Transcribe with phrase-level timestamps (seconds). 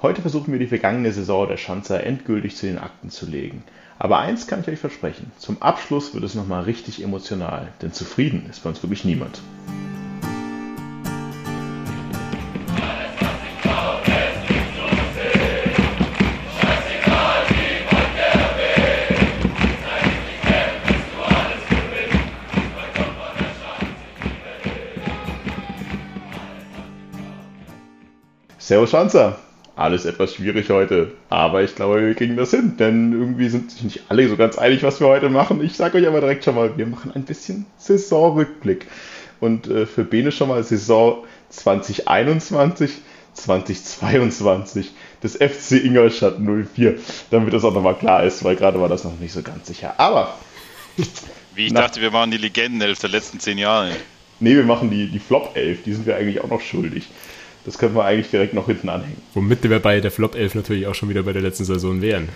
[0.00, 3.64] Heute versuchen wir die vergangene Saison der Schanzer endgültig zu den Akten zu legen.
[3.98, 8.46] Aber eins kann ich euch versprechen, zum Abschluss wird es nochmal richtig emotional, denn zufrieden
[8.48, 9.40] ist bei uns wirklich niemand.
[28.58, 29.47] Servus Schanzer!
[29.78, 33.84] Alles etwas schwierig heute, aber ich glaube, wir kriegen das hin, denn irgendwie sind sich
[33.84, 35.62] nicht alle so ganz einig, was wir heute machen.
[35.62, 38.88] Ich sage euch aber direkt schon mal, wir machen ein bisschen Saisonrückblick.
[39.38, 42.90] Und äh, für Bene schon mal Saison 2021,
[43.34, 44.90] 2022
[45.22, 46.98] des FC Ingolstadt 04,
[47.30, 49.94] damit das auch nochmal klar ist, weil gerade war das noch nicht so ganz sicher.
[49.98, 50.36] Aber.
[51.54, 53.92] Wie ich dachte, wir waren die Legendenelf der letzten zehn Jahre.
[54.40, 57.08] Nee, wir machen die, die Flop 11, die sind wir eigentlich auch noch schuldig.
[57.68, 59.20] Das können wir eigentlich direkt noch hinten anhängen.
[59.34, 62.30] Womit wir bei der Flop 11 natürlich auch schon wieder bei der letzten Saison wären.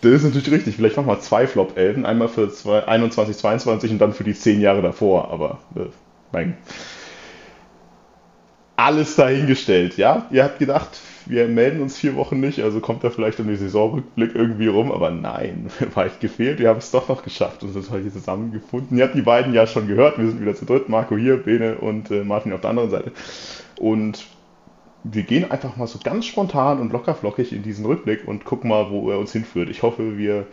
[0.00, 0.74] Das ist natürlich richtig.
[0.74, 2.50] Vielleicht machen wir zwei Flop 11, einmal für
[2.88, 5.30] 21, 22 und dann für die zehn Jahre davor.
[5.30, 5.84] Aber äh,
[6.32, 6.56] mein,
[8.74, 10.26] alles dahingestellt, ja?
[10.32, 13.56] Ihr habt gedacht, wir melden uns vier Wochen nicht, also kommt da vielleicht um die
[13.56, 16.58] Saisonrückblick irgendwie rum, aber nein, weit gefehlt.
[16.58, 18.98] Wir haben es doch noch geschafft und sind heute zusammengefunden.
[18.98, 21.76] Ihr habt die beiden ja schon gehört, wir sind wieder zu dritt, Marco hier, Bene
[21.76, 23.12] und äh, Martin auf der anderen Seite.
[23.78, 24.26] Und
[25.04, 28.90] wir gehen einfach mal so ganz spontan und lockerflockig in diesen Rückblick und gucken mal,
[28.90, 29.68] wo er uns hinführt.
[29.70, 30.46] Ich hoffe, wir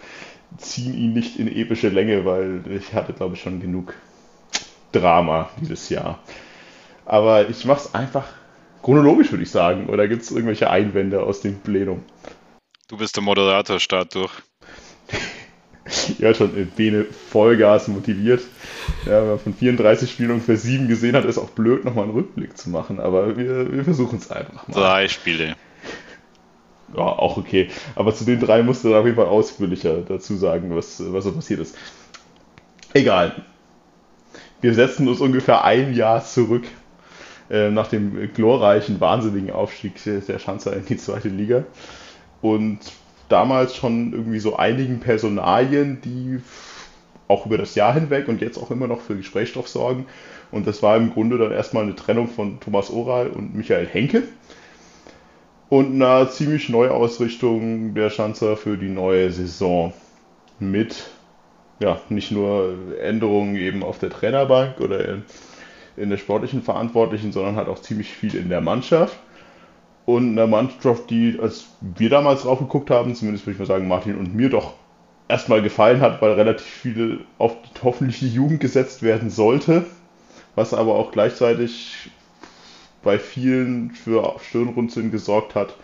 [0.58, 3.96] ziehen ihn nicht in epische Länge, weil ich hatte, glaube ich, schon genug
[4.92, 6.20] Drama dieses Jahr.
[7.06, 8.28] Aber ich mache es einfach
[8.82, 9.90] chronologisch, würde ich sagen.
[9.90, 12.04] Oder gibt es irgendwelche Einwände aus dem Plenum?
[12.88, 14.32] Du bist der Moderator, start durch.
[16.20, 18.42] ja, schon Bene Vollgas motiviert.
[19.06, 22.14] Ja, wenn man von 34 Spielen ungefähr 7 gesehen hat, ist auch blöd, nochmal einen
[22.14, 23.00] Rückblick zu machen.
[23.00, 24.74] Aber wir, wir versuchen es einfach mal.
[24.76, 25.56] Drei Spiele.
[26.96, 27.70] Ja, auch okay.
[27.96, 31.24] Aber zu den drei musst du dann auf jeden Fall ausführlicher dazu sagen, was, was
[31.24, 31.76] so passiert ist.
[32.94, 33.44] Egal.
[34.62, 36.64] Wir setzen uns ungefähr ein Jahr zurück
[37.50, 41.66] äh, nach dem glorreichen, wahnsinnigen Aufstieg der Schanzer in die zweite Liga.
[42.42, 42.80] Und
[43.34, 46.40] damals schon irgendwie so einigen Personalien, die
[47.28, 50.06] auch über das Jahr hinweg und jetzt auch immer noch für Gesprächsstoff sorgen.
[50.52, 54.24] Und das war im Grunde dann erstmal eine Trennung von Thomas Oral und Michael Henke.
[55.70, 59.94] Und eine ziemlich neue Ausrichtung der Schanzer für die neue Saison.
[60.60, 61.10] Mit
[61.80, 65.24] ja, nicht nur Änderungen eben auf der Trainerbank oder in,
[65.98, 69.18] in der sportlichen Verantwortlichen, sondern halt auch ziemlich viel in der Mannschaft
[70.06, 73.88] und einer Mannschaft, die, als wir damals drauf geguckt haben, zumindest würde ich mal sagen,
[73.88, 74.74] Martin und mir doch
[75.28, 79.86] erstmal gefallen hat, weil relativ viel auf die, hoffentlich die Jugend gesetzt werden sollte,
[80.56, 82.12] was aber auch gleichzeitig
[83.02, 85.76] bei vielen für Stirnrunzeln gesorgt hat,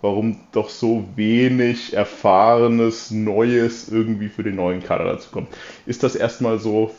[0.00, 5.48] warum doch so wenig Erfahrenes, Neues irgendwie für den neuen Kader dazu kommt.
[5.86, 6.90] Ist das erstmal so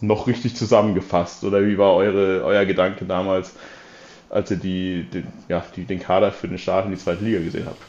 [0.00, 3.54] noch richtig zusammengefasst oder wie war eure, euer Gedanke damals?
[4.30, 7.40] Als ihr die, den, ja, die, den Kader für den Start in die zweite Liga
[7.40, 7.82] gesehen habt.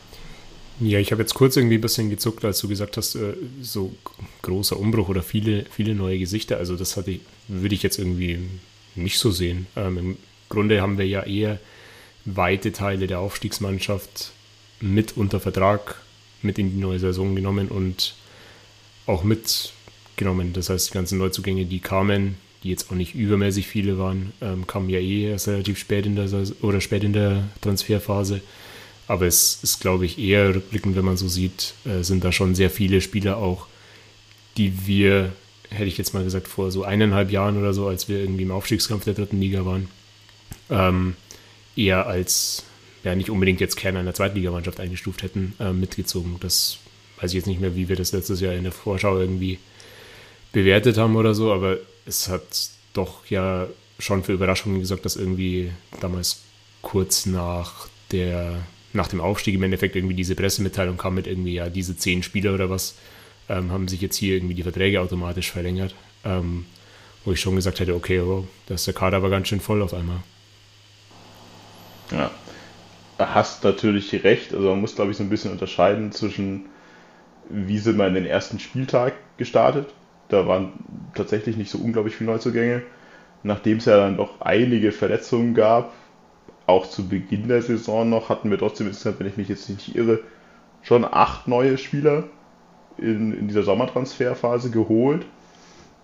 [0.79, 3.95] Ja, ich habe jetzt kurz irgendwie ein bisschen gezuckt, als du gesagt hast, äh, so
[4.41, 6.57] großer Umbruch oder viele, viele neue Gesichter.
[6.57, 8.39] Also das hatte, würde ich jetzt irgendwie
[8.95, 9.67] nicht so sehen.
[9.75, 10.17] Ähm, Im
[10.49, 11.59] Grunde haben wir ja eher
[12.25, 14.31] weite Teile der Aufstiegsmannschaft
[14.79, 16.01] mit unter Vertrag
[16.41, 18.15] mit in die neue Saison genommen und
[19.05, 20.53] auch mitgenommen.
[20.53, 24.67] Das heißt, die ganzen Neuzugänge, die kamen, die jetzt auch nicht übermäßig viele waren, ähm,
[24.67, 26.29] kamen ja eh erst relativ spät in der
[26.61, 28.41] oder spät in der Transferphase.
[29.07, 32.55] Aber es ist, glaube ich, eher rückblickend, wenn man so sieht, äh, sind da schon
[32.55, 33.67] sehr viele Spieler auch,
[34.57, 35.33] die wir,
[35.69, 38.51] hätte ich jetzt mal gesagt, vor so eineinhalb Jahren oder so, als wir irgendwie im
[38.51, 39.89] Aufstiegskampf der dritten Liga waren,
[40.69, 41.15] ähm,
[41.75, 42.63] eher als
[43.03, 46.35] ja nicht unbedingt jetzt Kern einer Zweitligamannschaft eingestuft hätten, äh, mitgezogen.
[46.39, 46.77] Das
[47.19, 49.59] weiß ich jetzt nicht mehr, wie wir das letztes Jahr in der Vorschau irgendwie
[50.51, 53.67] bewertet haben oder so, aber es hat doch ja
[53.99, 56.41] schon für Überraschungen gesorgt, dass irgendwie damals
[56.81, 58.63] kurz nach der
[58.93, 62.53] nach dem Aufstieg im Endeffekt irgendwie diese Pressemitteilung kam mit irgendwie, ja, diese zehn Spieler
[62.53, 62.95] oder was,
[63.47, 65.95] ähm, haben sich jetzt hier irgendwie die Verträge automatisch verlängert.
[66.25, 66.65] Ähm,
[67.23, 69.81] wo ich schon gesagt hätte, okay, wow, da ist der Kader aber ganz schön voll
[69.81, 70.21] auf einmal.
[72.11, 72.31] Ja.
[73.19, 74.53] hast natürlich recht.
[74.53, 76.65] Also man muss, glaube ich, so ein bisschen unterscheiden zwischen,
[77.49, 79.93] wie sind wir in den ersten Spieltag gestartet.
[80.31, 80.71] Da waren
[81.13, 82.83] tatsächlich nicht so unglaublich viele Neuzugänge.
[83.43, 85.91] Nachdem es ja dann doch einige Verletzungen gab,
[86.67, 90.19] auch zu Beginn der Saison noch, hatten wir trotzdem wenn ich mich jetzt nicht irre,
[90.83, 92.23] schon acht neue Spieler
[92.97, 95.25] in, in dieser Sommertransferphase geholt.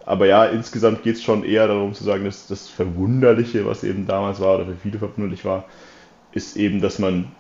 [0.06, 4.08] Aber ja, insgesamt geht es schon eher darum zu sagen, dass das Verwunderliche, was eben
[4.08, 5.66] damals war, oder für viele verwunderlich war,
[6.32, 7.32] ist eben, dass man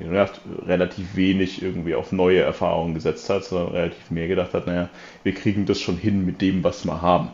[0.00, 0.28] ja,
[0.66, 4.88] relativ wenig irgendwie auf neue Erfahrungen gesetzt hat, sondern relativ mehr gedacht hat, naja,
[5.22, 7.30] wir kriegen das schon hin mit dem, was wir haben.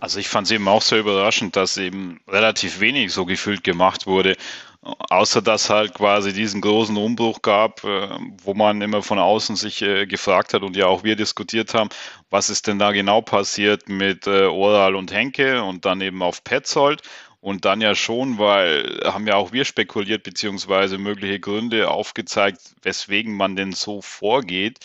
[0.00, 4.08] Also ich fand es eben auch sehr überraschend, dass eben relativ wenig so gefühlt gemacht
[4.08, 4.36] wurde.
[4.82, 8.08] Außer dass halt quasi diesen großen Umbruch gab, äh,
[8.42, 11.88] wo man immer von außen sich äh, gefragt hat und ja auch wir diskutiert haben,
[12.30, 16.42] was ist denn da genau passiert mit äh, Oral und Henke und dann eben auf
[16.42, 17.02] Petzold.
[17.42, 23.36] Und dann ja schon, weil haben ja auch wir spekuliert, beziehungsweise mögliche Gründe aufgezeigt, weswegen
[23.36, 24.78] man denn so vorgeht.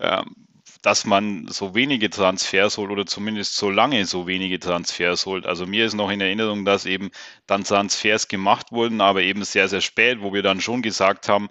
[0.00, 0.36] Ähm,
[0.80, 5.46] dass man so wenige Transfers holt oder zumindest so lange so wenige Transfers holt.
[5.46, 7.10] Also mir ist noch in Erinnerung, dass eben
[7.46, 11.48] dann Transfers gemacht wurden, aber eben sehr, sehr spät, wo wir dann schon gesagt haben,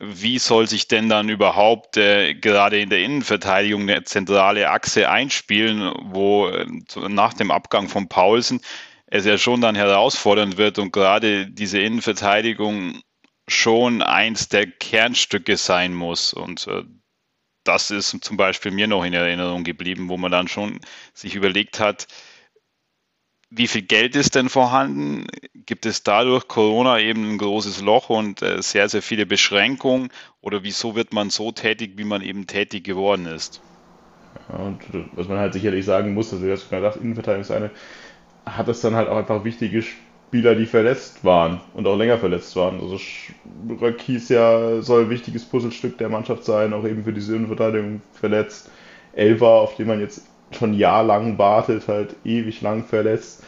[0.00, 5.94] wie soll sich denn dann überhaupt äh, gerade in der Innenverteidigung eine zentrale Achse einspielen,
[6.02, 6.66] wo äh,
[7.08, 8.60] nach dem Abgang von Paulsen
[9.06, 13.00] es ja schon dann herausfordernd wird und gerade diese Innenverteidigung
[13.48, 16.32] schon eins der Kernstücke sein muss.
[16.32, 16.82] Und äh,
[17.64, 20.80] das ist zum Beispiel mir noch in Erinnerung geblieben, wo man dann schon
[21.14, 22.06] sich überlegt hat,
[23.48, 25.26] wie viel Geld ist denn vorhanden?
[25.54, 30.10] Gibt es dadurch Corona eben ein großes Loch und äh, sehr, sehr viele Beschränkungen?
[30.40, 33.60] Oder wieso wird man so tätig, wie man eben tätig geworden ist?
[34.48, 34.80] Ja, und
[35.12, 37.70] was man halt sicherlich sagen muss, also du hast gerade gesagt, Innenverteidigung ist eine,
[38.46, 42.54] hat es dann halt auch einfach wichtige Spieler, die verletzt waren und auch länger verletzt
[42.56, 42.80] waren.
[42.80, 42.98] Also
[43.80, 48.70] Rakis ja soll ein wichtiges Puzzlestück der Mannschaft sein, auch eben für diese Innenverteidigung verletzt.
[49.14, 50.22] Elva, auf den man jetzt
[50.52, 53.42] schon jahrelang wartet, halt ewig lang verletzt.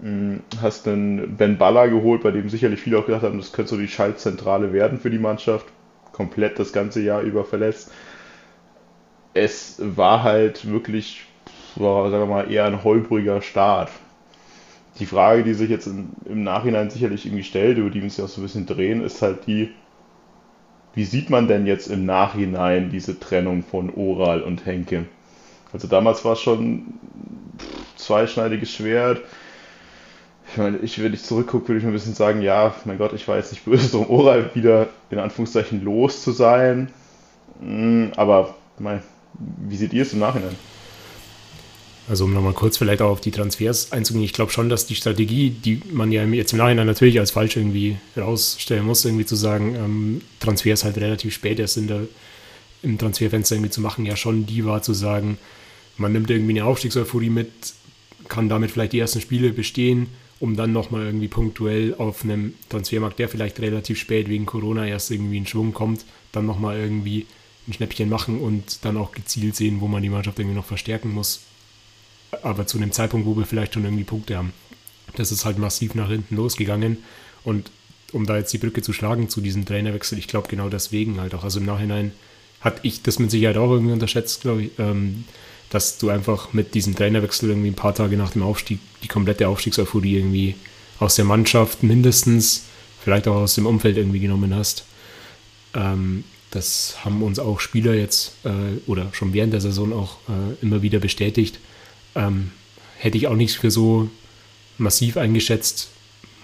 [0.00, 3.70] Hm, hast einen Ben Baller geholt, bei dem sicherlich viele auch gedacht haben, das könnte
[3.70, 5.66] so die Schaltzentrale werden für die Mannschaft.
[6.12, 7.92] Komplett das ganze Jahr über verletzt.
[9.34, 11.24] Es war halt wirklich,
[11.76, 13.90] sagen wir mal, eher ein holpriger Start
[15.00, 18.16] die Frage, die sich jetzt im, im Nachhinein sicherlich irgendwie stellt, über die wir uns
[18.16, 19.70] ja auch so ein bisschen drehen, ist halt die,
[20.94, 25.06] wie sieht man denn jetzt im Nachhinein diese Trennung von Oral und Henke?
[25.72, 26.94] Also damals war es schon
[27.96, 29.20] zweischneidiges Schwert.
[30.50, 33.12] Ich meine, ich, wenn ich zurückgucke, würde ich mir ein bisschen sagen, ja, mein Gott,
[33.12, 36.90] ich war jetzt nicht böse, um Oral wieder in Anführungszeichen los zu sein.
[37.60, 39.00] Hm, aber mein,
[39.34, 40.56] wie seht ihr es im Nachhinein?
[42.10, 44.96] Also um nochmal kurz vielleicht auch auf die Transfers einzugehen, ich glaube schon, dass die
[44.96, 49.36] Strategie, die man ja jetzt im Nachhinein natürlich als falsch irgendwie rausstellen muss, irgendwie zu
[49.36, 52.08] sagen, ähm, Transfers halt relativ spät erst in der,
[52.82, 55.38] im Transferfenster irgendwie zu machen, ja schon die war zu sagen,
[55.98, 57.52] man nimmt irgendwie eine Aufstiegseuphorie mit,
[58.26, 60.08] kann damit vielleicht die ersten Spiele bestehen,
[60.40, 65.12] um dann nochmal irgendwie punktuell auf einem Transfermarkt, der vielleicht relativ spät wegen Corona erst
[65.12, 67.26] irgendwie in Schwung kommt, dann nochmal irgendwie
[67.68, 71.14] ein Schnäppchen machen und dann auch gezielt sehen, wo man die Mannschaft irgendwie noch verstärken
[71.14, 71.42] muss
[72.42, 74.52] aber zu einem Zeitpunkt, wo wir vielleicht schon irgendwie Punkte haben.
[75.16, 76.98] Das ist halt massiv nach hinten losgegangen.
[77.44, 77.70] Und
[78.12, 81.34] um da jetzt die Brücke zu schlagen zu diesem Trainerwechsel, ich glaube genau deswegen halt
[81.34, 81.44] auch.
[81.44, 82.12] Also im Nachhinein
[82.60, 85.24] hat ich das mit Sicherheit auch irgendwie unterschätzt, glaube ich, ähm,
[85.70, 89.48] dass du einfach mit diesem Trainerwechsel irgendwie ein paar Tage nach dem Aufstieg die komplette
[89.48, 90.56] Aufstiegseuphorie irgendwie
[90.98, 92.64] aus der Mannschaft mindestens,
[93.02, 94.84] vielleicht auch aus dem Umfeld irgendwie genommen hast.
[95.74, 98.50] Ähm, das haben uns auch Spieler jetzt äh,
[98.86, 101.60] oder schon während der Saison auch äh, immer wieder bestätigt
[102.14, 102.50] ähm,
[102.98, 104.10] hätte ich auch nicht für so
[104.78, 105.90] massiv eingeschätzt,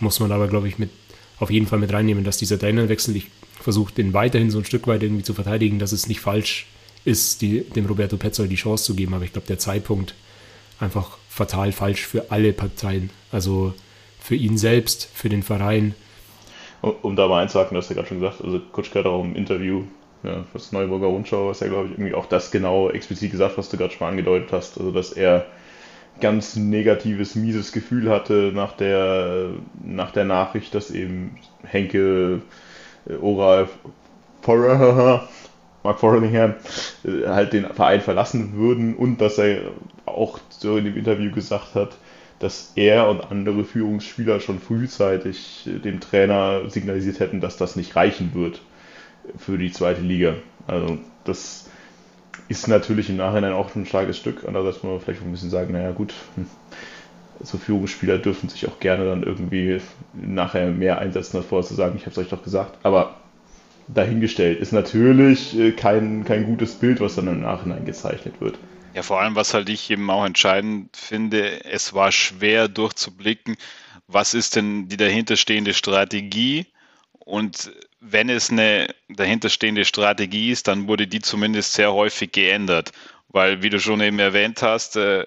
[0.00, 0.90] muss man aber, glaube ich, mit,
[1.38, 3.28] auf jeden Fall mit reinnehmen, dass dieser Trainerwechsel, ich
[3.60, 6.66] versuche den weiterhin so ein Stück weit irgendwie zu verteidigen, dass es nicht falsch
[7.04, 10.14] ist, die, dem Roberto Petzold die Chance zu geben, aber ich glaube, der Zeitpunkt
[10.80, 13.10] einfach fatal falsch für alle Parteien.
[13.30, 13.74] Also
[14.20, 15.94] für ihn selbst, für den Verein.
[16.82, 19.22] Um, um da mal einzuhaken, du hast ja gerade schon gesagt, also Kutschka hat auch
[19.24, 19.84] im Interview
[20.22, 23.68] ja, das Neuburger Rundschau, was ja, glaube ich, irgendwie auch das genau explizit gesagt, was
[23.68, 24.78] du gerade schon angedeutet hast.
[24.78, 25.46] Also, dass er
[26.20, 29.50] ganz negatives, mieses Gefühl hatte nach der,
[29.84, 32.42] nach der Nachricht, dass eben Henke,
[33.08, 33.68] äh, Oral,
[35.82, 36.54] Mark Forringham
[37.04, 39.62] äh, halt den Verein verlassen würden und dass er
[40.04, 41.96] auch so in dem Interview gesagt hat,
[42.38, 48.32] dass er und andere Führungsspieler schon frühzeitig dem Trainer signalisiert hätten, dass das nicht reichen
[48.34, 48.60] wird
[49.38, 50.34] für die zweite Liga.
[50.66, 51.70] Also das
[52.48, 54.44] ist natürlich im Nachhinein auch ein starkes Stück.
[54.46, 56.46] Andererseits muss man vielleicht ein bisschen sagen, naja gut, hm,
[57.40, 59.80] so Führungsspieler dürfen sich auch gerne dann irgendwie
[60.12, 62.78] nachher mehr einsetzen, als vorher zu sagen, ich habe es euch doch gesagt.
[62.82, 63.16] Aber
[63.88, 68.58] dahingestellt ist natürlich äh, kein, kein gutes Bild, was dann im Nachhinein gezeichnet wird.
[68.94, 73.56] Ja, vor allem, was halt ich eben auch entscheidend finde, es war schwer durchzublicken,
[74.08, 76.66] was ist denn die dahinterstehende Strategie
[77.26, 82.92] und wenn es eine dahinterstehende Strategie ist, dann wurde die zumindest sehr häufig geändert.
[83.28, 85.26] Weil, wie du schon eben erwähnt hast, äh,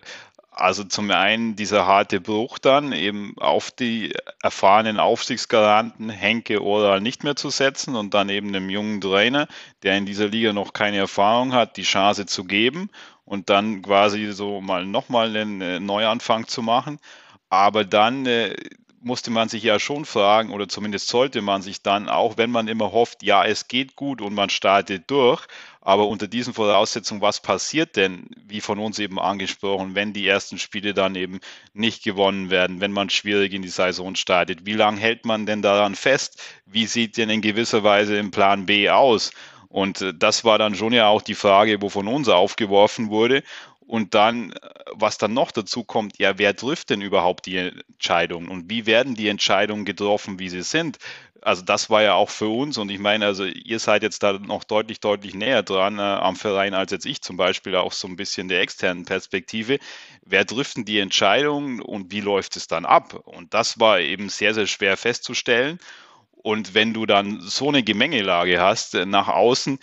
[0.50, 7.26] also zum einen dieser harte Bruch dann eben auf die erfahrenen Aufsichtsgaranten Henke Oral nicht
[7.26, 9.50] mehr zu setzen und dann eben einem jungen Trainer,
[9.84, 12.90] der in dieser Liga noch keine Erfahrung hat, die Chance zu geben
[13.26, 16.98] und dann quasi so mal nochmal einen äh, Neuanfang zu machen.
[17.50, 18.56] Aber dann äh,
[19.02, 22.68] musste man sich ja schon fragen, oder zumindest sollte man sich dann, auch wenn man
[22.68, 25.46] immer hofft, ja, es geht gut und man startet durch,
[25.82, 30.60] aber unter diesen Voraussetzungen, was passiert denn, wie von uns eben angesprochen, wenn die ersten
[30.60, 31.40] Spiele dann eben
[31.74, 34.66] nicht gewonnen werden, wenn man schwierig in die Saison startet?
[34.66, 36.42] Wie lange hält man denn daran fest?
[36.66, 39.32] Wie sieht denn in gewisser Weise im Plan B aus?
[39.70, 43.44] Und äh, das war dann schon ja auch die Frage, wo von uns aufgeworfen wurde.
[43.90, 44.54] Und dann,
[44.92, 49.16] was dann noch dazu kommt, ja, wer trifft denn überhaupt die Entscheidungen und wie werden
[49.16, 51.00] die Entscheidungen getroffen, wie sie sind?
[51.42, 54.34] Also das war ja auch für uns und ich meine, also ihr seid jetzt da
[54.34, 58.08] noch deutlich, deutlich näher dran äh, am Verein als jetzt ich zum Beispiel, auch so
[58.08, 59.80] ein bisschen der externen Perspektive.
[60.24, 63.16] Wer trifft denn die Entscheidungen und wie läuft es dann ab?
[63.26, 65.80] Und das war eben sehr, sehr schwer festzustellen.
[66.32, 69.80] Und wenn du dann so eine Gemengelage hast äh, nach außen,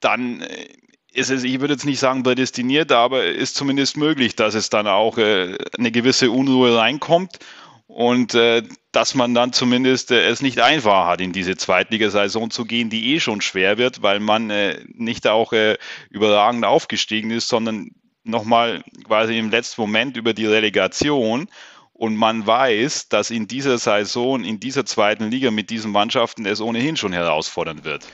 [0.00, 0.68] dann äh,
[1.14, 4.88] ist es, ich würde jetzt nicht sagen prädestiniert, aber ist zumindest möglich, dass es dann
[4.88, 7.38] auch äh, eine gewisse Unruhe reinkommt
[7.86, 12.64] und äh, dass man dann zumindest äh, es nicht einfach hat, in diese Zweitligasaison zu
[12.64, 15.78] gehen, die eh schon schwer wird, weil man äh, nicht auch äh,
[16.10, 17.90] überragend aufgestiegen ist, sondern
[18.24, 21.46] nochmal quasi im letzten Moment über die Relegation
[21.92, 26.60] und man weiß, dass in dieser Saison, in dieser zweiten Liga mit diesen Mannschaften es
[26.60, 28.04] ohnehin schon herausfordern wird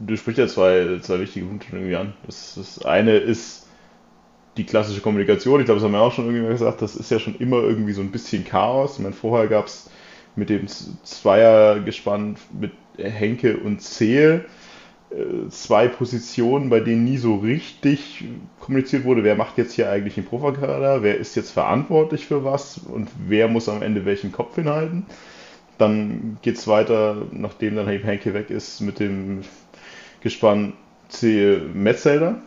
[0.00, 2.14] du sprichst ja zwei, zwei wichtige Punkte irgendwie an.
[2.26, 3.66] Das, das eine ist
[4.56, 5.60] die klassische Kommunikation.
[5.60, 6.82] Ich glaube, das haben wir auch schon irgendwie gesagt.
[6.82, 8.94] Das ist ja schon immer irgendwie so ein bisschen Chaos.
[8.94, 9.90] Ich meine, vorher gab es
[10.34, 14.46] mit dem Zweiergespann mit Henke und Zehl
[15.10, 18.24] äh, zwei Positionen, bei denen nie so richtig
[18.60, 22.78] kommuniziert wurde, wer macht jetzt hier eigentlich den Profikader, wer ist jetzt verantwortlich für was
[22.78, 25.06] und wer muss am Ende welchen Kopf hinhalten.
[25.78, 29.42] Dann geht es weiter, nachdem dann Henke weg ist, mit dem
[30.26, 30.72] Gespann
[31.08, 31.60] C.
[31.72, 32.40] Metzelder.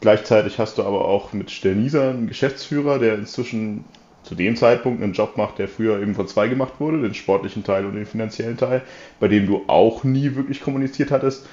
[0.00, 3.84] Gleichzeitig hast du aber auch mit Sternieser einen Geschäftsführer, der inzwischen
[4.22, 7.62] zu dem Zeitpunkt einen Job macht, der früher eben von zwei gemacht wurde, den sportlichen
[7.62, 8.80] Teil und den finanziellen Teil,
[9.18, 11.46] bei dem du auch nie wirklich kommuniziert hattest.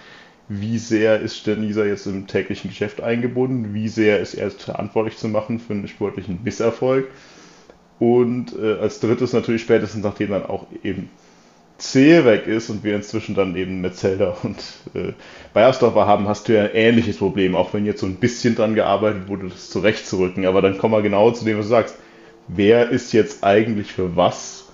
[0.47, 3.73] Wie sehr ist Sternieser jetzt im täglichen Geschäft eingebunden?
[3.73, 7.09] Wie sehr ist er verantwortlich zu machen für einen sportlichen Misserfolg?
[7.99, 11.09] Und äh, als drittes natürlich spätestens, nachdem dann auch eben
[11.77, 14.57] C weg ist und wir inzwischen dann eben Metzelder und
[14.93, 15.13] äh,
[15.53, 18.75] Bayersdorfer haben, hast du ja ein ähnliches Problem, auch wenn jetzt so ein bisschen dran
[18.75, 20.45] gearbeitet wurde, das zurechtzurücken.
[20.45, 21.95] Aber dann kommen wir genau zu dem, was du sagst.
[22.47, 24.65] Wer ist jetzt eigentlich für was,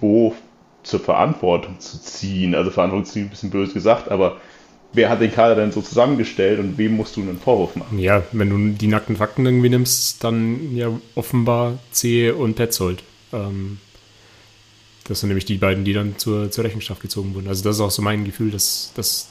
[0.00, 0.34] wo
[0.82, 2.54] zur Verantwortung zu ziehen?
[2.54, 4.38] Also Verantwortung zu ziehen, ein bisschen böse gesagt, aber
[4.92, 7.98] wer hat den Kader denn so zusammengestellt und wem musst du einen Vorwurf machen?
[7.98, 13.02] Ja, wenn du die nackten Fakten irgendwie nimmst, dann ja offenbar C und Petzold.
[13.32, 13.78] Ähm,
[15.08, 17.48] das sind nämlich die beiden, die dann zur, zur Rechenschaft gezogen wurden.
[17.48, 19.28] Also das ist auch so mein Gefühl, dass das.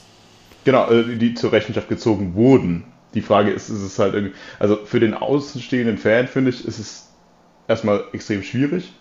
[0.63, 2.83] Genau, äh, die zur Rechenschaft gezogen wurden.
[3.13, 6.79] Die Frage ist, ist es halt irgendwie, also für den außenstehenden Fan finde ich, ist
[6.79, 7.09] es
[7.67, 8.93] erstmal extrem schwierig,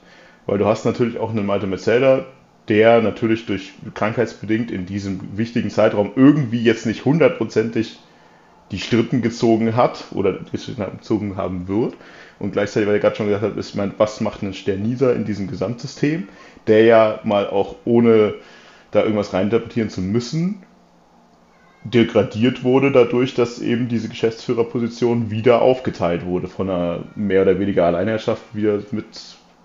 [0.46, 2.26] weil du hast natürlich auch einen Malte Metzelder,
[2.68, 7.98] der natürlich durch krankheitsbedingt in diesem wichtigen Zeitraum irgendwie jetzt nicht hundertprozentig
[8.70, 11.94] die Strippen gezogen hat oder gezogen haben wird.
[12.38, 15.24] Und gleichzeitig, weil er gerade schon gesagt hat, ist, mein, was macht ein Sterniser in
[15.24, 16.28] diesem Gesamtsystem,
[16.66, 18.34] der ja mal auch ohne
[18.90, 20.62] da irgendwas reininterpretieren zu müssen,
[21.84, 27.86] degradiert wurde dadurch, dass eben diese Geschäftsführerposition wieder aufgeteilt wurde von einer mehr oder weniger
[27.86, 29.06] Alleinherrschaft wieder mit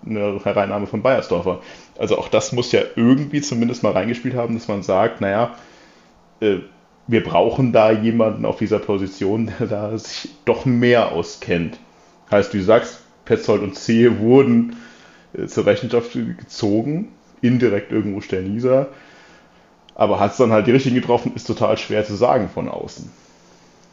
[0.04, 1.60] einer Hereinnahme von Bayersdorfer.
[1.98, 5.56] Also auch das muss ja irgendwie zumindest mal reingespielt haben, dass man sagt, naja,
[6.40, 6.58] äh,
[7.06, 11.78] wir brauchen da jemanden auf dieser Position, der da sich doch mehr auskennt.
[12.30, 14.76] Heißt, du sagst, Petzold und Zehe wurden
[15.46, 17.12] zur Rechenschaft gezogen,
[17.42, 18.88] indirekt irgendwo Sterniser.
[19.94, 23.10] Aber hat es dann halt die richtigen getroffen, ist total schwer zu sagen von außen.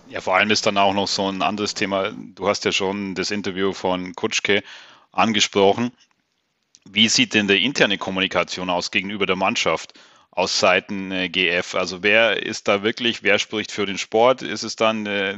[0.10, 2.12] Ja, vor allem ist dann auch noch so ein anderes Thema.
[2.12, 4.64] Du hast ja schon das Interview von Kutschke
[5.12, 5.92] angesprochen.
[6.90, 9.94] Wie sieht denn die interne Kommunikation aus gegenüber der Mannschaft
[10.32, 11.76] aus Seiten äh, GF?
[11.76, 14.42] Also wer ist da wirklich, wer spricht für den Sport?
[14.42, 15.38] Ist es dann äh,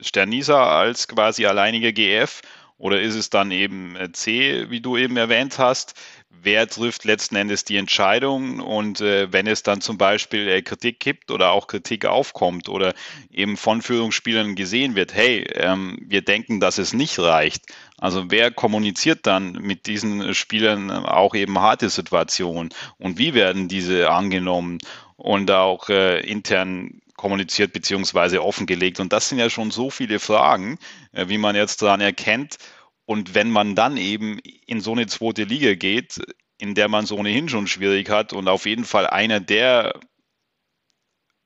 [0.00, 2.40] Sternisa als quasi alleiniger GF
[2.78, 5.94] Oder ist es dann eben äh, C, wie du eben erwähnt hast?
[6.40, 8.60] Wer trifft letzten Endes die Entscheidung?
[8.60, 12.94] Und äh, wenn es dann zum Beispiel äh, Kritik gibt oder auch Kritik aufkommt oder
[13.32, 17.66] eben von Führungsspielern gesehen wird, hey, ähm, wir denken, dass es nicht reicht.
[17.98, 22.68] Also wer kommuniziert dann mit diesen Spielern auch eben harte Situationen?
[22.98, 24.78] Und wie werden diese angenommen?
[25.16, 29.00] Und auch äh, intern kommuniziert beziehungsweise offengelegt.
[29.00, 30.78] Und das sind ja schon so viele Fragen,
[31.12, 32.56] äh, wie man jetzt daran erkennt.
[33.04, 36.20] Und wenn man dann eben in so eine zweite Liga geht,
[36.58, 40.00] in der man es ohnehin schon schwierig hat und auf jeden Fall einer der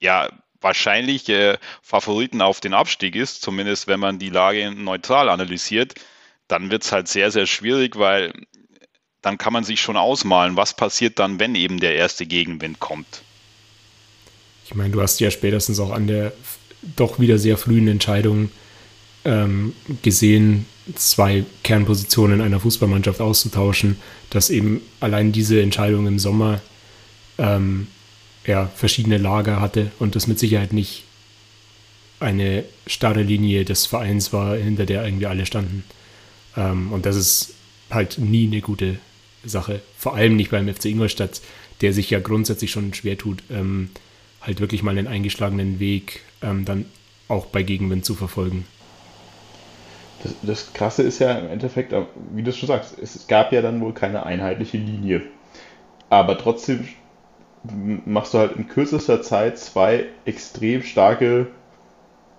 [0.00, 0.28] ja
[0.60, 5.94] wahrscheinlich äh, Favoriten auf den Abstieg ist, zumindest wenn man die Lage neutral analysiert,
[6.48, 8.32] dann wird es halt sehr, sehr schwierig, weil
[9.22, 13.22] dann kann man sich schon ausmalen, was passiert dann, wenn eben der erste Gegenwind kommt.
[14.72, 16.32] Ich meine, du hast ja spätestens auch an der
[16.96, 18.48] doch wieder sehr frühen Entscheidung
[19.26, 20.64] ähm, gesehen,
[20.94, 23.98] zwei Kernpositionen einer Fußballmannschaft auszutauschen,
[24.30, 26.62] dass eben allein diese Entscheidung im Sommer
[27.36, 27.86] ähm,
[28.46, 31.04] ja, verschiedene Lager hatte und das mit Sicherheit nicht
[32.18, 35.84] eine starre Linie des Vereins war, hinter der irgendwie alle standen.
[36.56, 37.54] Ähm, und das ist
[37.90, 38.98] halt nie eine gute
[39.44, 39.82] Sache.
[39.98, 41.42] Vor allem nicht beim FC Ingolstadt,
[41.82, 43.90] der sich ja grundsätzlich schon schwer tut, ähm,
[44.42, 46.86] halt wirklich mal einen eingeschlagenen Weg ähm, dann
[47.28, 48.66] auch bei Gegenwind zu verfolgen.
[50.22, 53.62] Das, das, Krasse ist ja im Endeffekt, äh, wie du schon sagst, es gab ja
[53.62, 55.22] dann wohl keine einheitliche Linie.
[56.10, 56.86] Aber trotzdem
[58.04, 61.46] machst du halt in kürzester Zeit zwei extrem starke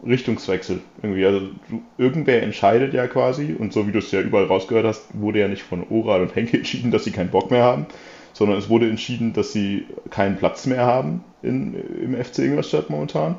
[0.06, 0.82] Richtungswechsel.
[1.02, 1.26] Irgendwie.
[1.26, 5.08] Also du, irgendwer entscheidet ja quasi, und so wie du es ja überall rausgehört hast,
[5.14, 7.86] wurde ja nicht von Oral und Henke entschieden, dass sie keinen Bock mehr haben,
[8.34, 13.36] sondern es wurde entschieden, dass sie keinen Platz mehr haben in, im FC Ingolstadt momentan.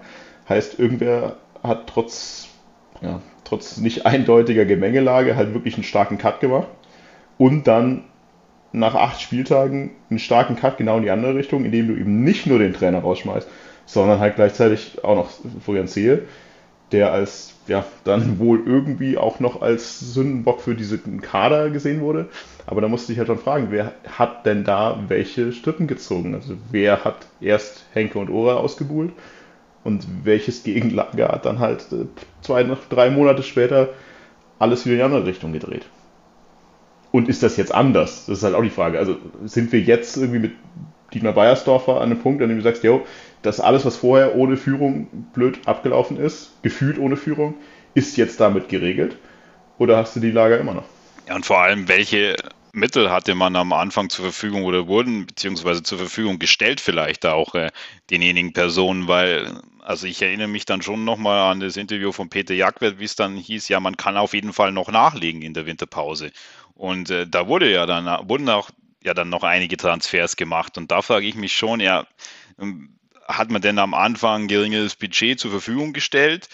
[0.48, 2.48] Heißt, irgendwer hat trotz,
[3.02, 6.68] ja, trotz nicht eindeutiger Gemengelage halt wirklich einen starken Cut gemacht
[7.38, 8.04] und dann
[8.72, 12.46] nach acht Spieltagen einen starken Cut genau in die andere Richtung, indem du eben nicht
[12.46, 13.48] nur den Trainer rausschmeißt,
[13.86, 15.30] sondern halt gleichzeitig auch noch
[15.64, 16.22] Florian Zehe,
[16.90, 22.28] der als ja dann wohl irgendwie auch noch als Sündenbock für diesen Kader gesehen wurde.
[22.66, 26.34] Aber da musste ich halt schon fragen, wer hat denn da welche Strippen gezogen?
[26.34, 29.12] Also wer hat erst Henke und Ora ausgebuhlt
[29.82, 32.06] und welches Gegenlager hat dann halt äh,
[32.40, 33.90] zwei, drei Monate später
[34.58, 35.86] alles wieder in die andere Richtung gedreht?
[37.12, 38.26] Und ist das jetzt anders?
[38.26, 38.98] Das ist halt auch die Frage.
[38.98, 40.52] Also sind wir jetzt irgendwie mit
[41.12, 43.06] Dietmar Beiersdorfer an einem Punkt, an dem du sagst, jo,
[43.44, 47.54] das alles, was vorher ohne Führung blöd abgelaufen ist, gefühlt ohne Führung,
[47.94, 49.16] ist jetzt damit geregelt?
[49.78, 50.84] Oder hast du die Lager immer noch?
[51.28, 52.36] Ja, und vor allem, welche
[52.72, 57.54] Mittel hatte man am Anfang zur Verfügung oder wurden beziehungsweise zur Verfügung gestellt vielleicht auch
[57.54, 57.70] äh,
[58.10, 62.54] denjenigen Personen, weil also ich erinnere mich dann schon nochmal an das Interview von Peter
[62.54, 65.66] Jagwert, wie es dann hieß, ja, man kann auf jeden Fall noch nachlegen in der
[65.66, 66.32] Winterpause.
[66.74, 68.70] Und äh, da wurde ja dann, wurden auch
[69.02, 70.78] ja dann noch einige Transfers gemacht.
[70.78, 72.06] Und da frage ich mich schon, ja,
[72.58, 72.94] ähm,
[73.26, 76.48] hat man denn am Anfang ein geringeres Budget zur Verfügung gestellt?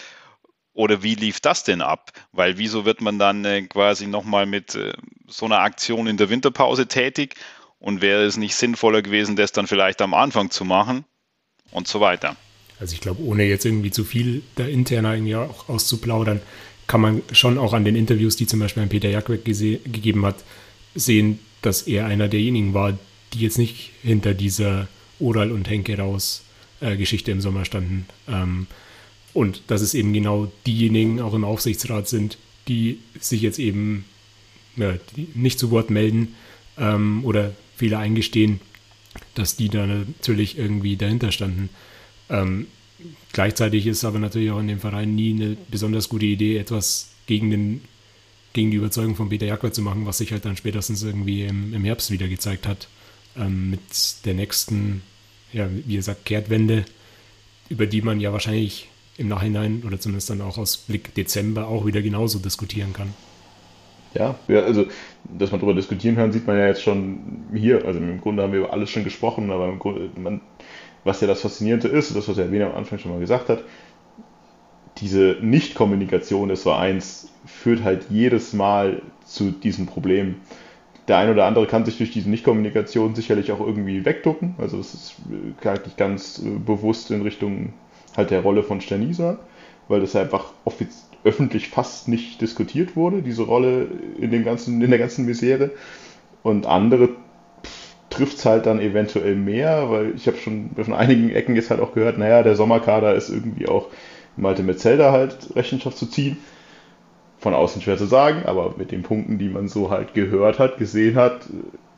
[0.73, 2.11] Oder wie lief das denn ab?
[2.31, 4.93] Weil wieso wird man dann äh, quasi nochmal mit äh,
[5.27, 7.35] so einer Aktion in der Winterpause tätig?
[7.79, 11.03] Und wäre es nicht sinnvoller gewesen, das dann vielleicht am Anfang zu machen?
[11.71, 12.35] Und so weiter.
[12.79, 16.41] Also ich glaube, ohne jetzt irgendwie zu viel da intern irgendwie auch auszuplaudern,
[16.87, 20.35] kann man schon auch an den Interviews, die zum Beispiel Peter Jackweg gegeben hat,
[20.95, 22.97] sehen, dass er einer derjenigen war,
[23.33, 24.87] die jetzt nicht hinter dieser
[25.19, 26.43] Oral und Henke raus
[26.81, 28.05] äh, Geschichte im Sommer standen.
[28.27, 28.67] Ähm,
[29.33, 34.05] und dass es eben genau diejenigen auch im Aufsichtsrat sind, die sich jetzt eben
[34.75, 34.95] ja,
[35.33, 36.35] nicht zu Wort melden
[36.77, 38.59] ähm, oder Fehler eingestehen,
[39.35, 41.69] dass die da natürlich irgendwie dahinter standen.
[42.29, 42.67] Ähm,
[43.33, 47.49] gleichzeitig ist aber natürlich auch in dem Verein nie eine besonders gute Idee, etwas gegen,
[47.49, 47.81] den,
[48.53, 51.73] gegen die Überzeugung von Peter Jacquard zu machen, was sich halt dann spätestens irgendwie im,
[51.73, 52.87] im Herbst wieder gezeigt hat.
[53.37, 53.79] Ähm, mit
[54.25, 55.01] der nächsten
[55.53, 56.85] ja, wie gesagt, Kehrtwende,
[57.69, 61.85] über die man ja wahrscheinlich im Nachhinein oder zumindest dann auch aus Blick Dezember auch
[61.85, 63.13] wieder genauso diskutieren kann.
[64.13, 64.85] Ja, ja, also,
[65.23, 67.85] dass man darüber diskutieren kann, sieht man ja jetzt schon hier.
[67.85, 70.41] Also im Grunde haben wir über alles schon gesprochen, aber im Grunde, man,
[71.03, 73.63] was ja das Faszinierende ist, das, was der Wiener am Anfang schon mal gesagt hat,
[74.97, 80.35] diese Nicht-Kommunikation des Vereins führt halt jedes Mal zu diesem Problem
[81.11, 84.55] der ein oder andere kann sich durch diese Nichtkommunikation sicherlich auch irgendwie wegducken.
[84.57, 85.15] Also das ist
[85.61, 87.73] eigentlich ganz äh, bewusst in Richtung
[88.15, 89.37] halt der Rolle von Stanisa,
[89.89, 90.45] weil das einfach
[91.25, 93.87] öffentlich fast nicht diskutiert wurde, diese Rolle
[94.19, 95.71] in, dem ganzen, in der ganzen Misere.
[96.43, 97.09] Und andere
[98.09, 101.81] trifft es halt dann eventuell mehr, weil ich habe schon von einigen Ecken jetzt halt
[101.81, 103.87] auch gehört, naja, der Sommerkader ist irgendwie auch
[104.37, 106.37] Malte Metzelder halt Rechenschaft zu ziehen
[107.41, 110.77] von außen schwer zu sagen, aber mit den Punkten, die man so halt gehört hat,
[110.77, 111.41] gesehen hat,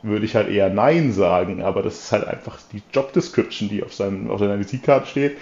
[0.01, 1.61] würde ich halt eher Nein sagen.
[1.61, 5.37] Aber das ist halt einfach die Job Description, die auf, seinem, auf seiner Visitkarte steht,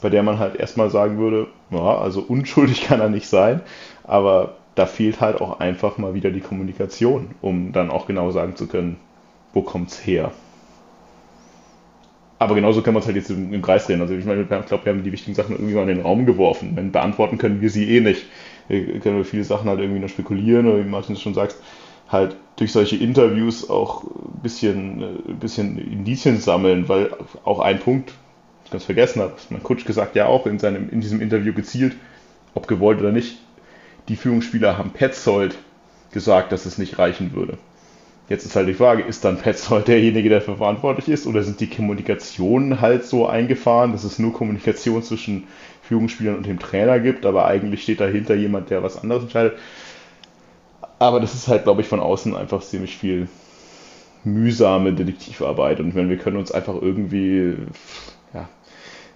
[0.00, 3.60] bei der man halt erstmal sagen würde, ja, also unschuldig kann er nicht sein,
[4.04, 8.54] aber da fehlt halt auch einfach mal wieder die Kommunikation, um dann auch genau sagen
[8.54, 8.96] zu können,
[9.52, 10.30] wo kommt's her.
[12.38, 14.00] Aber genauso können wir es halt jetzt im, im Kreis drehen.
[14.00, 16.26] Also ich meine, ich glaube, wir haben die wichtigen Sachen irgendwie mal in den Raum
[16.26, 16.72] geworfen.
[16.74, 18.26] Wenn beantworten können wir sie eh nicht.
[18.68, 21.56] Wir können wir viele Sachen halt irgendwie noch spekulieren oder wie Martin schon sagt,
[22.08, 27.10] halt durch solche Interviews auch ein bisschen, ein äh, bisschen Indizien sammeln, weil
[27.44, 28.12] auch ein Punkt,
[28.64, 31.96] ich ganz vergessen habe, mein Kutsch gesagt ja auch in, seinem, in diesem Interview gezielt,
[32.54, 33.38] ob gewollt oder nicht,
[34.08, 35.56] die Führungsspieler haben Petzold
[36.12, 37.56] gesagt, dass es nicht reichen würde.
[38.28, 41.60] Jetzt ist halt die Frage, ist dann Petzold derjenige, der dafür verantwortlich ist, oder sind
[41.60, 45.44] die Kommunikationen halt so eingefahren, dass es nur Kommunikation zwischen
[45.82, 49.58] Führungsspielern und dem Trainer gibt, aber eigentlich steht dahinter jemand, der was anderes entscheidet.
[50.98, 53.28] Aber das ist halt, glaube ich, von außen einfach ziemlich viel
[54.24, 55.80] mühsame Detektivarbeit.
[55.80, 57.56] Und wenn wir können uns einfach irgendwie,
[58.32, 58.48] ja,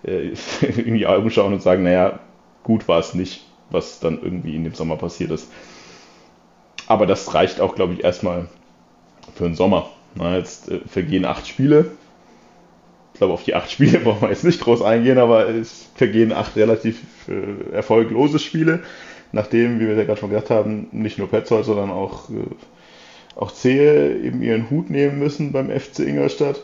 [0.05, 0.33] äh,
[0.77, 2.19] in die Augen schauen und sagen, naja,
[2.65, 5.49] gut war es nicht, was dann irgendwie in dem Sommer passiert ist.
[6.89, 8.49] Aber das reicht auch, glaube ich, erstmal
[9.35, 9.91] für den Sommer.
[10.15, 11.93] Na, jetzt äh, vergehen acht Spiele.
[13.17, 16.33] Ich glaube, auf die acht Spiele brauchen wir jetzt nicht groß eingehen, aber es vergehen
[16.33, 18.83] acht relativ äh, erfolglose Spiele,
[19.33, 22.35] nachdem, wie wir ja gerade schon gesagt haben, nicht nur Petzold, sondern auch, äh,
[23.35, 26.61] auch Zehe eben ihren Hut nehmen müssen beim FC Ingolstadt.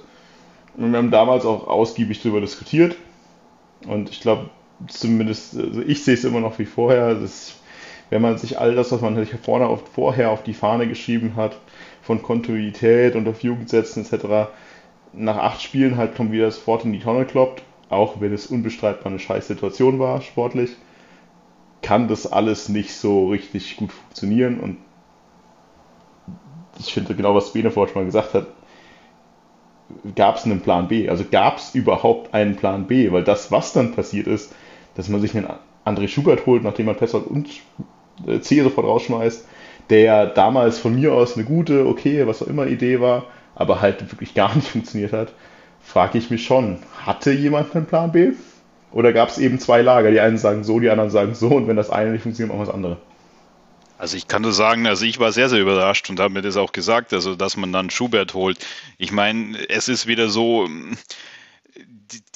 [0.76, 2.96] Und wir haben damals auch ausgiebig darüber diskutiert.
[3.86, 4.50] Und ich glaube,
[4.88, 7.54] zumindest, also ich sehe es immer noch wie vorher, dass,
[8.10, 11.56] wenn man sich all das, was man vorne auf, vorher auf die Fahne geschrieben hat,
[12.02, 14.50] von Kontinuität und auf Jugendsätzen etc.
[15.12, 18.46] nach acht Spielen halt kommt wieder das Wort in die Tonne kloppt, auch wenn es
[18.46, 20.76] unbestreitbar eine scheiß Situation war, sportlich,
[21.82, 24.78] kann das alles nicht so richtig gut funktionieren und
[26.78, 28.46] ich finde genau, was Bene vorhin schon mal gesagt hat,
[30.14, 31.08] gab es einen Plan B?
[31.08, 33.12] Also gab es überhaupt einen Plan B?
[33.12, 34.54] Weil das, was dann passiert ist,
[34.94, 35.48] dass man sich einen
[35.84, 37.48] André Schubert holt, nachdem man Petzold und
[38.26, 39.46] äh, C sofort rausschmeißt,
[39.90, 43.24] der damals von mir aus eine gute, okay, was auch immer Idee war,
[43.62, 45.32] aber halt wirklich gar nicht funktioniert hat,
[45.82, 48.32] frage ich mich schon, hatte jemand einen Plan B?
[48.92, 50.10] Oder gab es eben zwei Lager?
[50.10, 52.60] Die einen sagen so, die anderen sagen so und wenn das eine nicht funktioniert, machen
[52.60, 52.98] wir das andere.
[53.96, 56.56] Also ich kann nur sagen, also ich war sehr, sehr überrascht und habe mir das
[56.56, 58.58] auch gesagt, also dass man dann Schubert holt.
[58.98, 60.68] Ich meine, es ist wieder so,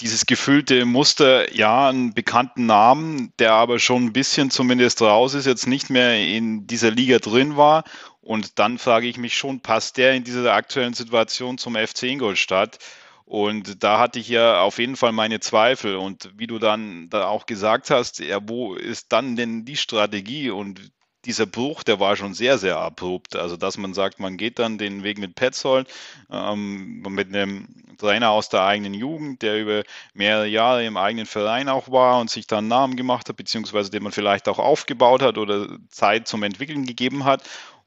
[0.01, 5.47] dieses gefüllte Muster, ja, einen bekannten Namen, der aber schon ein bisschen zumindest raus ist,
[5.47, 7.85] jetzt nicht mehr in dieser Liga drin war.
[8.27, 12.79] Und dann frage ich mich schon, passt der in dieser aktuellen Situation zum FC Ingolstadt?
[13.25, 15.95] Und da hatte ich ja auf jeden Fall meine Zweifel.
[15.95, 20.51] Und wie du dann da auch gesagt hast, ja, wo ist dann denn die Strategie
[20.51, 20.91] und
[21.25, 23.37] dieser Bruch, der war schon sehr, sehr abrupt.
[23.37, 25.89] Also, dass man sagt, man geht dann den Weg mit Petzold,
[26.29, 29.83] ähm, mit einem Trainer aus der eigenen Jugend, der über
[30.15, 34.03] mehrere Jahre im eigenen Verein auch war und sich dann Namen gemacht hat, beziehungsweise den
[34.03, 37.43] man vielleicht auch aufgebaut hat oder Zeit zum Entwickeln gegeben hat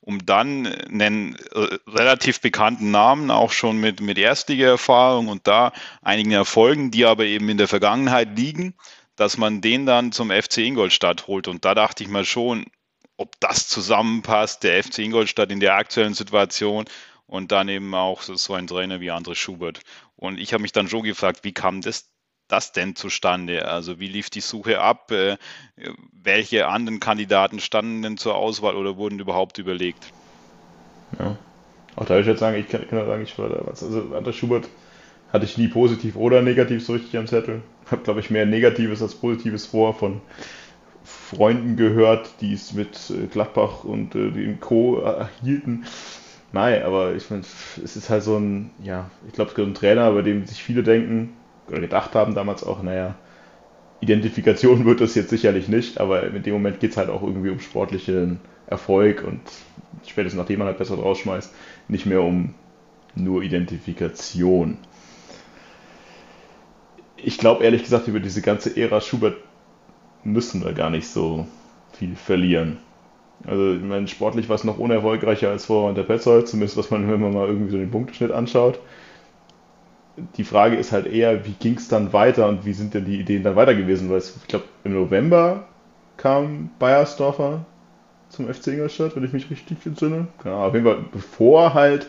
[0.09, 6.31] um dann einen äh, relativ bekannten Namen, auch schon mit, mit Erstliga-Erfahrung und da einigen
[6.31, 8.73] Erfolgen, die aber eben in der Vergangenheit liegen,
[9.15, 11.47] dass man den dann zum FC Ingolstadt holt.
[11.47, 12.65] Und da dachte ich mal schon,
[13.17, 16.85] ob das zusammenpasst, der FC Ingolstadt in der aktuellen Situation
[17.27, 19.81] und dann eben auch so ein Trainer wie André Schubert.
[20.15, 22.09] Und ich habe mich dann schon gefragt, wie kam das,
[22.49, 23.67] das denn zustande?
[23.67, 25.11] Also wie lief die Suche ab?
[25.11, 25.37] Äh,
[26.23, 30.11] welche anderen Kandidaten standen denn zur Auswahl oder wurden überhaupt überlegt?
[31.17, 31.37] Ja,
[31.95, 33.83] auch da würde ich jetzt sagen, ich kann, kann sagen, ich war da was.
[33.83, 34.67] Also André Schubert
[35.31, 37.61] hatte ich nie positiv oder negativ so richtig am Zettel.
[37.89, 40.21] Habe, glaube ich, mehr Negatives als Positives vor von
[41.03, 44.99] Freunden gehört, die es mit äh, Gladbach und äh, dem Co.
[44.99, 45.85] erhielten.
[46.51, 47.43] Nein, aber ich meine,
[47.83, 50.63] es ist halt so ein, ja, ich glaube, es gibt einen Trainer, bei dem sich
[50.63, 51.33] viele denken
[51.69, 53.15] oder gedacht haben damals auch, naja,
[54.01, 57.49] Identifikation wird das jetzt sicherlich nicht, aber in dem Moment geht es halt auch irgendwie
[57.49, 59.41] um sportlichen Erfolg und
[60.05, 61.53] spätestens nachdem man halt besser rausschmeißt,
[61.87, 62.53] nicht mehr um
[63.15, 64.77] nur Identifikation.
[67.17, 69.37] Ich glaube ehrlich gesagt, über diese ganze Ära Schubert
[70.23, 71.47] müssen wir gar nicht so
[71.93, 72.77] viel verlieren.
[73.45, 77.09] Also, ich meine, sportlich war es noch unerfolgreicher als vor der Petzold, zumindest was man,
[77.09, 78.79] wenn man mal irgendwie so den Punkteschnitt anschaut.
[80.37, 83.19] Die Frage ist halt eher, wie ging es dann weiter und wie sind denn die
[83.19, 84.09] Ideen dann weiter gewesen?
[84.09, 85.67] Weil ich glaube, im November
[86.17, 87.65] kam Bayersdorfer
[88.29, 90.27] zum FC Ingolstadt, wenn ich mich richtig entsinne.
[90.45, 92.07] Ja, auf jeden Fall, bevor halt,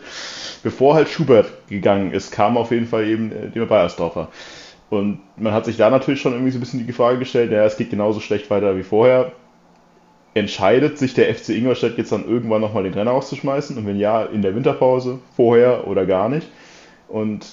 [0.63, 4.29] bevor halt Schubert gegangen ist, kam auf jeden Fall eben äh, der Bayersdorfer.
[4.89, 7.65] Und man hat sich da natürlich schon irgendwie so ein bisschen die Frage gestellt, ja,
[7.65, 9.31] es geht genauso schlecht weiter wie vorher.
[10.33, 13.77] entscheidet sich der FC Ingolstadt jetzt dann irgendwann nochmal den Trainer auszuschmeißen?
[13.77, 16.47] Und wenn ja, in der Winterpause, vorher oder gar nicht?
[17.11, 17.45] Und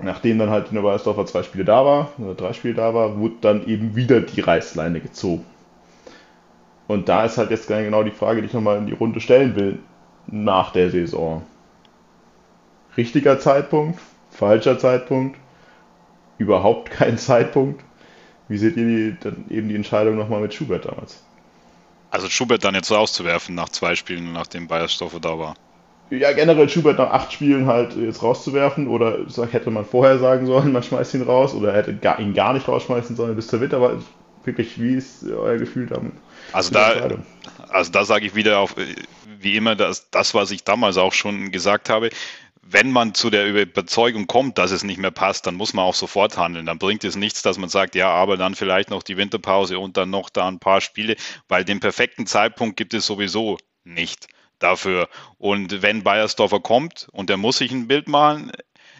[0.00, 3.16] nachdem dann halt in der Weißdorfer zwei Spiele da war, oder drei Spiele da war,
[3.18, 5.44] wurde dann eben wieder die Reißleine gezogen.
[6.88, 9.56] Und da ist halt jetzt genau die Frage, die ich nochmal in die Runde stellen
[9.56, 9.78] will,
[10.26, 11.42] nach der Saison.
[12.96, 14.00] Richtiger Zeitpunkt,
[14.30, 15.38] falscher Zeitpunkt,
[16.38, 17.84] überhaupt kein Zeitpunkt.
[18.48, 21.22] Wie seht ihr die, dann eben die Entscheidung nochmal mit Schubert damals?
[22.10, 25.54] Also Schubert dann jetzt rauszuwerfen nach zwei Spielen, nachdem Bayersdorfer da war.
[26.10, 30.72] Ja, generell Schubert nach acht Spielen halt jetzt rauszuwerfen oder hätte man vorher sagen sollen,
[30.72, 34.00] man schmeißt ihn raus oder hätte ihn gar nicht rausschmeißen sollen bis zur Winter, aber
[34.44, 36.12] wirklich, wie ist euer Gefühl damit?
[36.52, 37.08] Also da,
[37.68, 38.76] also da sage ich wieder auf,
[39.40, 42.10] wie immer, das, das, was ich damals auch schon gesagt habe,
[42.62, 45.94] wenn man zu der Überzeugung kommt, dass es nicht mehr passt, dann muss man auch
[45.94, 46.66] sofort handeln.
[46.66, 49.96] Dann bringt es nichts, dass man sagt, ja, aber dann vielleicht noch die Winterpause und
[49.96, 51.16] dann noch da ein paar Spiele,
[51.48, 55.08] weil den perfekten Zeitpunkt gibt es sowieso nicht dafür.
[55.38, 58.52] Und wenn Bayersdorfer kommt und er muss sich ein Bild machen,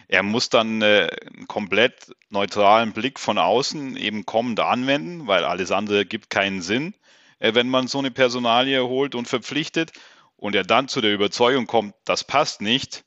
[0.07, 5.71] er muss dann äh, einen komplett neutralen Blick von außen eben kommend anwenden, weil alles
[5.71, 6.93] andere gibt keinen Sinn,
[7.39, 9.91] äh, wenn man so eine Personalie holt und verpflichtet
[10.37, 13.03] und er dann zu der Überzeugung kommt, das passt nicht,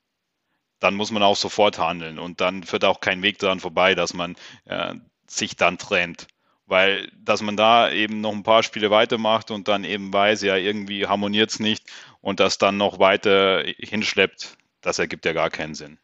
[0.78, 4.14] dann muss man auch sofort handeln und dann führt auch kein Weg daran vorbei, dass
[4.14, 4.94] man äh,
[5.26, 6.26] sich dann trennt.
[6.66, 10.56] Weil, dass man da eben noch ein paar Spiele weitermacht und dann eben weiß, ja,
[10.56, 11.84] irgendwie harmoniert es nicht
[12.20, 15.98] und das dann noch weiter hinschleppt, das ergibt ja gar keinen Sinn.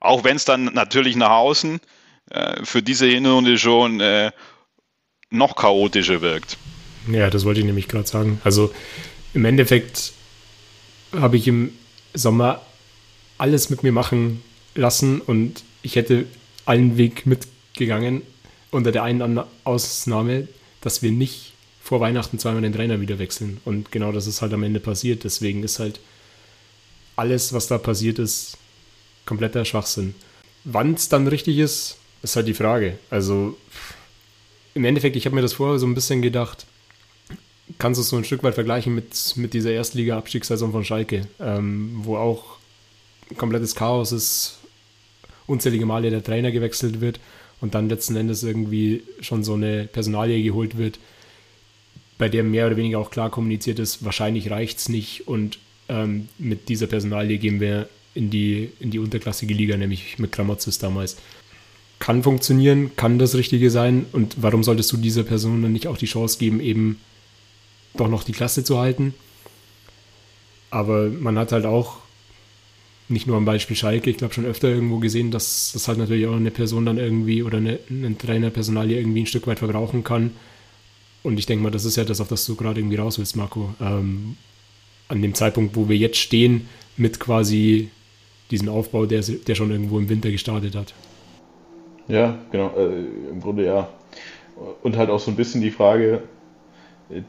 [0.00, 1.80] Auch wenn es dann natürlich nach außen
[2.30, 4.32] äh, für diese Hinrunde schon äh,
[5.30, 6.58] noch chaotischer wirkt.
[7.10, 8.40] Ja, das wollte ich nämlich gerade sagen.
[8.44, 8.72] Also
[9.32, 10.12] im Endeffekt
[11.12, 11.72] habe ich im
[12.12, 12.62] Sommer
[13.38, 14.42] alles mit mir machen
[14.74, 16.26] lassen und ich hätte
[16.66, 18.22] allen Weg mitgegangen,
[18.70, 20.48] unter der einen Ausnahme,
[20.80, 21.53] dass wir nicht
[21.84, 23.60] vor Weihnachten zweimal den Trainer wieder wechseln.
[23.66, 25.22] Und genau das ist halt am Ende passiert.
[25.22, 26.00] Deswegen ist halt
[27.14, 28.56] alles, was da passiert ist,
[29.26, 30.14] kompletter Schwachsinn.
[30.64, 32.98] Wann es dann richtig ist, ist halt die Frage.
[33.10, 33.58] Also
[34.72, 36.64] im Endeffekt, ich habe mir das vorher so ein bisschen gedacht,
[37.78, 42.00] kannst du es so ein Stück weit vergleichen mit, mit dieser Erstliga-Abstiegssaison von Schalke, ähm,
[42.02, 42.56] wo auch
[43.36, 44.56] komplettes Chaos ist,
[45.46, 47.20] unzählige Male der Trainer gewechselt wird
[47.60, 50.98] und dann letzten Endes irgendwie schon so eine Personalie geholt wird,
[52.18, 56.28] bei der mehr oder weniger auch klar kommuniziert ist, wahrscheinlich reicht es nicht und ähm,
[56.38, 61.16] mit dieser Personalie gehen wir in die, in die unterklassige Liga, nämlich mit Kramotzes damals.
[61.98, 65.96] Kann funktionieren, kann das Richtige sein und warum solltest du dieser Person dann nicht auch
[65.96, 67.00] die Chance geben, eben
[67.96, 69.14] doch noch die Klasse zu halten?
[70.70, 71.98] Aber man hat halt auch
[73.08, 76.26] nicht nur am Beispiel Schalke, ich glaube schon öfter irgendwo gesehen, dass das halt natürlich
[76.26, 80.04] auch eine Person dann irgendwie oder eine, ein Trainerpersonal hier irgendwie ein Stück weit verbrauchen
[80.04, 80.32] kann.
[81.24, 83.34] Und ich denke mal, das ist ja das, auf das du gerade irgendwie raus willst,
[83.34, 83.74] Marco.
[83.80, 84.36] Ähm,
[85.08, 87.90] an dem Zeitpunkt, wo wir jetzt stehen, mit quasi
[88.50, 90.94] diesem Aufbau, der, der schon irgendwo im Winter gestartet hat.
[92.08, 93.88] Ja, genau, äh, im Grunde ja.
[94.82, 96.22] Und halt auch so ein bisschen die Frage,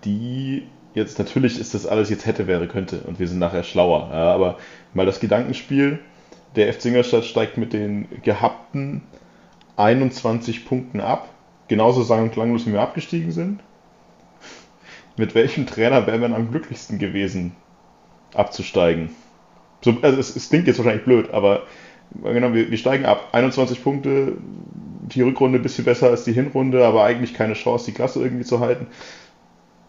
[0.03, 4.09] die jetzt natürlich ist das alles jetzt hätte, wäre, könnte und wir sind nachher schlauer.
[4.11, 4.57] Ja, aber
[4.93, 5.99] mal das Gedankenspiel,
[6.55, 9.03] der FC Ingolstadt steigt mit den gehabten
[9.77, 11.29] 21 Punkten ab.
[11.67, 13.59] Genauso sang- und klanglos, wie wir abgestiegen sind.
[15.17, 17.53] Mit welchem Trainer wären wir am glücklichsten gewesen,
[18.33, 19.09] abzusteigen?
[19.81, 21.63] So, also es, es klingt jetzt wahrscheinlich blöd, aber
[22.23, 23.29] genau, wir, wir steigen ab.
[23.31, 24.33] 21 Punkte,
[25.07, 28.45] die Rückrunde ein bisschen besser als die Hinrunde, aber eigentlich keine Chance, die Klasse irgendwie
[28.45, 28.87] zu halten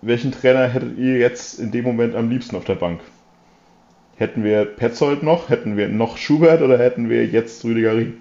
[0.03, 3.01] welchen Trainer hättet ihr jetzt in dem Moment am liebsten auf der Bank?
[4.17, 5.49] Hätten wir Petzold noch?
[5.49, 8.15] Hätten wir noch Schubert oder hätten wir jetzt Rüdiger Rieck?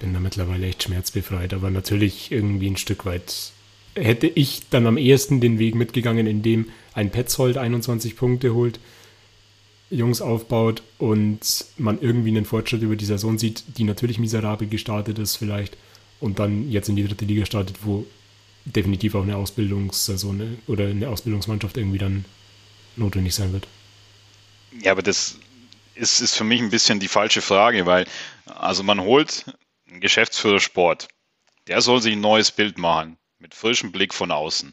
[0.00, 3.52] Bin da mittlerweile echt schmerzbefreit, aber natürlich irgendwie ein Stück weit
[3.94, 8.80] hätte ich dann am ehesten den Weg mitgegangen, indem ein Petzold 21 Punkte holt,
[9.90, 11.40] Jungs aufbaut und
[11.76, 15.76] man irgendwie einen Fortschritt über die Saison sieht, die natürlich miserabel gestartet ist vielleicht
[16.20, 18.06] und dann jetzt in die dritte Liga startet, wo
[18.64, 22.24] definitiv auch eine Ausbildungssaison oder eine Ausbildungsmannschaft irgendwie dann
[22.96, 23.68] notwendig sein wird.
[24.80, 25.38] Ja, aber das
[25.94, 28.06] ist, ist für mich ein bisschen die falsche Frage, weil
[28.46, 29.44] also man holt
[29.88, 31.08] einen Geschäftsführer Sport,
[31.68, 34.72] der soll sich ein neues Bild machen, mit frischem Blick von außen.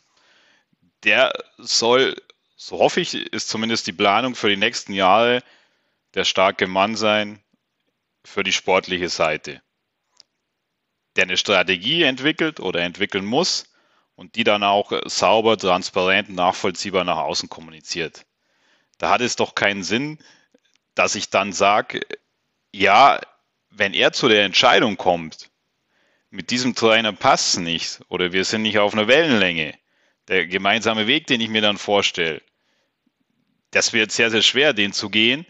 [1.04, 2.16] Der soll,
[2.56, 5.44] so hoffe ich, ist zumindest die Planung für die nächsten Jahre
[6.14, 7.44] der starke Mann sein
[8.24, 9.62] für die sportliche Seite.
[11.18, 13.66] Der eine Strategie entwickelt oder entwickeln muss,
[14.16, 18.26] und die dann auch sauber, transparent, nachvollziehbar nach außen kommuniziert.
[19.00, 20.20] Da hat es doch keinen Sinn,
[20.96, 22.02] dass ich dann sage,
[22.72, 23.20] ja,
[23.70, 25.51] wenn er zu der Entscheidung kommt,
[26.32, 29.78] mit diesem Trainer passt es nicht oder wir sind nicht auf einer Wellenlänge,
[30.28, 32.42] der gemeinsame Weg, den ich mir dann vorstelle,
[33.72, 35.46] das wird sehr, sehr schwer, den zu gehen,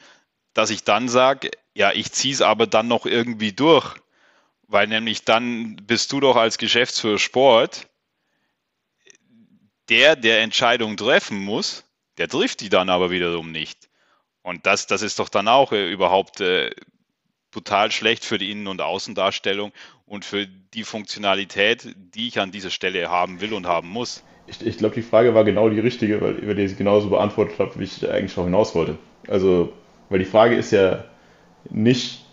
[0.53, 3.95] dass ich dann sage, ja, ich ziehe es aber dann noch irgendwie durch.
[4.67, 7.87] Weil nämlich dann bist du doch als Geschäftsführer Sport
[9.89, 11.83] der, der Entscheidungen treffen muss,
[12.17, 13.89] der trifft die dann aber wiederum nicht.
[14.41, 16.71] Und das, das ist doch dann auch äh, überhaupt äh,
[17.51, 19.73] total schlecht für die Innen- und Außendarstellung
[20.11, 24.23] und für die Funktionalität, die ich an dieser Stelle haben will und haben muss.
[24.45, 27.57] Ich, ich glaube, die Frage war genau die richtige, weil über die ich genauso beantwortet
[27.59, 28.97] habe, wie ich eigentlich auch hinaus wollte.
[29.29, 29.71] Also,
[30.09, 31.05] weil die Frage ist ja
[31.69, 32.25] nicht,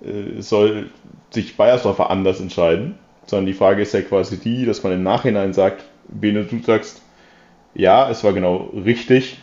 [0.00, 0.88] äh, soll
[1.28, 5.52] sich Bayersdorfer anders entscheiden, sondern die Frage ist ja quasi die, dass man im Nachhinein
[5.52, 7.02] sagt, Bene, du sagst,
[7.74, 9.36] ja, es war genau richtig,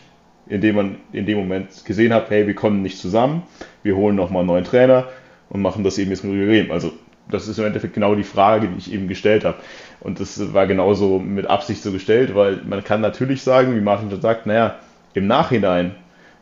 [0.48, 3.44] indem man in dem Moment gesehen hat, hey, wir kommen nicht zusammen,
[3.84, 5.06] wir holen nochmal einen neuen Trainer
[5.48, 6.92] und machen das eben jetzt mit Rüdiger Also
[7.30, 9.58] das ist im Endeffekt genau die Frage, die ich eben gestellt habe.
[10.00, 14.10] Und das war genauso mit Absicht so gestellt, weil man kann natürlich sagen, wie Martin
[14.10, 14.76] schon sagt, naja,
[15.14, 15.94] im Nachhinein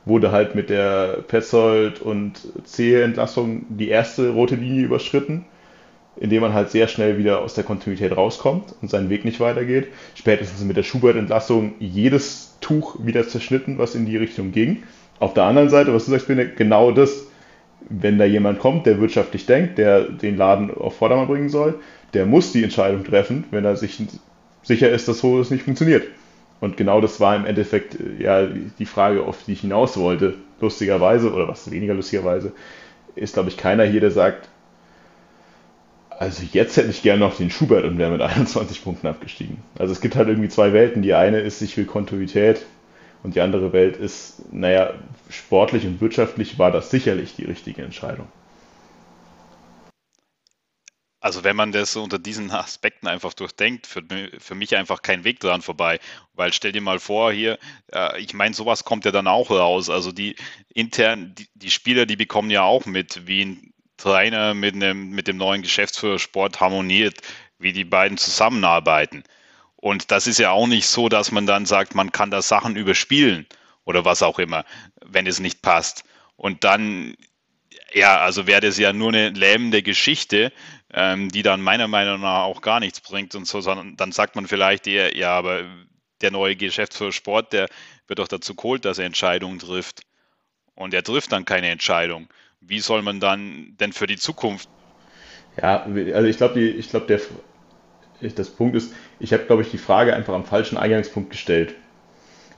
[0.05, 5.45] wurde halt mit der Petzold und Zehe-Entlassung die erste rote Linie überschritten,
[6.17, 9.89] indem man halt sehr schnell wieder aus der Kontinuität rauskommt und seinen Weg nicht weitergeht.
[10.15, 14.85] Spätestens mit der Schubert-Entlassung jedes Tuch wieder zerschnitten, was in die Richtung ging.
[15.19, 17.27] Auf der anderen Seite, was du sagst, Bene, genau das,
[17.89, 21.79] wenn da jemand kommt, der wirtschaftlich denkt, der den Laden auf Vordermann bringen soll,
[22.15, 24.03] der muss die Entscheidung treffen, wenn er sich
[24.63, 26.05] sicher ist, dass so es nicht funktioniert.
[26.61, 30.35] Und genau das war im Endeffekt äh, ja die Frage, auf die ich hinaus wollte.
[30.61, 32.53] Lustigerweise, oder was weniger lustigerweise,
[33.15, 34.49] ist, glaube ich, keiner hier, der sagt,
[36.11, 39.59] also jetzt hätte ich gerne noch den Schubert und wäre mit 21 Punkten abgestiegen.
[39.79, 41.03] Also es gibt halt irgendwie zwei Welten.
[41.03, 42.65] Die eine ist, ich will Kontinuität
[43.23, 44.95] und die andere Welt ist, naja,
[45.29, 48.29] sportlich und wirtschaftlich war das sicherlich die richtige Entscheidung.
[51.27, 55.41] Also wenn man das unter diesen Aspekten einfach durchdenkt, führt für mich einfach kein Weg
[55.41, 55.99] dran vorbei.
[56.35, 57.59] Weil stell dir mal vor, hier,
[57.93, 59.91] äh, ich meine, sowas kommt ja dann auch raus.
[59.91, 60.37] Also die
[60.73, 65.27] intern, die, die Spieler, die bekommen ja auch mit, wie ein Trainer mit, einem, mit
[65.27, 67.21] dem neuen Geschäftsführer Sport harmoniert,
[67.59, 69.25] wie die beiden zusammenarbeiten.
[69.77, 72.77] Und das ist ja auch nicht so, dass man dann sagt, man kann da Sachen
[72.77, 73.47] überspielen
[73.85, 74.65] oder was auch immer,
[75.05, 76.05] wenn es nicht passt.
[76.37, 77.17] Und dann
[77.93, 80.53] ja, also wäre das ja nur eine lähmende Geschichte,
[80.93, 84.37] ähm, die dann meiner Meinung nach auch gar nichts bringt und so, sondern dann sagt
[84.37, 85.65] man vielleicht eher, ja, aber
[86.21, 87.69] der neue Geschäftsführer Sport, der
[88.07, 90.03] wird doch dazu geholt, dass er Entscheidungen trifft.
[90.75, 92.29] Und er trifft dann keine Entscheidung.
[92.61, 94.69] Wie soll man dann denn für die Zukunft?
[95.61, 97.21] Ja, also ich glaube, ich glaube, der
[98.21, 101.75] das Punkt ist, ich habe, glaube ich, die Frage einfach am falschen Eingangspunkt gestellt.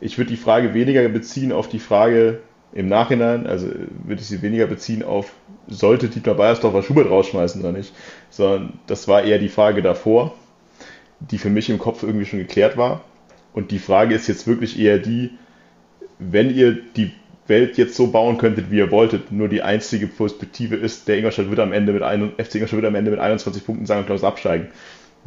[0.00, 2.40] Ich würde die Frage weniger beziehen auf die Frage,
[2.72, 5.32] im Nachhinein, also würde ich sie weniger beziehen auf,
[5.68, 7.94] sollte Dietmar Beiersdorfer Schubert rausschmeißen oder nicht,
[8.30, 10.34] sondern das war eher die Frage davor,
[11.20, 13.02] die für mich im Kopf irgendwie schon geklärt war.
[13.54, 15.30] Und die Frage ist jetzt wirklich eher die,
[16.18, 17.12] wenn ihr die
[17.46, 21.48] Welt jetzt so bauen könntet, wie ihr wolltet, nur die einzige Perspektive ist, der Ingolstadt
[21.48, 24.22] wird am Ende mit ein, FC Ingolstadt wird am Ende mit 21 Punkten sagen Klaus
[24.22, 24.68] absteigen.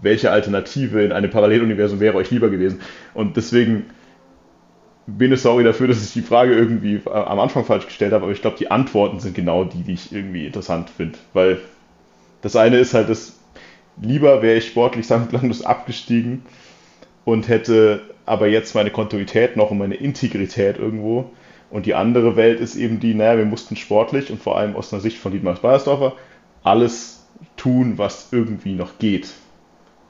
[0.02, 2.82] Welche Alternative in einem Paralleluniversum wäre euch lieber gewesen?
[3.14, 3.86] Und deswegen
[5.08, 8.34] bin es sorry dafür, dass ich die Frage irgendwie am Anfang falsch gestellt habe, aber
[8.34, 11.18] ich glaube, die Antworten sind genau die, die ich irgendwie interessant finde.
[11.34, 11.60] Weil
[12.42, 13.40] das eine ist halt, dass
[14.02, 15.08] lieber wäre ich sportlich.
[15.32, 16.44] Landus abgestiegen
[17.26, 21.32] und hätte aber jetzt meine Kontinuität noch und meine Integrität irgendwo.
[21.70, 24.92] Und die andere Welt ist eben die, naja, wir mussten sportlich und vor allem aus
[24.92, 26.14] einer Sicht von Dietmar Bayersdorfer
[26.64, 29.34] alles tun, was irgendwie noch geht.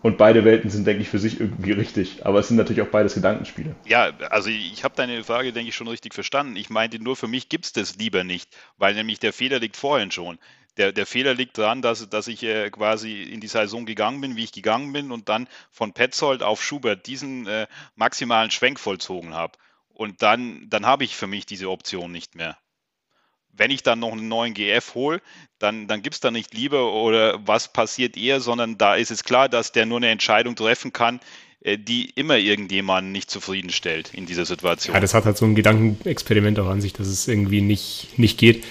[0.02, 2.26] Und beide Welten sind, denke ich, für sich irgendwie richtig.
[2.26, 3.76] Aber es sind natürlich auch beides Gedankenspiele.
[3.86, 6.56] Ja, also ich habe deine Frage, denke ich, schon richtig verstanden.
[6.56, 9.78] Ich meinte nur, für mich gibt es das lieber nicht, weil nämlich der Fehler liegt
[9.78, 10.40] vorhin schon.
[10.78, 14.38] Der, der Fehler liegt daran, dass, dass ich äh, quasi in die Saison gegangen bin,
[14.38, 19.34] wie ich gegangen bin und dann von Petzold auf Schubert diesen äh, maximalen Schwenk vollzogen
[19.34, 19.54] habe.
[19.90, 22.58] Und dann, dann habe ich für mich diese Option nicht mehr
[23.54, 25.22] wenn ich dann noch einen neuen GF hole,
[25.60, 29.24] dann, dann gibt es da nicht lieber oder was passiert eher, sondern da ist es
[29.24, 31.20] klar, dass der nur eine Entscheidung treffen kann,
[31.64, 34.96] die immer irgendjemanden nicht zufriedenstellt in dieser Situation.
[34.96, 38.40] Ja, das hat halt so ein Gedankenexperiment auch an sich, dass es irgendwie nicht, nicht
[38.40, 38.64] geht.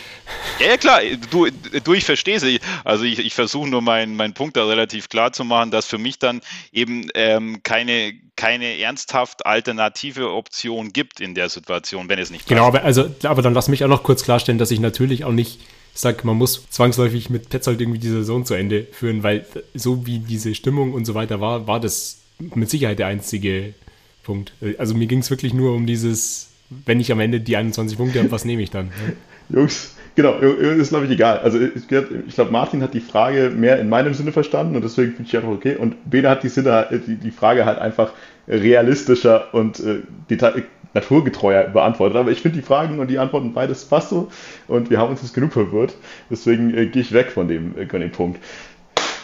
[0.58, 1.46] Ja, ja klar, du,
[1.84, 2.44] du ich verstehe es.
[2.84, 5.98] Also ich, ich versuche nur meinen mein Punkt da relativ klar zu machen, dass für
[5.98, 6.40] mich dann
[6.72, 12.72] eben ähm, keine, keine ernsthaft alternative Option gibt in der Situation, wenn es nicht genau,
[12.72, 12.84] passt.
[12.84, 15.32] Genau, aber, also, aber dann lass mich auch noch kurz klarstellen, dass ich natürlich auch
[15.32, 15.60] nicht
[15.94, 20.18] sage, man muss zwangsläufig mit Petzold irgendwie die Saison zu Ende führen, weil so wie
[20.18, 22.20] diese Stimmung und so weiter war, war das
[22.54, 23.74] mit Sicherheit der einzige
[24.22, 24.52] Punkt.
[24.78, 26.50] Also mir ging es wirklich nur um dieses,
[26.86, 28.90] wenn ich am Ende die 21 Punkte habe, was nehme ich dann?
[29.48, 31.38] Jungs, Genau, ist glaube ich egal.
[31.38, 35.28] Also ich, glaube, Martin hat die Frage mehr in meinem Sinne verstanden und deswegen finde
[35.28, 35.76] ich einfach okay.
[35.76, 38.12] Und Bene hat die, Sinne, die, die Frage halt einfach
[38.48, 40.64] realistischer und äh, detail,
[40.94, 42.16] naturgetreuer beantwortet.
[42.16, 44.28] Aber ich finde die Fragen und die Antworten beides passt so
[44.66, 45.94] und wir haben uns jetzt genug verwirrt.
[46.28, 48.40] Deswegen äh, gehe ich weg von dem, äh, von dem Punkt.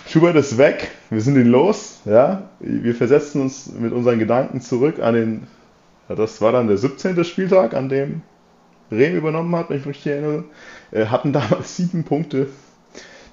[0.09, 2.49] Schubert ist weg, wir sind ihn los, ja.
[2.61, 5.47] Wir versetzen uns mit unseren Gedanken zurück an den,
[6.09, 7.25] das war dann der 17.
[7.25, 8.23] Spieltag, an dem
[8.93, 10.45] Rehm übernommen hat, wenn ich mich richtig erinnere.
[11.11, 12.49] Hatten damals sieben Punkte,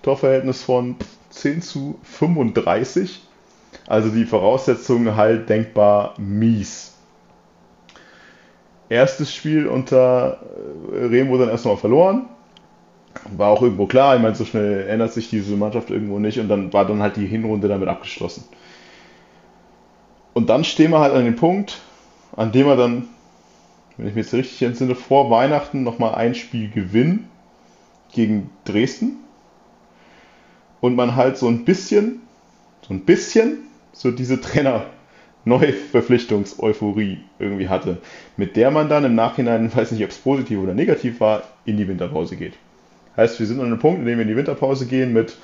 [0.02, 0.96] Torverhältnis von
[1.30, 3.22] 10 zu 35.
[3.86, 6.96] Also die Voraussetzungen halt denkbar mies.
[8.90, 10.40] Erstes Spiel unter
[10.92, 12.26] äh, Rehm wurde dann erstmal verloren
[13.38, 14.16] war auch irgendwo klar.
[14.16, 17.16] Ich meine, so schnell ändert sich diese Mannschaft irgendwo nicht und dann war dann halt
[17.16, 18.44] die Hinrunde damit abgeschlossen.
[20.34, 21.82] Und dann stehen wir halt an dem Punkt,
[22.36, 23.08] an dem wir dann,
[23.98, 27.30] wenn ich mir jetzt richtig entsinne, vor Weihnachten nochmal ein Spiel gewinnen
[28.12, 29.18] gegen Dresden.
[30.82, 32.22] Und man halt so ein bisschen,
[32.86, 33.60] so ein bisschen,
[33.94, 34.88] so diese Trainer
[35.46, 37.98] Neuverpflichtungs-Euphorie irgendwie hatte,
[38.38, 41.78] mit der man dann im Nachhinein, weiß nicht, ob es positiv oder negativ war, in
[41.78, 42.54] die Winterpause geht.
[43.16, 45.38] Heißt, wir sind an einem Punkt, in dem wir in die Winterpause gehen mit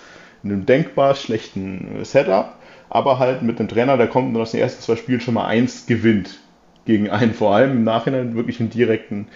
[0.43, 2.53] einem denkbar schlechten Setup,
[2.89, 5.45] aber halt mit einem Trainer, der kommt und aus den ersten zwei Spielen schon mal
[5.45, 6.39] eins gewinnt
[6.86, 9.28] gegen einen, vor allem im Nachhinein wirklich einen direkten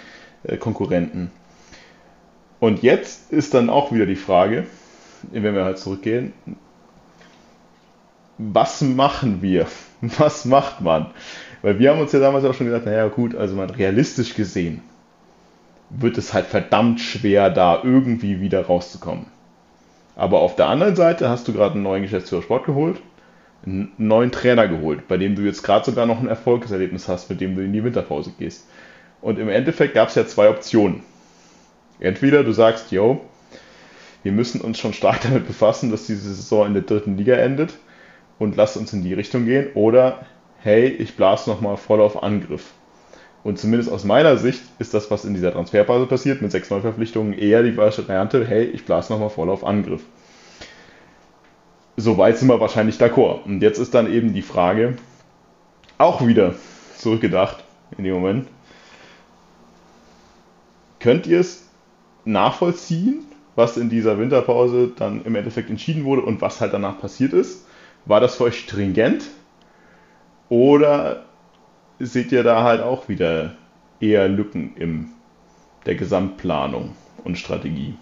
[0.44, 1.30] äh, Konkurrenten.
[2.60, 4.66] Und jetzt ist dann auch wieder die Frage,
[5.32, 6.34] wenn wir halt zurückgehen,
[8.38, 9.68] was machen wir?
[10.02, 11.12] Was macht man?
[11.62, 14.82] Weil wir haben uns ja damals auch schon gesagt, naja gut, also mal realistisch gesehen,
[15.96, 19.28] wird es halt verdammt schwer, da irgendwie wieder rauszukommen.
[20.16, 23.02] Aber auf der anderen Seite hast du gerade einen neuen Geschäftsführer Sport geholt,
[23.66, 27.41] einen neuen Trainer geholt, bei dem du jetzt gerade sogar noch ein Erfolgserlebnis hast, mit
[27.41, 28.68] dem du in die Winterpause gehst.
[29.22, 31.02] Und im Endeffekt gab es ja zwei Optionen.
[32.00, 33.22] Entweder du sagst, yo,
[34.22, 37.78] wir müssen uns schon stark damit befassen, dass diese Saison in der dritten Liga endet
[38.39, 39.68] und lass uns in die Richtung gehen.
[39.74, 40.26] Oder,
[40.60, 42.74] hey, ich blase nochmal voll auf Angriff.
[43.44, 47.34] Und zumindest aus meiner Sicht ist das, was in dieser Transferphase passiert, mit sechs Neuverpflichtungen,
[47.34, 50.04] eher die Variante, hey, ich blase nochmal voll auf Angriff.
[51.98, 53.44] Soweit sind wir wahrscheinlich d'accord.
[53.44, 54.96] Und jetzt ist dann eben die Frage,
[55.98, 56.56] auch wieder
[56.98, 57.64] zurückgedacht
[57.98, 58.48] in dem Moment,
[61.00, 61.70] könnt ihr es
[62.26, 63.26] nachvollziehen,
[63.56, 67.68] was in dieser Winterpause dann im Endeffekt entschieden wurde und was halt danach passiert ist?
[68.06, 69.26] War das für euch stringent?
[70.50, 71.26] Oder
[72.00, 73.56] seht ihr da halt auch wieder
[74.00, 75.10] eher Lücken in
[75.86, 77.96] der Gesamtplanung und Strategie?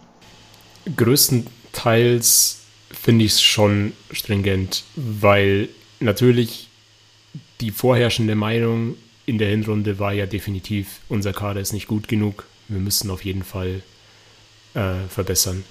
[0.96, 5.70] Größtenteils finde ich es schon stringent, weil
[6.00, 6.70] natürlich
[7.62, 12.46] die vorherrschende Meinung in der Hinrunde war ja definitiv, unser Kader ist nicht gut genug,
[12.68, 13.84] wir müssen auf jeden Fall
[14.74, 15.64] äh, verbessern.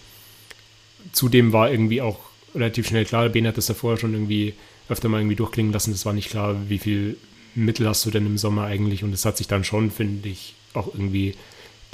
[1.12, 2.18] Zudem war irgendwie auch
[2.54, 4.54] relativ schnell klar, Ben hat das ja vorher schon irgendwie
[4.88, 7.16] öfter mal irgendwie durchklingen lassen, es war nicht klar, wie viel
[7.54, 9.04] Mittel hast du denn im Sommer eigentlich?
[9.04, 11.34] Und es hat sich dann schon, finde ich, auch irgendwie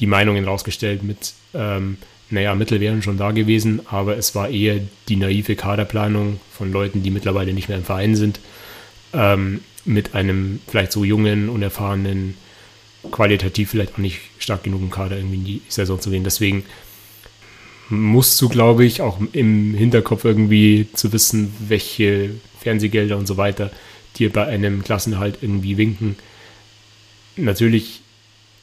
[0.00, 1.98] die Meinungen rausgestellt mit, ähm,
[2.28, 7.02] naja, Mittel wären schon da gewesen, aber es war eher die naive Kaderplanung von Leuten,
[7.02, 8.40] die mittlerweile nicht mehr im Verein sind,
[9.12, 12.34] ähm, mit einem vielleicht so jungen, unerfahrenen,
[13.10, 16.24] qualitativ vielleicht auch nicht stark genugen Kader irgendwie in die Saison zu gehen.
[16.24, 16.64] Deswegen
[17.88, 22.30] musst du, glaube ich, auch im Hinterkopf irgendwie zu wissen, welche
[22.60, 23.70] Fernsehgelder und so weiter
[24.18, 26.16] dir bei einem Klassenerhalt irgendwie winken,
[27.36, 28.00] natürlich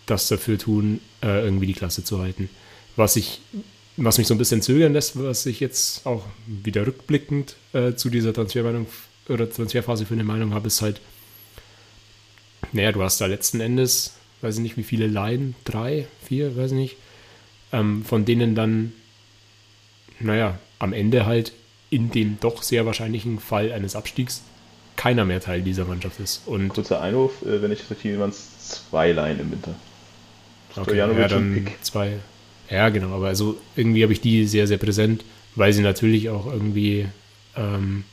[0.06, 2.50] das dafür tun, äh, irgendwie die Klasse zu halten.
[2.96, 3.40] Was ich,
[3.98, 8.10] was mich so ein bisschen zögern lässt, was ich jetzt auch wieder rückblickend äh, zu
[8.10, 8.88] dieser Transfermeinung
[9.30, 11.00] oder Transferphase für eine Meinung habe, ist halt,
[12.72, 16.72] naja, du hast da letzten Endes, weiß ich nicht, wie viele Laien, drei, vier, weiß
[16.72, 16.98] ich nicht,
[17.72, 18.94] ähm, von denen dann,
[20.20, 21.54] naja, am Ende halt
[21.90, 24.42] in dem doch sehr wahrscheinlichen Fall eines Abstiegs
[25.04, 26.44] keiner mehr Teil dieser Mannschaft ist.
[26.46, 29.76] Und Kurzer Einwurf, äh, wenn ich das richtig waren es zwei Laien im Winter.
[30.78, 32.20] Okay, ja, dann zwei.
[32.70, 35.26] Ja, genau, aber also irgendwie habe ich die sehr, sehr präsent,
[35.56, 37.08] weil sie natürlich auch irgendwie
[37.58, 38.06] ähm,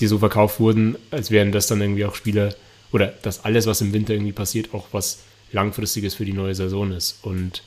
[0.00, 2.52] die so verkauft wurden, als wären das dann irgendwie auch Spieler
[2.90, 5.20] oder dass alles, was im Winter irgendwie passiert, auch was
[5.52, 7.20] langfristiges für die neue Saison ist.
[7.22, 7.62] Und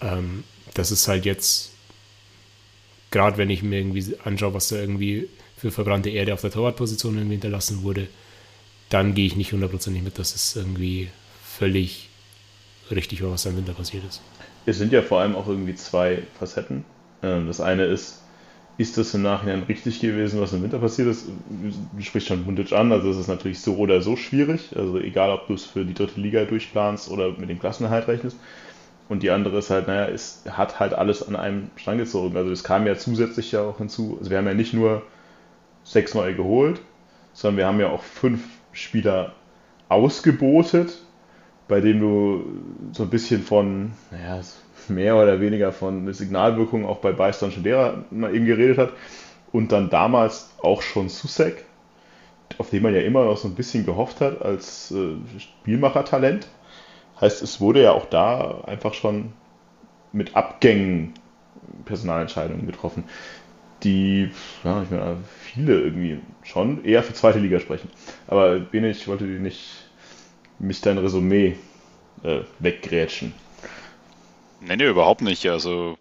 [0.00, 0.44] ähm,
[0.74, 1.72] das ist halt jetzt,
[3.10, 5.28] gerade wenn ich mir irgendwie anschaue, was da irgendwie
[5.60, 8.08] für verbrannte Erde auf der Torwartposition irgendwie hinterlassen wurde,
[8.88, 11.10] dann gehe ich nicht hundertprozentig mit, dass es irgendwie
[11.44, 12.08] völlig
[12.90, 14.22] richtig war, was im Winter passiert ist.
[14.64, 16.84] Es sind ja vor allem auch irgendwie zwei Facetten.
[17.22, 18.22] Ähm, das eine ist,
[18.78, 21.26] ist das im Nachhinein richtig gewesen, was im Winter passiert ist?
[21.50, 24.74] Du sprichst schon Bundic an, also es ist natürlich so oder so schwierig.
[24.74, 28.38] Also egal, ob du es für die dritte Liga durchplanst oder mit dem Klassenerhalt rechnest.
[29.10, 32.36] Und die andere ist halt, naja, es hat halt alles an einem Strang gezogen.
[32.36, 34.16] Also es kam ja zusätzlich ja auch hinzu.
[34.18, 35.02] Also wir haben ja nicht nur
[35.84, 36.80] sechs neue geholt,
[37.32, 39.34] sondern wir haben ja auch fünf Spieler
[39.88, 41.02] ausgebotet,
[41.68, 42.44] bei denen du
[42.92, 44.40] so ein bisschen von, naja,
[44.88, 48.92] mehr oder weniger von Signalwirkung auch bei Beistan Schedera mal eben geredet hat.
[49.52, 51.64] Und dann damals auch schon Susek,
[52.58, 56.48] auf den man ja immer noch so ein bisschen gehofft hat als äh, Spielmachertalent.
[57.20, 59.32] Heißt, es wurde ja auch da einfach schon
[60.12, 61.14] mit Abgängen
[61.84, 63.04] Personalentscheidungen getroffen,
[63.82, 64.30] die,
[64.64, 67.88] ja, ich meine, viele irgendwie schon eher für zweite Liga sprechen.
[68.26, 69.86] Aber ich wollte dir nicht
[70.58, 71.56] mich dein Resümee
[72.22, 73.32] äh, weggrätschen.
[74.60, 75.48] Nee, nee, überhaupt nicht.
[75.48, 75.98] Also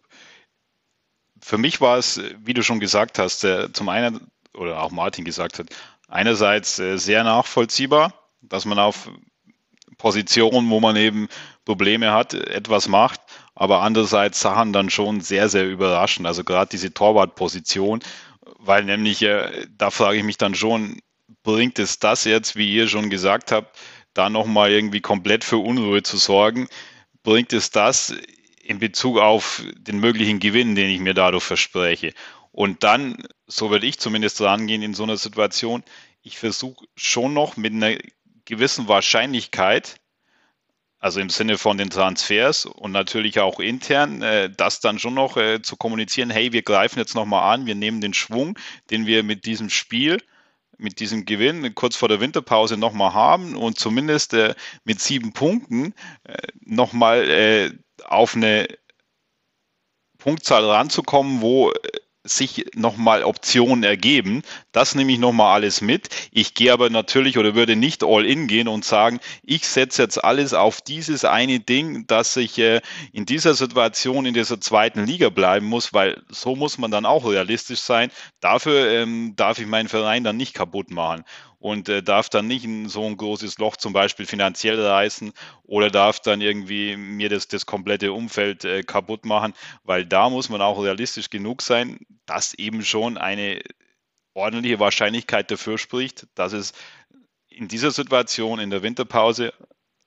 [1.42, 5.24] für mich war es, wie du schon gesagt hast, äh, zum einen, oder auch Martin
[5.24, 5.68] gesagt hat,
[6.08, 9.10] einerseits äh, sehr nachvollziehbar, dass man auf
[9.98, 11.28] Positionen, wo man eben
[11.66, 13.22] Probleme hat, etwas macht,
[13.60, 16.26] aber andererseits Sachen dann schon sehr, sehr überraschend.
[16.26, 18.00] Also gerade diese Torwartposition,
[18.58, 21.02] weil nämlich, äh, da frage ich mich dann schon,
[21.44, 23.78] bringt es das jetzt, wie ihr schon gesagt habt,
[24.14, 26.70] da nochmal irgendwie komplett für Unruhe zu sorgen?
[27.22, 28.16] Bringt es das
[28.64, 32.14] in Bezug auf den möglichen Gewinn, den ich mir dadurch verspreche?
[32.54, 35.84] Und dann, so würde ich zumindest rangehen in so einer Situation,
[36.22, 37.98] ich versuche schon noch mit einer
[38.46, 39.98] gewissen Wahrscheinlichkeit,
[41.00, 45.38] also im Sinne von den Transfers und natürlich auch intern, äh, das dann schon noch
[45.38, 48.58] äh, zu kommunizieren, hey, wir greifen jetzt nochmal an, wir nehmen den Schwung,
[48.90, 50.22] den wir mit diesem Spiel,
[50.78, 55.94] mit diesem Gewinn kurz vor der Winterpause nochmal haben und zumindest äh, mit sieben Punkten
[56.24, 57.72] äh, nochmal äh,
[58.06, 58.68] auf eine
[60.18, 61.76] Punktzahl ranzukommen, wo äh,
[62.24, 64.42] sich nochmal Optionen ergeben.
[64.72, 66.10] Das nehme ich nochmal alles mit.
[66.32, 70.24] Ich gehe aber natürlich oder würde nicht all in gehen und sagen, ich setze jetzt
[70.24, 72.82] alles auf dieses eine Ding, dass ich äh,
[73.14, 77.26] in dieser Situation in dieser zweiten Liga bleiben muss, weil so muss man dann auch
[77.26, 78.12] realistisch sein.
[78.42, 81.24] Dafür ähm, darf ich meinen Verein dann nicht kaputt machen
[81.60, 85.34] und äh, darf dann nicht in so ein großes Loch zum Beispiel finanziell reißen
[85.64, 89.54] oder darf dann irgendwie mir das, das komplette Umfeld äh, kaputt machen,
[89.84, 93.62] weil da muss man auch realistisch genug sein, dass eben schon eine
[94.34, 96.74] ordentliche Wahrscheinlichkeit dafür spricht, dass es
[97.50, 99.54] in dieser Situation in der Winterpause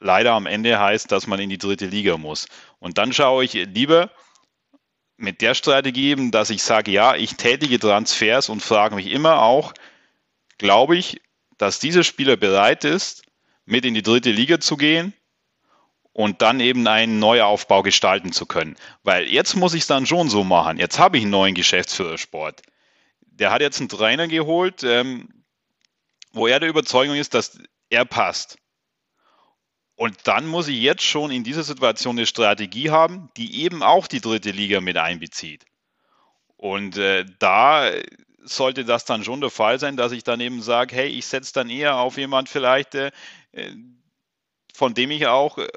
[0.01, 2.47] leider am Ende heißt, dass man in die dritte Liga muss.
[2.79, 4.11] Und dann schaue ich lieber
[5.19, 9.43] mit der Strategie eben, dass ich sage, ja, ich tätige Transfers und frage mich immer
[9.43, 9.75] auch,
[10.59, 11.21] glaube ich,
[11.63, 13.23] dass dieser Spieler bereit ist,
[13.67, 15.13] mit in die dritte Liga zu gehen
[16.13, 18.75] und dann eben einen Neuaufbau gestalten zu können.
[19.05, 20.79] Weil jetzt muss ich es dann schon so machen.
[20.79, 22.63] Jetzt habe ich einen neuen Geschäftsführersport.
[23.21, 25.45] Der hat jetzt einen Trainer geholt, ähm,
[26.33, 27.57] wo er der Überzeugung ist, dass
[27.91, 28.59] er passt.
[29.95, 34.09] Und dann muss ich jetzt schon in dieser Situation eine Strategie haben, die eben auch
[34.09, 35.65] die dritte Liga mit einbezieht.
[36.57, 37.89] Und äh, da
[38.45, 41.53] sollte das dann schon der Fall sein, dass ich dann eben sage, hey, ich setze
[41.53, 43.11] dann eher auf jemand vielleicht, äh,
[44.75, 45.69] von dem ich auch äh,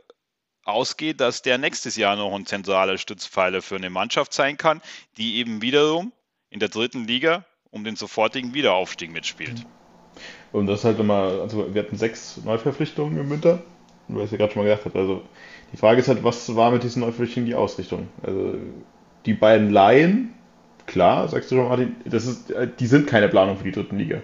[0.64, 4.82] ausgehe, dass der nächstes Jahr noch ein zentraler Stützpfeiler für eine Mannschaft sein kann,
[5.18, 6.12] die eben wiederum
[6.50, 9.66] in der dritten Liga um den sofortigen Wiederaufstieg mitspielt.
[10.52, 13.62] Und das halt immer, also wir hatten sechs Neuverpflichtungen im Winter,
[14.08, 14.98] weil ich ja gerade schon mal gesagt habe.
[15.00, 15.22] Also
[15.74, 18.08] die Frage ist halt, was war mit diesen Neuverpflichtungen die Ausrichtung?
[18.24, 18.56] Also
[19.26, 20.34] die beiden Laien,
[20.88, 23.98] klar, sagst du schon, Martin, das ist, äh, die sind keine Planung für die dritten
[23.98, 24.22] Liga.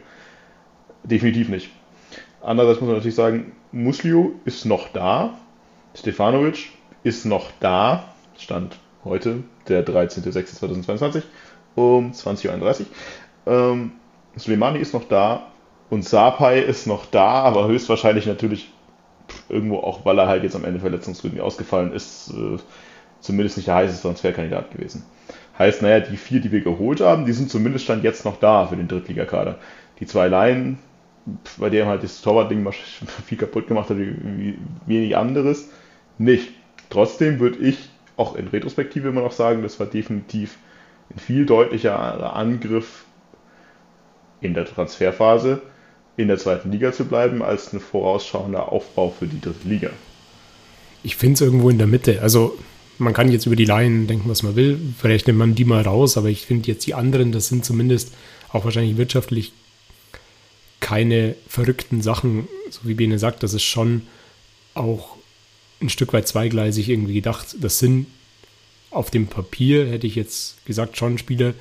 [1.03, 1.70] Definitiv nicht.
[2.41, 5.38] Andererseits muss man natürlich sagen, Muslio ist noch da,
[5.95, 6.70] Stefanovic
[7.03, 11.24] ist noch da, Stand heute, der 13.06.2022
[11.76, 12.86] um 20.31 Uhr.
[13.53, 13.91] Ähm,
[14.36, 15.47] Suleimani ist noch da
[15.89, 18.72] und Sapai ist noch da, aber höchstwahrscheinlich natürlich
[19.49, 22.57] irgendwo auch, weil er halt jetzt am Ende verletzungsbedingt ausgefallen ist, äh,
[23.20, 25.03] zumindest nicht der heißeste Transferkandidat gewesen.
[25.62, 28.66] Heißt, naja, die vier, die wir geholt haben, die sind zumindest Stand jetzt noch da
[28.66, 29.59] für den Drittligakader.
[29.99, 30.80] Die zwei Laien,
[31.57, 32.68] bei denen halt das Torwart-Ding
[33.28, 34.57] viel kaputt gemacht hat, wie
[34.88, 35.70] wenig anderes,
[36.18, 36.49] nicht.
[36.89, 40.57] Trotzdem würde ich auch in Retrospektive immer noch sagen, das war definitiv
[41.14, 43.05] ein viel deutlicher Angriff
[44.41, 45.62] in der Transferphase
[46.18, 49.91] in der zweiten Liga zu bleiben, als ein vorausschauender Aufbau für die dritte Liga.
[51.03, 52.20] Ich finde es irgendwo in der Mitte.
[52.24, 52.57] Also
[53.02, 54.80] man kann jetzt über die Laien denken, was man will.
[54.99, 58.14] Vielleicht nimmt man die mal raus, aber ich finde jetzt die anderen, das sind zumindest
[58.49, 59.54] auch wahrscheinlich wirtschaftlich
[60.80, 64.04] keine verrückten Sachen, so wie Bene sagt, das ist schon
[64.74, 65.16] auch
[65.82, 67.56] ein Stück weit zweigleisig irgendwie gedacht.
[67.60, 68.08] Das sind
[68.91, 71.54] auf dem Papier, hätte ich jetzt gesagt, schon Spieler,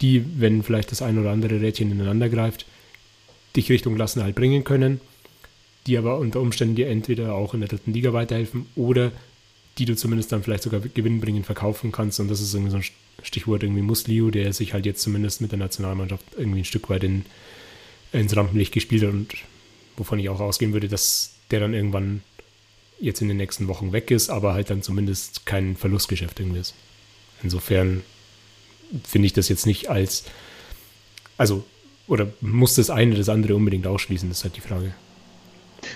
[0.00, 2.66] die, wenn vielleicht das ein oder andere Rädchen ineinander greift,
[3.56, 5.00] dich Richtung Klassenerhalt bringen können,
[5.86, 9.12] die aber unter Umständen dir entweder auch in der dritten Liga weiterhelfen oder
[9.78, 12.20] die du zumindest dann vielleicht sogar gewinnbringend verkaufen kannst.
[12.20, 12.84] Und das ist irgendwie so ein
[13.22, 17.04] Stichwort irgendwie Musliu, der sich halt jetzt zumindest mit der Nationalmannschaft irgendwie ein Stück weit
[17.04, 17.24] in,
[18.12, 19.34] ins Rampenlicht gespielt hat und
[19.96, 22.22] wovon ich auch ausgehen würde, dass der dann irgendwann
[23.00, 26.74] jetzt in den nächsten Wochen weg ist, aber halt dann zumindest kein Verlustgeschäft irgendwie ist.
[27.42, 28.02] Insofern
[29.06, 30.24] finde ich das jetzt nicht als,
[31.36, 31.64] also,
[32.06, 34.94] oder muss das eine das andere unbedingt ausschließen, das ist halt die Frage.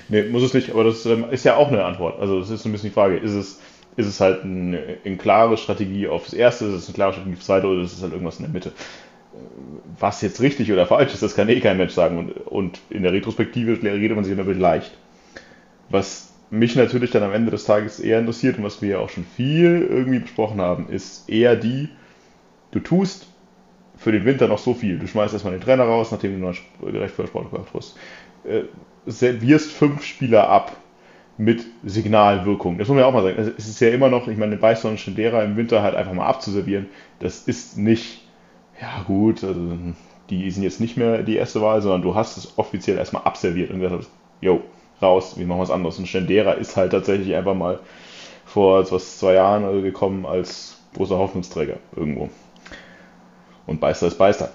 [0.09, 2.21] Nee, muss es nicht, aber das ähm, ist ja auch eine Antwort.
[2.21, 3.61] Also, das ist ein bisschen die Frage, ist es,
[3.97, 7.47] ist es halt eine, eine klare Strategie aufs Erste, ist es eine klare Strategie aufs
[7.47, 8.73] Zweite oder ist es halt irgendwas in der Mitte?
[9.99, 12.19] Was jetzt richtig oder falsch ist, das kann eh kein Mensch sagen.
[12.19, 14.93] Und, und in der Retrospektive redet man sich immer leicht.
[15.91, 19.11] Was mich natürlich dann am Ende des Tages eher interessiert und was wir ja auch
[19.11, 21.89] schon viel irgendwie besprochen haben, ist eher die,
[22.71, 23.27] du tust
[23.97, 24.99] für den Winter noch so viel.
[24.99, 27.97] Du schmeißt erstmal den Trainer raus, nachdem du noch gerecht für Sport gemacht hast.
[28.49, 28.65] Äh,
[29.07, 30.77] servierst fünf Spieler ab
[31.39, 32.79] mit Signalwirkung.
[32.79, 33.55] Das muss man ja auch mal sagen.
[33.57, 36.27] Es ist ja immer noch, ich meine, Beißer und Schindera im Winter halt einfach mal
[36.27, 36.87] abzuservieren,
[37.21, 38.27] das ist nicht,
[38.81, 39.61] ja gut, also
[40.29, 43.71] die sind jetzt nicht mehr die erste Wahl, sondern du hast es offiziell erstmal abserviert
[43.71, 44.09] und gesagt,
[44.41, 44.61] jo,
[45.01, 45.99] raus, wir machen was anderes.
[45.99, 47.79] Und Stendera ist halt tatsächlich einfach mal
[48.45, 52.29] vor was, zwei Jahren gekommen als großer Hoffnungsträger irgendwo.
[53.67, 54.51] Und Beister ist Beister.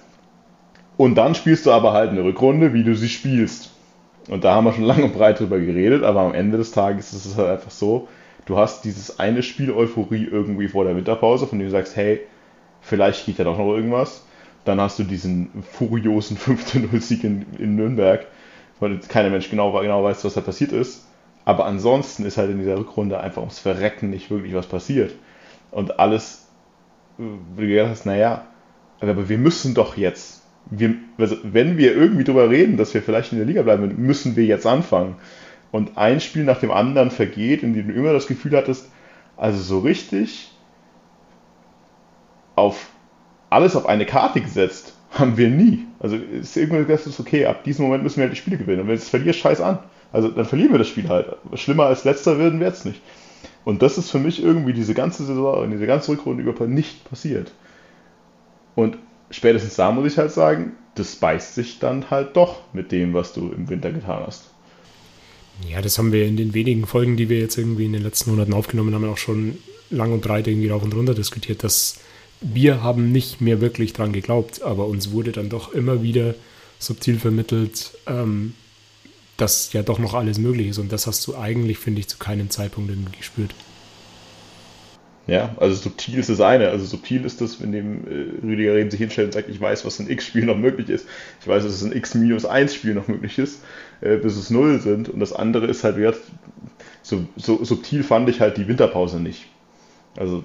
[0.97, 3.71] Und dann spielst du aber halt eine Rückrunde, wie du sie spielst.
[4.29, 7.13] Und da haben wir schon lange und breit drüber geredet, aber am Ende des Tages
[7.13, 8.07] ist es halt einfach so,
[8.45, 12.21] du hast dieses eine Spiel Euphorie irgendwie vor der Winterpause, von dem du sagst, hey,
[12.81, 14.25] vielleicht geht ja doch noch irgendwas.
[14.65, 18.25] Dann hast du diesen furiosen 5-0-Sieg in, in Nürnberg,
[18.79, 21.05] weil keiner Mensch genau, genau weiß, was da passiert ist.
[21.45, 25.13] Aber ansonsten ist halt in dieser Rückrunde einfach ums Verrecken nicht wirklich was passiert.
[25.71, 26.47] Und alles,
[27.19, 27.23] äh,
[27.55, 28.45] wo du gedacht hast, naja,
[29.01, 30.42] aber wir müssen doch jetzt.
[30.69, 34.35] Wir, also wenn wir irgendwie drüber reden, dass wir vielleicht in der Liga bleiben, müssen
[34.35, 35.15] wir jetzt anfangen.
[35.71, 38.89] Und ein Spiel nach dem anderen vergeht, in dem du immer das Gefühl hattest,
[39.37, 40.51] also so richtig
[42.55, 42.89] auf
[43.49, 45.85] alles auf eine Karte gesetzt haben wir nie.
[45.99, 48.81] Also ist irgendwie das ist okay, ab diesem Moment müssen wir halt die Spiele gewinnen.
[48.81, 49.79] Und wenn es verliert, scheiß an.
[50.11, 51.35] Also dann verlieren wir das Spiel halt.
[51.55, 53.01] Schlimmer als letzter werden wir jetzt nicht.
[53.65, 57.51] Und das ist für mich irgendwie diese ganze Saison, diese ganze Rückrunde über nicht passiert.
[58.75, 58.97] Und
[59.33, 63.33] spätestens da muss ich halt sagen, das beißt sich dann halt doch mit dem, was
[63.33, 64.45] du im Winter getan hast.
[65.67, 68.31] Ja, das haben wir in den wenigen Folgen, die wir jetzt irgendwie in den letzten
[68.31, 69.57] Monaten aufgenommen haben, auch schon
[69.89, 71.99] lang und breit irgendwie rauf und runter diskutiert, dass
[72.41, 76.35] wir haben nicht mehr wirklich dran geglaubt, aber uns wurde dann doch immer wieder
[76.79, 78.53] subtil vermittelt, ähm,
[79.37, 80.77] dass ja doch noch alles möglich ist.
[80.77, 83.53] Und das hast du eigentlich, finde ich, zu keinem Zeitpunkt irgendwie gespürt.
[85.25, 86.69] Ja, also subtil ist das eine.
[86.69, 89.85] Also subtil ist das, wenn dem äh, Rüdiger Reden sich hinstellt und sagt, ich weiß,
[89.85, 91.07] was ein X-Spiel noch möglich ist.
[91.39, 93.63] Ich weiß, dass es ein X-1-Spiel noch möglich ist,
[94.01, 95.07] äh, bis es null sind.
[95.07, 96.17] Und das andere ist halt wert,
[97.01, 99.45] so, so subtil fand ich halt die Winterpause nicht.
[100.17, 100.43] Also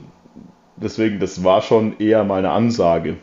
[0.77, 3.17] deswegen, das war schon eher mal eine Ansage.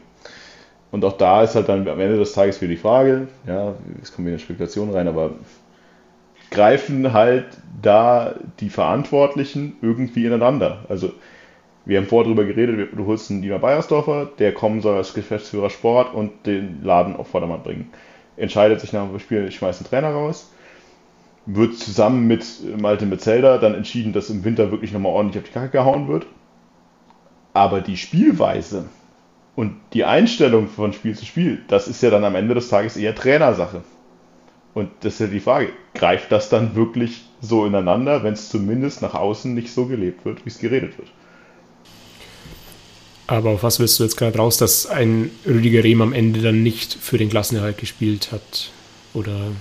[0.92, 4.14] Und auch da ist halt dann am Ende des Tages wieder die Frage, ja, es
[4.14, 5.32] kommen wieder Spekulationen rein, aber
[6.52, 7.46] greifen halt
[7.82, 10.86] da die Verantwortlichen irgendwie ineinander.
[10.88, 11.14] Also
[11.86, 15.70] wir haben vorher darüber geredet, du holst einen Dieter Beiersdorfer, der kommen soll als Geschäftsführer
[15.70, 17.92] Sport und den Laden auf Vordermann bringen.
[18.38, 20.52] Entscheidet sich nach dem Spiel, ich schmeiße einen Trainer raus.
[21.46, 22.44] Wird zusammen mit
[22.82, 26.26] Malte Metzelder dann entschieden, dass im Winter wirklich nochmal ordentlich auf die Kacke gehauen wird.
[27.54, 28.86] Aber die Spielweise
[29.56, 32.98] und die Einstellung von Spiel zu Spiel, das ist ja dann am Ende des Tages
[32.98, 33.84] eher Trainersache.
[34.74, 39.02] Und das ist ja die Frage, greift das dann wirklich so ineinander, wenn es zumindest
[39.02, 41.10] nach außen nicht so gelebt wird, wie es geredet wird?
[43.28, 46.62] Aber auf was willst du jetzt gerade raus, dass ein Rüdiger Rehm am Ende dann
[46.62, 48.70] nicht für den Klassenerhalt gespielt hat?
[49.14, 49.52] Oder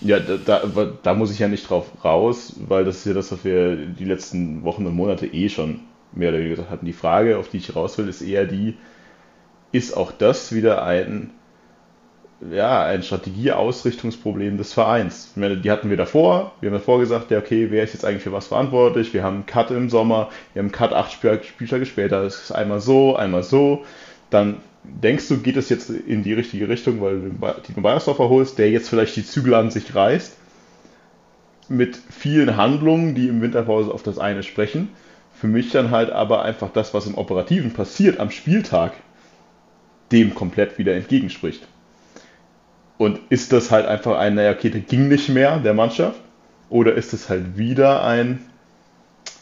[0.00, 3.32] ja, da, da, da, muss ich ja nicht drauf raus, weil das ist ja das,
[3.32, 5.80] was wir die letzten Wochen und Monate eh schon
[6.12, 6.86] mehr oder weniger gesagt hatten.
[6.86, 8.76] Die Frage, auf die ich raus will, ist eher die,
[9.72, 11.30] ist auch das wieder ein,
[12.50, 15.32] ja, ein Strategieausrichtungsproblem des Vereins.
[15.36, 16.52] Meine, die hatten wir davor.
[16.60, 19.14] Wir haben davor gesagt, ja, okay, wer ist jetzt eigentlich für was verantwortlich?
[19.14, 22.22] Wir haben einen Cut im Sommer, wir haben einen Cut acht Spieltage später.
[22.22, 23.84] Das ist einmal so, einmal so.
[24.30, 28.58] Dann denkst du, geht es jetzt in die richtige Richtung, weil du Timo Beiersdorfer holst,
[28.58, 30.36] der jetzt vielleicht die Zügel an sich reißt.
[31.68, 34.90] Mit vielen Handlungen, die im Winterpause auf das eine sprechen
[35.44, 38.92] für mich dann halt aber einfach das, was im Operativen passiert am Spieltag,
[40.12, 41.68] dem komplett wieder entgegenspricht.
[42.98, 46.20] Und ist das halt einfach ein, naja, okay, der ging nicht mehr, der Mannschaft?
[46.70, 48.44] Oder ist es halt wieder ein,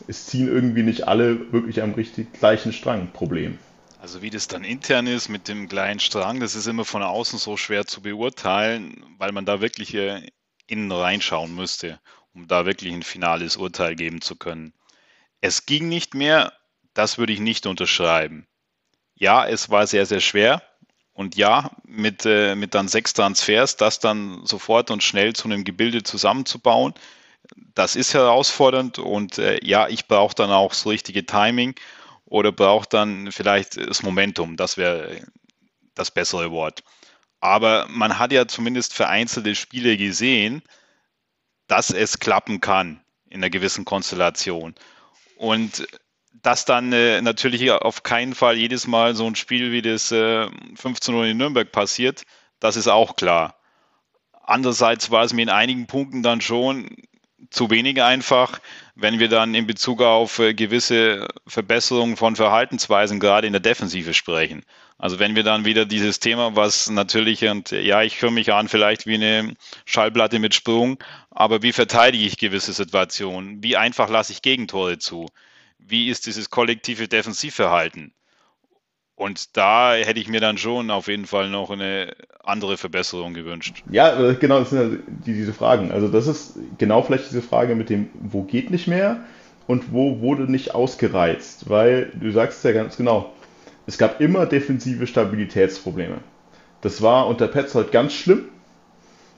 [0.08, 3.58] es ziehen irgendwie nicht alle wirklich am richtig gleichen Strang Problem?
[4.00, 7.38] Also wie das dann intern ist mit dem kleinen Strang, das ist immer von außen
[7.38, 9.96] so schwer zu beurteilen, weil man da wirklich
[10.66, 12.00] innen reinschauen müsste,
[12.34, 14.72] um da wirklich ein finales Urteil geben zu können
[15.40, 16.52] Es ging nicht mehr,
[16.94, 18.46] das würde ich nicht unterschreiben.
[19.14, 20.62] Ja, es war sehr, sehr schwer.
[21.14, 25.64] Und ja, mit, äh, mit dann sechs Transfers, das dann sofort und schnell zu einem
[25.64, 26.94] Gebilde zusammenzubauen,
[27.74, 28.98] das ist herausfordernd.
[28.98, 31.74] Und äh, ja, ich brauche dann auch das richtige Timing
[32.24, 34.56] oder brauche dann vielleicht das Momentum.
[34.56, 35.20] Das wäre
[35.94, 36.82] das bessere Wort.
[37.40, 40.62] Aber man hat ja zumindest vereinzelte Spiele gesehen,
[41.66, 44.74] dass es klappen kann in einer gewissen Konstellation.
[45.36, 45.86] Und
[46.42, 50.48] dass dann äh, natürlich auf keinen Fall jedes Mal so ein Spiel wie das äh,
[50.74, 52.22] 15 in Nürnberg passiert,
[52.60, 53.56] das ist auch klar.
[54.44, 56.88] Andererseits war es mir in einigen Punkten dann schon
[57.50, 58.60] zu wenig einfach,
[58.94, 64.14] wenn wir dann in Bezug auf äh, gewisse Verbesserungen von Verhaltensweisen gerade in der Defensive
[64.14, 64.64] sprechen.
[64.98, 68.68] Also wenn wir dann wieder dieses Thema, was natürlich, und ja, ich höre mich an
[68.68, 69.54] vielleicht wie eine
[69.84, 73.62] Schallplatte mit Sprung, aber wie verteidige ich gewisse Situationen?
[73.62, 75.26] Wie einfach lasse ich Gegentore zu?
[75.86, 78.12] Wie ist dieses kollektive Defensivverhalten?
[79.14, 83.84] Und da hätte ich mir dann schon auf jeden Fall noch eine andere Verbesserung gewünscht.
[83.90, 85.92] Ja, äh, genau, das sind ja die, diese Fragen.
[85.92, 89.20] Also das ist genau vielleicht diese Frage mit dem, wo geht nicht mehr
[89.66, 91.68] und wo wurde nicht ausgereizt.
[91.68, 93.32] Weil du sagst ja ganz genau,
[93.86, 96.18] es gab immer defensive Stabilitätsprobleme.
[96.80, 98.46] Das war unter Petzold ganz schlimm.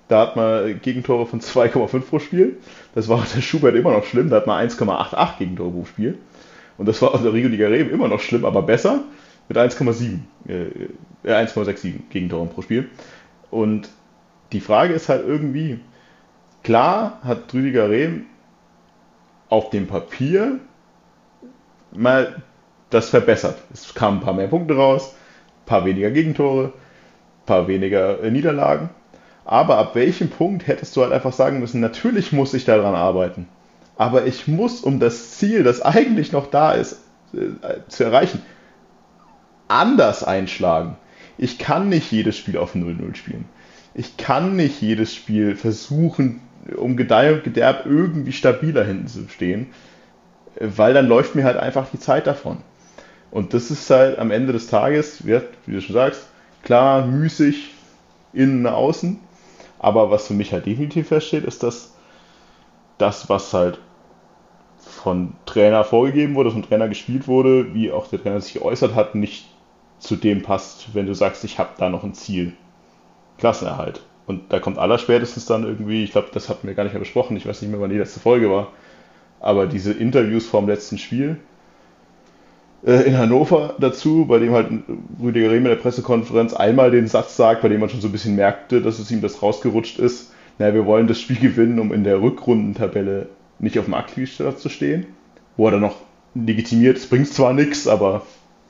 [0.08, 2.56] Da hat man Gegentore von 2,5 pro Spiel.
[2.94, 4.30] Das war unter Schubert immer noch schlimm.
[4.30, 6.18] Da hat man 1,88 Gegentore pro Spiel.
[6.78, 9.04] Und das war unter Rigo Reben immer noch schlimm, aber besser
[9.48, 10.18] mit 1,7,
[10.48, 12.88] äh, 1,67 äh, Gegentoren pro Spiel.
[13.50, 13.88] Und
[14.52, 15.80] die Frage ist halt irgendwie,
[16.62, 18.26] klar hat Rüdiger Rehm
[19.48, 20.58] auf dem Papier
[21.92, 22.42] mal
[22.90, 23.58] das verbessert.
[23.72, 25.14] Es kamen ein paar mehr Punkte raus,
[25.62, 28.90] ein paar weniger Gegentore, ein paar weniger äh, Niederlagen.
[29.44, 33.46] Aber ab welchem Punkt hättest du halt einfach sagen müssen, natürlich muss ich daran arbeiten.
[33.96, 37.00] Aber ich muss, um das Ziel, das eigentlich noch da ist,
[37.32, 38.42] äh, zu erreichen,
[39.68, 40.96] anders einschlagen.
[41.38, 43.46] Ich kann nicht jedes Spiel auf 0-0 spielen.
[43.94, 46.40] Ich kann nicht jedes Spiel versuchen,
[46.76, 49.68] um Gedeih und Gederb irgendwie stabiler hinten zu stehen,
[50.58, 52.58] weil dann läuft mir halt einfach die Zeit davon.
[53.30, 56.28] Und das ist halt am Ende des Tages, wie du schon sagst,
[56.62, 57.70] klar, müßig,
[58.32, 59.18] innen, außen.
[59.78, 61.93] Aber was für mich halt definitiv feststeht, ist, dass
[62.98, 63.78] das, was halt
[64.78, 69.14] von Trainer vorgegeben wurde, vom Trainer gespielt wurde, wie auch der Trainer sich geäußert hat,
[69.14, 69.46] nicht
[69.98, 72.52] zu dem passt, wenn du sagst, ich habe da noch ein Ziel.
[73.38, 74.02] Klassenerhalt.
[74.26, 77.36] Und da kommt allerspätestens dann irgendwie, ich glaube, das hatten wir gar nicht mehr besprochen,
[77.36, 78.68] ich weiß nicht mehr, wann die letzte Folge war,
[79.40, 81.38] aber diese Interviews vorm letzten Spiel
[82.86, 84.68] äh, in Hannover dazu, bei dem halt
[85.22, 88.12] Rüdiger Rehm in der Pressekonferenz einmal den Satz sagt, bei dem man schon so ein
[88.12, 91.92] bisschen merkte, dass es ihm das rausgerutscht ist, naja, wir wollen das Spiel gewinnen, um
[91.92, 93.28] in der Rückrundentabelle
[93.58, 95.06] nicht auf dem Aktivstart zu stehen,
[95.56, 95.96] wo er dann noch
[96.34, 98.22] legitimiert, es bringt zwar nichts, aber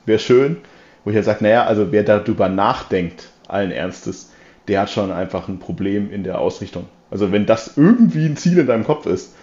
[0.05, 0.57] wäre schön
[1.05, 4.31] wo ich halt sage, naja, also wer darüber nachdenkt, allen Ernstes,
[4.67, 6.87] der hat schon einfach ein Problem in der Ausrichtung.
[7.11, 9.35] Also wenn das irgendwie ein Ziel in deinem Kopf ist,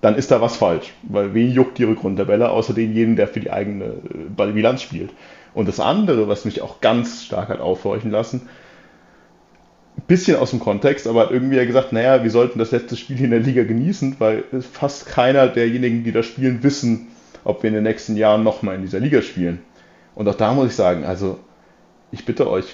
[0.00, 0.94] dann ist da was falsch.
[1.02, 3.84] Weil wen juckt die Rückrundentabelle, außer denjenigen, der für die eigene
[4.38, 5.10] äh, Bilanz spielt.
[5.54, 8.48] Und das andere, was mich auch ganz stark hat aufhorchen lassen,
[10.12, 13.18] bisschen aus dem Kontext, aber hat irgendwie ja gesagt, naja, wir sollten das letzte Spiel
[13.24, 17.08] in der Liga genießen, weil fast keiner derjenigen, die da spielen, wissen,
[17.44, 19.60] ob wir in den nächsten Jahren nochmal in dieser Liga spielen.
[20.14, 21.38] Und auch da muss ich sagen, also
[22.10, 22.66] ich bitte euch,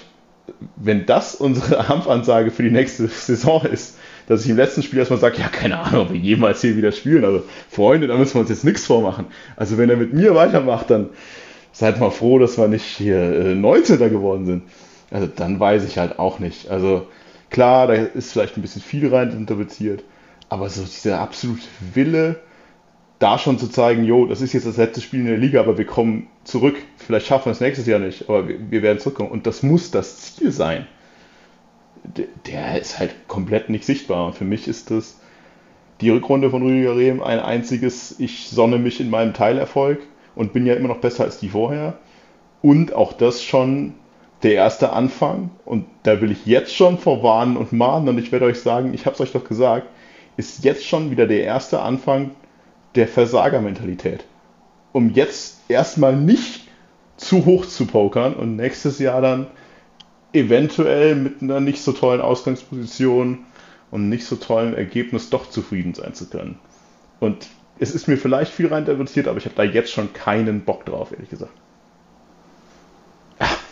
[0.75, 3.95] wenn das unsere Kampfansage für die nächste Saison ist,
[4.27, 6.91] dass ich im letzten Spiel erstmal sage, ja, keine Ahnung, ob wir jemals hier wieder
[6.91, 7.23] spielen.
[7.23, 9.27] Also, Freunde, da müssen wir uns jetzt nichts vormachen.
[9.55, 11.07] Also, wenn er mit mir weitermacht, dann
[11.71, 13.97] seid mal froh, dass wir nicht hier äh, 19.
[13.97, 14.63] geworden sind.
[15.09, 16.69] Also, dann weiß ich halt auch nicht.
[16.69, 17.07] Also,
[17.49, 20.03] klar, da ist vielleicht ein bisschen viel rein interpretiert,
[20.49, 21.61] aber so dieser absolute
[21.93, 22.39] Wille,
[23.19, 25.77] da schon zu zeigen, jo, das ist jetzt das letzte Spiel in der Liga, aber
[25.77, 26.77] wir kommen zurück.
[26.97, 29.29] Vielleicht schaffen wir es nächstes Jahr nicht, aber wir, wir werden zurückkommen.
[29.29, 30.87] Und das muss das Ziel sein.
[32.03, 34.25] Der, der ist halt komplett nicht sichtbar.
[34.25, 35.19] Und für mich ist das
[35.99, 39.99] die Rückrunde von Rüdiger Rehm ein einziges, ich sonne mich in meinem Teilerfolg
[40.33, 41.97] und bin ja immer noch besser als die vorher.
[42.61, 43.95] Und auch das schon
[44.43, 45.51] der erste Anfang.
[45.65, 48.09] Und da will ich jetzt schon vorwarnen und mahnen.
[48.09, 49.87] Und ich werde euch sagen, ich habe es euch doch gesagt,
[50.37, 52.31] ist jetzt schon wieder der erste Anfang
[52.95, 54.25] der Versagermentalität.
[54.93, 56.67] Um jetzt erstmal nicht
[57.17, 59.47] zu hoch zu pokern und nächstes Jahr dann
[60.31, 63.39] eventuell mit einer nicht so tollen Ausgangsposition
[63.91, 66.59] und nicht so tollen Ergebnis doch zufrieden sein zu können.
[67.19, 67.47] Und
[67.79, 71.11] es ist mir vielleicht viel reinterpretiert, aber ich habe da jetzt schon keinen Bock drauf,
[71.11, 71.53] ehrlich gesagt.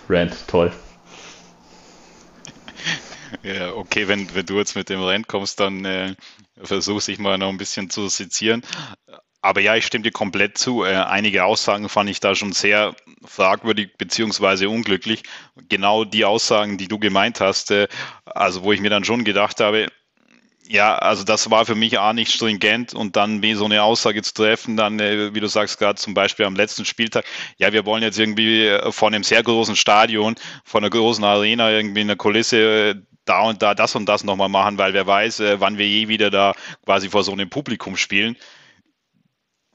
[0.10, 0.72] Rant, toll.
[3.44, 6.16] Ja, okay, wenn, wenn du jetzt mit dem Rant kommst, dann äh,
[6.62, 8.62] versuche ich mal noch ein bisschen zu sezieren.
[9.42, 10.84] Aber ja, ich stimme dir komplett zu.
[10.84, 15.24] Äh, einige Aussagen fand ich da schon sehr fragwürdig beziehungsweise unglücklich.
[15.70, 17.88] Genau die Aussagen, die du gemeint hast, äh,
[18.26, 19.88] also wo ich mir dann schon gedacht habe,
[20.70, 24.22] ja, also das war für mich auch nicht stringent und dann wie so eine Aussage
[24.22, 27.26] zu treffen, dann, äh, wie du sagst, gerade zum Beispiel am letzten Spieltag,
[27.58, 31.72] ja, wir wollen jetzt irgendwie äh, von einem sehr großen Stadion, von einer großen Arena,
[31.72, 32.58] irgendwie eine Kulisse
[32.90, 32.96] äh,
[33.26, 36.30] da und da das und das nochmal machen, weil wer weiß, wann wir je wieder
[36.30, 36.54] da
[36.86, 38.38] quasi vor so einem Publikum spielen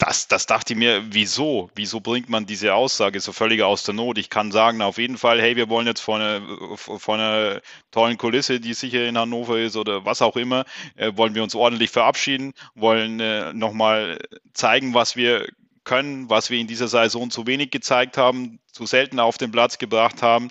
[0.03, 1.71] das, das dachte ich mir, wieso?
[1.77, 4.19] Wieso bringt man diese Aussage so völlig aus der Not?
[4.19, 6.43] Ich kann sagen, auf jeden Fall, hey, wir wollen jetzt von einer,
[6.77, 7.61] von einer
[7.93, 10.65] tollen Kulisse, die sicher in Hannover ist oder was auch immer,
[10.97, 14.19] äh, wollen wir uns ordentlich verabschieden, wollen äh, nochmal
[14.55, 15.47] zeigen, was wir
[15.85, 19.79] können, was wir in dieser Saison zu wenig gezeigt haben, zu selten auf den Platz
[19.79, 20.51] gebracht haben,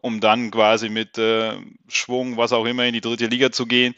[0.00, 1.54] um dann quasi mit äh,
[1.86, 3.94] Schwung, was auch immer, in die dritte Liga zu gehen.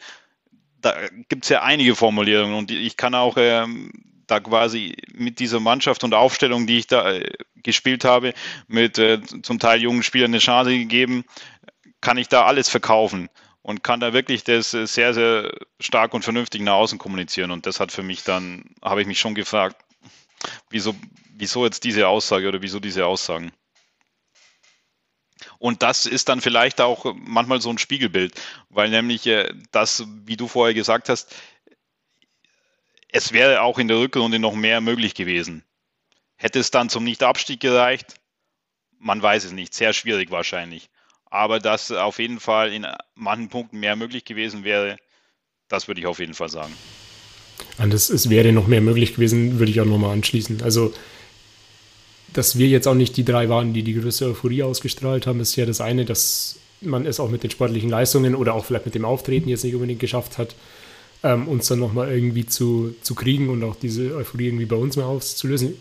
[0.81, 0.93] Da
[1.29, 3.91] gibt es ja einige Formulierungen und ich kann auch ähm,
[4.27, 8.33] da quasi mit dieser Mannschaft und Aufstellung, die ich da äh, gespielt habe,
[8.67, 11.25] mit äh, zum Teil jungen Spielern eine Chance gegeben,
[12.01, 13.29] kann ich da alles verkaufen
[13.61, 17.51] und kann da wirklich das äh, sehr, sehr stark und vernünftig nach außen kommunizieren.
[17.51, 19.77] Und das hat für mich dann, habe ich mich schon gefragt,
[20.69, 20.95] wieso,
[21.31, 23.51] wieso jetzt diese Aussage oder wieso diese Aussagen?
[25.59, 28.33] Und das ist dann vielleicht auch manchmal so ein Spiegelbild,
[28.69, 29.29] weil nämlich
[29.71, 31.33] das, wie du vorher gesagt hast,
[33.13, 35.63] es wäre auch in der Rückrunde noch mehr möglich gewesen.
[36.35, 38.15] Hätte es dann zum Nicht-Abstieg gereicht?
[38.99, 40.89] Man weiß es nicht, sehr schwierig wahrscheinlich.
[41.25, 44.97] Aber dass auf jeden Fall in manchen Punkten mehr möglich gewesen wäre,
[45.67, 46.73] das würde ich auf jeden Fall sagen.
[47.77, 50.63] Und es, es wäre noch mehr möglich gewesen, würde ich auch nochmal anschließen.
[50.63, 50.93] Also,
[52.33, 55.55] dass wir jetzt auch nicht die drei waren, die die größte Euphorie ausgestrahlt haben, ist
[55.55, 58.95] ja das eine, dass man es auch mit den sportlichen Leistungen oder auch vielleicht mit
[58.95, 60.55] dem Auftreten jetzt nicht unbedingt geschafft hat,
[61.23, 64.97] ähm, uns dann nochmal irgendwie zu, zu kriegen und auch diese Euphorie irgendwie bei uns
[64.97, 65.73] mal auszulösen.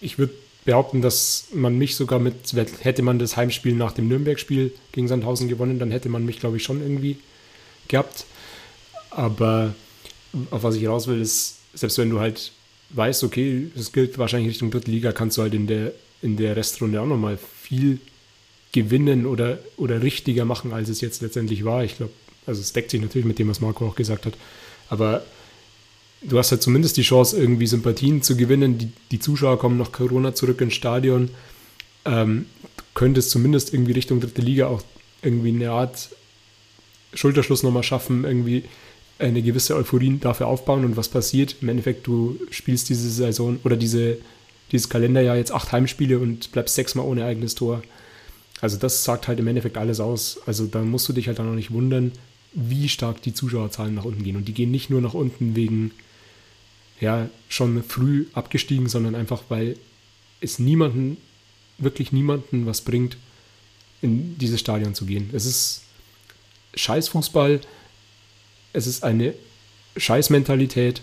[0.00, 0.34] Ich würde
[0.64, 2.34] behaupten, dass man mich sogar mit,
[2.82, 6.58] hätte man das Heimspiel nach dem Nürnberg-Spiel gegen Sandhausen gewonnen, dann hätte man mich, glaube
[6.58, 7.16] ich, schon irgendwie
[7.88, 8.26] gehabt.
[9.10, 9.74] Aber
[10.50, 12.52] auf was ich raus will, ist, selbst wenn du halt
[12.90, 15.92] weißt, okay, das gilt wahrscheinlich Richtung dritte Liga, kannst du halt in der,
[16.22, 17.98] in der Restrunde auch nochmal viel
[18.72, 21.84] gewinnen oder, oder richtiger machen, als es jetzt letztendlich war.
[21.84, 22.12] Ich glaube,
[22.46, 24.34] also es deckt sich natürlich mit dem, was Marco auch gesagt hat.
[24.90, 25.22] Aber
[26.22, 28.76] du hast halt zumindest die Chance, irgendwie Sympathien zu gewinnen.
[28.76, 31.30] Die, die Zuschauer kommen nach Corona zurück ins Stadion.
[32.04, 34.82] Ähm, du könntest zumindest irgendwie Richtung dritte Liga auch
[35.22, 36.10] irgendwie eine Art
[37.14, 38.64] Schulterschluss nochmal schaffen, irgendwie
[39.18, 41.56] eine gewisse Euphorie dafür aufbauen und was passiert.
[41.60, 44.18] Im Endeffekt, du spielst diese Saison oder diese,
[44.72, 47.82] dieses Kalenderjahr jetzt acht Heimspiele und bleibst sechsmal ohne eigenes Tor.
[48.60, 50.40] Also das sagt halt im Endeffekt alles aus.
[50.46, 52.12] Also da musst du dich halt dann auch nicht wundern,
[52.52, 54.36] wie stark die Zuschauerzahlen nach unten gehen.
[54.36, 55.92] Und die gehen nicht nur nach unten wegen,
[57.00, 59.76] ja, schon früh abgestiegen, sondern einfach, weil
[60.40, 61.16] es niemanden,
[61.78, 63.16] wirklich niemanden was bringt,
[64.02, 65.30] in dieses Stadion zu gehen.
[65.32, 65.82] Es ist
[66.74, 67.60] Scheißfußball,
[68.72, 69.34] es ist eine
[69.96, 71.02] Scheißmentalität,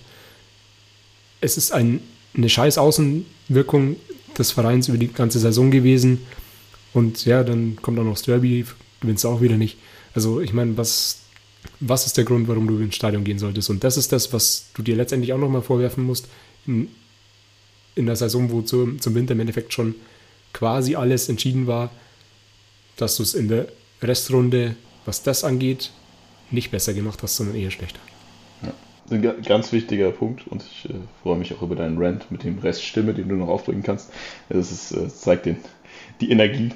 [1.41, 2.01] es ist ein,
[2.35, 3.97] eine scheiß Außenwirkung
[4.37, 6.19] des Vereins über die ganze Saison gewesen.
[6.93, 8.65] Und ja, dann kommt auch noch das Derby,
[9.01, 9.77] gewinnst du auch wieder nicht.
[10.13, 11.21] Also ich meine, was
[11.80, 13.70] was ist der Grund, warum du ins Stadion gehen solltest?
[13.70, 16.28] Und das ist das, was du dir letztendlich auch nochmal vorwerfen musst,
[16.65, 16.89] in,
[17.95, 19.95] in der Saison, wo zum, zum Winter im Endeffekt schon
[20.53, 21.91] quasi alles entschieden war,
[22.95, 23.68] dass du es in der
[24.01, 25.91] Restrunde, was das angeht,
[26.51, 27.99] nicht besser gemacht hast, sondern eher schlechter.
[28.63, 28.74] Ja,
[29.11, 32.59] ein ganz wichtiger Punkt und ich äh, freue mich auch über deinen Rant mit dem
[32.59, 34.11] Reststimme, den du noch aufbringen kannst.
[34.49, 35.57] Das ist, äh, zeigt den,
[36.22, 36.72] die Energie.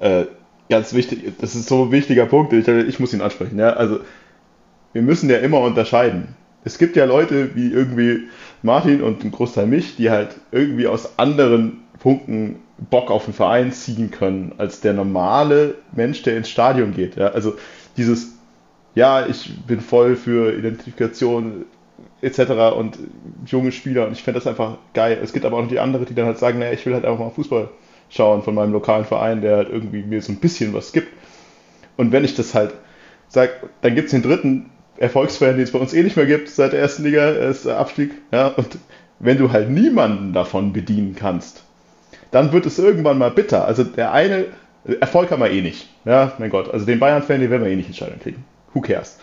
[0.00, 0.26] Äh,
[0.68, 3.58] ganz wichtig, das ist so ein wichtiger Punkt, ich, ich muss ihn ansprechen.
[3.58, 3.70] Ja?
[3.70, 4.00] Also
[4.94, 6.28] wir müssen ja immer unterscheiden.
[6.64, 8.28] Es gibt ja Leute wie irgendwie
[8.62, 13.72] Martin und ein Großteil mich, die halt irgendwie aus anderen Punkten Bock auf den Verein
[13.72, 17.16] ziehen können, als der normale Mensch, der ins Stadion geht.
[17.16, 17.28] Ja?
[17.28, 17.54] Also
[17.96, 18.32] dieses,
[18.94, 21.66] ja, ich bin voll für Identifikation
[22.22, 22.74] etc.
[22.76, 22.98] und
[23.46, 25.18] junge Spieler und ich fände das einfach geil.
[25.22, 27.04] Es gibt aber auch noch die anderen, die dann halt sagen, naja, ich will halt
[27.04, 27.68] einfach mal Fußball
[28.08, 31.08] schauen von meinem lokalen Verein, der halt irgendwie mir so ein bisschen was gibt.
[31.96, 32.74] Und wenn ich das halt
[33.28, 36.48] sage, dann gibt es den dritten, Erfolgsfan, den es bei uns eh nicht mehr gibt
[36.48, 38.12] seit der ersten Liga, ist der Abstieg.
[38.32, 38.78] Ja, und
[39.18, 41.62] wenn du halt niemanden davon bedienen kannst,
[42.30, 43.64] dann wird es irgendwann mal bitter.
[43.64, 44.46] Also der eine,
[45.00, 45.88] Erfolg haben wir eh nicht.
[46.04, 46.72] Ja, mein Gott.
[46.72, 48.44] Also den Bayern-Fan, den werden wir eh nicht in Scheidung kriegen.
[48.72, 49.18] Who cares?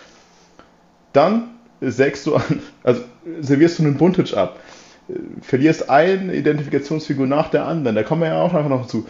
[1.13, 1.49] Dann
[1.82, 3.01] sägst du an, also
[3.41, 4.59] servierst du einen Buntage ab.
[5.41, 7.95] Verlierst eine Identifikationsfigur nach der anderen.
[7.95, 9.05] Da kommen wir ja auch nachher noch zu.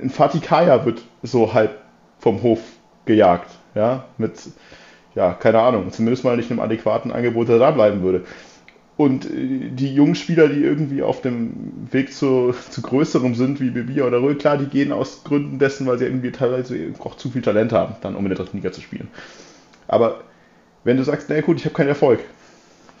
[0.00, 1.72] Ein Fatih Kaya wird so halb
[2.18, 2.60] vom Hof
[3.04, 3.50] gejagt.
[3.74, 4.34] Ja, mit
[5.20, 8.24] ja, keine Ahnung, zumindest mal nicht einem adäquaten Angebot da bleiben würde.
[8.96, 11.52] und äh, die jungen Spieler, die irgendwie auf dem
[11.90, 15.86] Weg zu, zu größerem sind, wie Bibi oder Röhl, klar, die gehen aus Gründen dessen,
[15.86, 18.72] weil sie irgendwie teilweise auch zu viel Talent haben, dann um in der dritten Liga
[18.72, 19.08] zu spielen.
[19.88, 20.22] Aber
[20.84, 22.20] wenn du sagst, na gut, ich habe keinen Erfolg,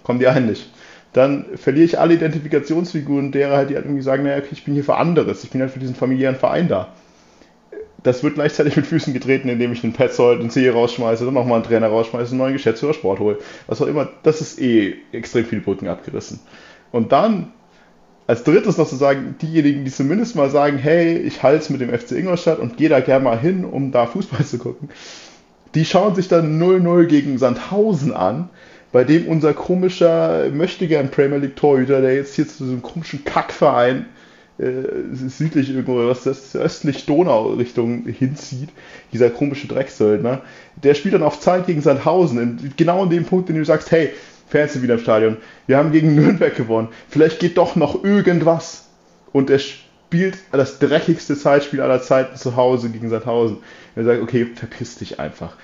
[0.02, 0.70] kommen die einen nicht,
[1.12, 4.74] dann verliere ich alle Identifikationsfiguren derer halt, die halt irgendwie sagen, naja, okay, ich bin
[4.74, 6.88] hier für anderes, ich bin halt für diesen familiären Verein da.
[8.02, 11.56] Das wird gleichzeitig mit Füßen getreten, indem ich den Petzold, den C rausschmeiße, dann nochmal
[11.56, 13.38] einen Trainer rausschmeiße, einen neuen Geschäftsführer Sport hole.
[13.66, 16.40] Was auch immer, das ist eh extrem viele Brücken abgerissen.
[16.92, 17.52] Und dann
[18.26, 21.80] als drittes noch zu sagen, diejenigen, die zumindest mal sagen, hey, ich halte es mit
[21.80, 24.88] dem FC Ingolstadt und gehe da gerne mal hin, um da Fußball zu gucken,
[25.74, 28.48] die schauen sich dann 0-0 gegen Sandhausen an,
[28.92, 34.06] bei dem unser komischer Möchtegern Premier League Torhüter, der jetzt hier zu diesem komischen Kackverein
[35.12, 38.68] südlich irgendwo, was das östlich Donau-Richtung hinzieht,
[39.12, 40.42] dieser komische Drecksöldner,
[40.82, 43.66] der spielt dann auf Zeit gegen Sandhausen, in, genau in dem Punkt, in dem du
[43.66, 44.10] sagst, hey,
[44.48, 45.36] Fans sind wieder im Stadion,
[45.66, 48.88] wir haben gegen Nürnberg gewonnen, vielleicht geht doch noch irgendwas.
[49.32, 53.58] Und er spielt das dreckigste Zeitspiel aller Zeiten zu Hause gegen Sandhausen.
[53.94, 55.56] Er sagt, okay, verpiss dich einfach.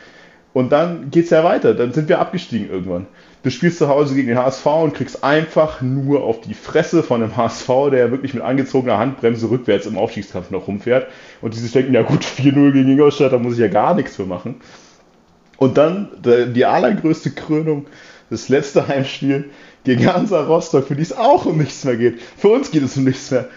[0.52, 3.06] Und dann geht es ja weiter, dann sind wir abgestiegen irgendwann.
[3.46, 7.20] Du spielst zu Hause gegen den HSV und kriegst einfach nur auf die Fresse von
[7.20, 11.06] dem HSV, der wirklich mit angezogener Handbremse rückwärts im Aufstiegskampf noch rumfährt.
[11.40, 14.16] Und die sich denken, ja gut, 4-0 gegen Ingolstadt, da muss ich ja gar nichts
[14.16, 14.56] für machen.
[15.58, 17.86] Und dann die allergrößte Krönung,
[18.30, 19.50] das letzte Heimspiel
[19.84, 22.20] gegen Hansa Rostock, für die es auch um nichts mehr geht.
[22.20, 23.48] Für uns geht es um nichts mehr.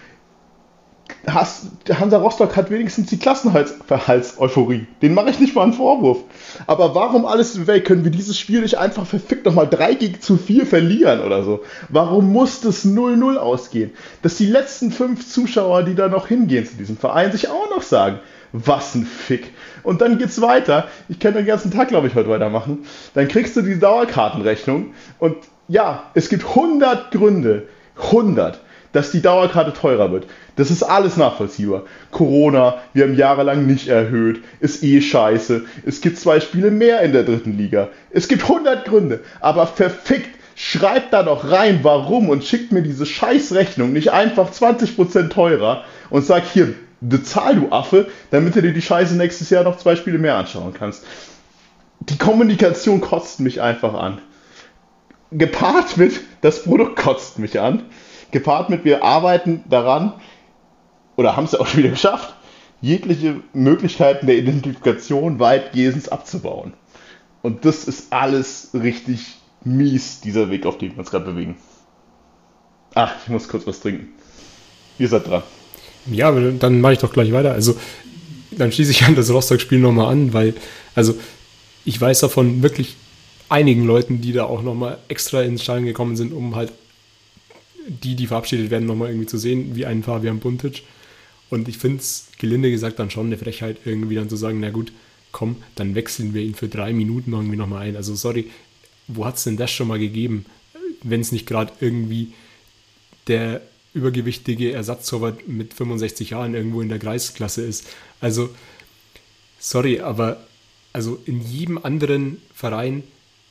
[1.26, 4.86] Hansa Rostock hat wenigstens die Klassenverhalts-Euphorie.
[5.02, 6.18] Den mache ich nicht mal einen Vorwurf.
[6.66, 10.36] Aber warum alles Welt können wir dieses Spiel nicht einfach verfickt nochmal 3 gegen zu
[10.36, 11.60] 4 verlieren oder so?
[11.88, 13.92] Warum muss das 0-0 ausgehen?
[14.22, 17.82] Dass die letzten fünf Zuschauer, die da noch hingehen zu diesem Verein, sich auch noch
[17.82, 18.18] sagen,
[18.52, 19.52] was ein Fick.
[19.82, 20.88] Und dann geht's weiter.
[21.08, 22.84] Ich kann den ganzen Tag, glaube ich, heute weitermachen.
[23.14, 25.36] Dann kriegst du die Dauerkartenrechnung und
[25.68, 28.60] ja, es gibt 100 Gründe, 100,
[28.92, 30.26] dass die Dauerkarte teurer wird.
[30.56, 31.84] Das ist alles nachvollziehbar.
[32.10, 35.64] Corona, wir haben jahrelang nicht erhöht, ist eh scheiße.
[35.86, 37.88] Es gibt zwei Spiele mehr in der dritten Liga.
[38.10, 43.06] Es gibt 100 Gründe, aber verfickt, schreibt da doch rein, warum und schickt mir diese
[43.06, 48.82] Scheißrechnung nicht einfach 20% teurer und sagt hier, bezahl du Affe, damit du dir die
[48.82, 51.04] Scheiße nächstes Jahr noch zwei Spiele mehr anschauen kannst.
[52.00, 54.18] Die Kommunikation kotzt mich einfach an.
[55.32, 57.84] Gepaart mit, das Produkt kotzt mich an.
[58.30, 60.14] Gepaart mit, wir arbeiten daran,
[61.16, 62.34] oder haben es auch schon wieder geschafft,
[62.80, 66.72] jegliche Möglichkeiten der Identifikation weitgehend abzubauen.
[67.42, 71.56] Und das ist alles richtig mies, dieser Weg, auf dem wir uns gerade bewegen.
[72.94, 74.08] Ach, ich muss kurz was trinken.
[74.98, 75.42] Ihr seid dran.
[76.06, 77.52] Ja, dann mache ich doch gleich weiter.
[77.52, 77.76] Also,
[78.50, 80.54] dann schließe ich an das Rostock-Spiel nochmal an, weil,
[80.94, 81.14] also,
[81.84, 82.96] ich weiß davon wirklich
[83.48, 86.72] einigen Leuten, die da auch nochmal extra ins Stadion gekommen sind, um halt
[87.88, 90.82] die, die verabschiedet werden, nochmal irgendwie zu sehen, wie einen Fabian Buntic.
[91.48, 94.70] Und ich finde es, gelinde gesagt, dann schon eine Frechheit, irgendwie dann zu sagen, na
[94.70, 94.92] gut,
[95.32, 97.96] komm, dann wechseln wir ihn für drei Minuten irgendwie nochmal ein.
[97.96, 98.50] Also sorry,
[99.08, 100.46] wo hat es denn das schon mal gegeben,
[101.02, 102.32] wenn es nicht gerade irgendwie
[103.26, 103.62] der
[103.94, 107.86] übergewichtige Ersatztorwart mit 65 Jahren irgendwo in der Kreisklasse ist.
[108.20, 108.50] Also,
[109.58, 110.44] sorry, aber
[110.92, 113.02] also in jedem anderen Verein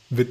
[0.08, 0.30] wird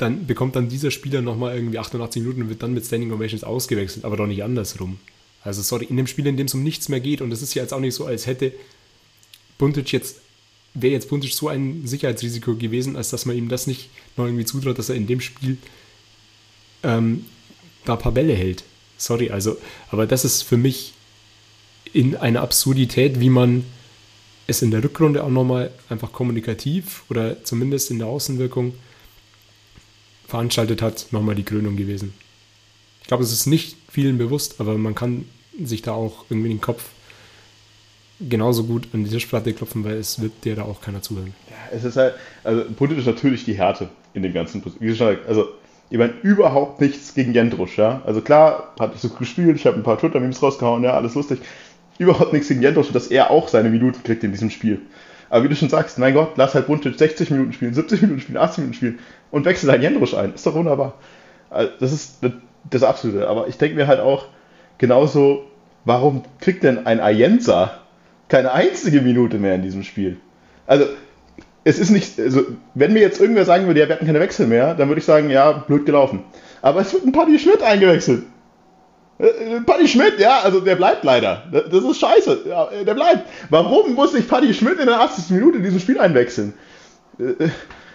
[0.00, 3.44] dann, bekommt dann dieser Spieler nochmal irgendwie 88 Minuten und wird dann mit Standing Ovations
[3.44, 4.98] ausgewechselt, aber doch nicht andersrum.
[5.42, 7.54] Also sorry, in dem Spiel, in dem es um nichts mehr geht, und es ist
[7.54, 8.52] ja jetzt auch nicht so, als hätte
[9.58, 10.20] Buntic jetzt,
[10.74, 14.44] wäre jetzt Buntic so ein Sicherheitsrisiko gewesen, als dass man ihm das nicht noch irgendwie
[14.44, 15.56] zutraut, dass er in dem Spiel
[16.82, 17.24] ähm,
[17.84, 18.64] da ein paar Bälle hält.
[18.98, 19.56] Sorry, also,
[19.90, 20.92] aber das ist für mich
[21.92, 23.64] in einer Absurdität, wie man
[24.46, 28.74] es in der Rückrunde auch nochmal einfach kommunikativ oder zumindest in der Außenwirkung
[30.30, 32.14] veranstaltet hat, nochmal die Krönung gewesen.
[33.02, 35.26] Ich glaube, es ist nicht vielen bewusst, aber man kann
[35.62, 36.84] sich da auch irgendwie den Kopf
[38.20, 41.34] genauso gut an die Tischplatte klopfen, weil es wird dir da auch keiner zuhören.
[41.48, 42.14] Ja, es ist halt,
[42.44, 44.62] also politisch natürlich die Härte in dem ganzen,
[45.26, 45.48] also
[45.88, 48.02] ich meine, überhaupt nichts gegen Jendrusch, ja.
[48.06, 51.40] Also klar, hat nicht so gespielt, ich habe ein paar Twitter-Memes rausgehauen, ja, alles lustig.
[51.98, 54.80] Überhaupt nichts gegen Jendrusch, dass er auch seine Minuten kriegt in diesem Spiel.
[55.30, 58.20] Aber wie du schon sagst, mein Gott, lass halt Buntic 60 Minuten spielen, 70 Minuten
[58.20, 58.98] spielen, 80 Minuten spielen
[59.30, 60.34] und wechsel halt Jendrusch ein.
[60.34, 60.94] Ist doch wunderbar.
[61.50, 62.18] Also das ist
[62.68, 63.28] das Absolute.
[63.28, 64.26] Aber ich denke mir halt auch
[64.78, 65.44] genauso,
[65.84, 67.72] warum kriegt denn ein Ayenza
[68.28, 70.18] keine einzige Minute mehr in diesem Spiel?
[70.66, 70.86] Also,
[71.64, 72.42] es ist nicht, also,
[72.74, 75.04] wenn mir jetzt irgendwer sagen würde, ja, wir hatten keine Wechsel mehr, dann würde ich
[75.04, 76.24] sagen, ja, blöd gelaufen.
[76.62, 78.24] Aber es wird ein Paddy Schmidt eingewechselt.
[79.18, 81.42] Äh, äh, Paddy Schmidt, ja, also der bleibt leider.
[81.50, 82.40] Das ist scheiße.
[82.48, 83.28] Ja, der bleibt.
[83.50, 85.30] Warum muss sich Paddy Schmidt in der 80.
[85.30, 86.54] Minute in diesem Spiel einwechseln?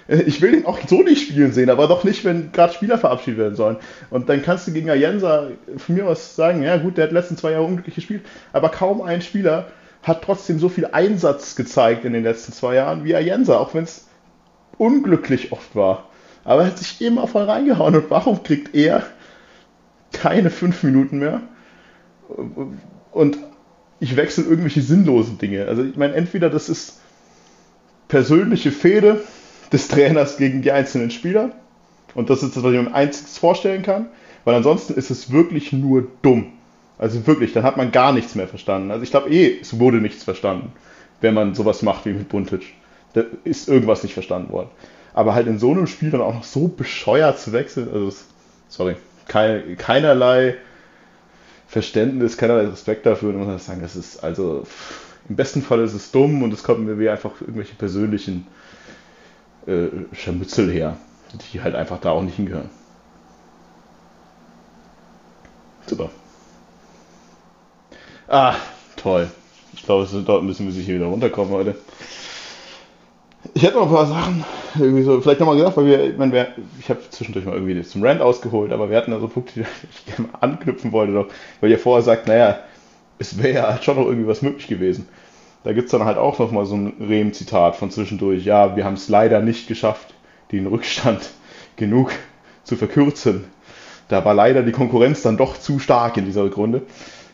[0.26, 3.39] Ich will ihn auch so nicht spielen sehen, aber doch nicht, wenn gerade Spieler verabschiedet
[3.39, 3.78] werden sollen.
[4.10, 7.38] Und dann kannst du gegen Ayensa von mir aus sagen, ja gut, der hat letzten
[7.38, 8.22] zwei Jahre unglücklich gespielt,
[8.53, 9.68] aber kaum ein Spieler
[10.03, 13.84] hat trotzdem so viel Einsatz gezeigt in den letzten zwei Jahren wie Ayensa, auch wenn
[13.84, 14.08] es
[14.78, 16.10] unglücklich oft war.
[16.43, 17.95] Aber er hat sich immer voll reingehauen.
[17.95, 19.03] Und warum kriegt er
[20.14, 21.41] keine fünf Minuten mehr?
[23.12, 23.39] Und
[23.99, 25.66] ich wechsle irgendwelche sinnlosen Dinge.
[25.66, 26.99] Also ich meine, entweder das ist
[28.08, 29.22] persönliche Fehde
[29.72, 31.51] des Trainers gegen die einzelnen Spieler.
[32.13, 34.07] Und das ist das, was ich mir einziges vorstellen kann.
[34.45, 36.53] Weil ansonsten ist es wirklich nur dumm.
[36.97, 38.91] Also wirklich, dann hat man gar nichts mehr verstanden.
[38.91, 40.72] Also ich glaube eh, es wurde nichts verstanden,
[41.20, 42.74] wenn man sowas macht wie mit Buntic.
[43.13, 44.70] Da ist irgendwas nicht verstanden worden.
[45.13, 48.13] Aber halt in so einem Spiel dann auch noch so bescheuert zu wechseln, also
[48.70, 48.95] sorry,
[49.28, 50.55] kein, keinerlei
[51.68, 54.66] Verständnis, keinerlei Respekt dafür, muss man sagen, das ist also
[55.28, 58.45] im besten Fall ist es dumm und es kommt mir wie einfach irgendwelche persönlichen
[59.68, 60.97] äh, Scharmützel her,
[61.51, 62.70] die halt einfach da auch nicht hingehören.
[65.86, 66.09] Super.
[68.28, 68.55] Ah,
[68.95, 69.30] toll.
[69.74, 71.76] Ich glaube, dort müssen wir sich hier wieder runterkommen heute.
[73.53, 74.43] Ich hätte noch ein paar Sachen,
[74.80, 76.47] irgendwie so, vielleicht nochmal gesagt, weil wir, ich meine,
[76.80, 79.61] ich habe zwischendurch mal irgendwie zum Rand ausgeholt, aber wir hatten da so Punkte, die
[79.91, 81.28] ich gerne mal anknüpfen wollte, doch,
[81.61, 82.59] weil ihr vorher sagt, naja,
[83.20, 85.07] es wäre ja schon noch irgendwie was möglich gewesen.
[85.66, 88.93] Da gibt es dann halt auch nochmal so ein Rehm-Zitat von zwischendurch, ja, wir haben
[88.93, 90.13] es leider nicht geschafft,
[90.51, 91.32] den Rückstand
[91.76, 92.11] genug
[92.63, 93.45] zu verkürzen.
[94.07, 96.84] Da war leider die Konkurrenz dann doch zu stark in dieser Rückrunde.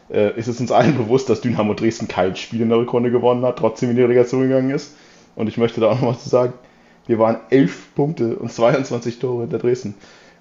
[0.09, 3.43] Äh, ist es uns allen bewusst, dass Dynamo Dresden kein Spiel in der Rückrunde gewonnen
[3.43, 4.95] hat, trotzdem in die Relegation gegangen ist.
[5.35, 6.53] Und ich möchte da auch noch was zu sagen.
[7.07, 9.95] Wir waren 11 Punkte und 22 Tore hinter Dresden.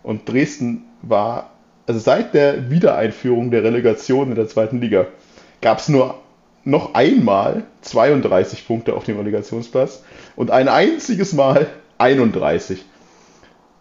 [0.04, 1.50] Und Dresden war,
[1.88, 5.08] also seit der Wiedereinführung der Relegation in der zweiten Liga,
[5.60, 6.14] gab es nur
[6.64, 10.02] noch einmal 32 Punkte auf dem Relegationsplatz
[10.36, 12.84] und ein einziges Mal 31.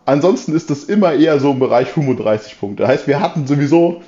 [0.05, 2.83] Ansonsten ist das immer eher so im Bereich 35 Punkte.
[2.83, 4.01] Das heißt, wir hatten sowieso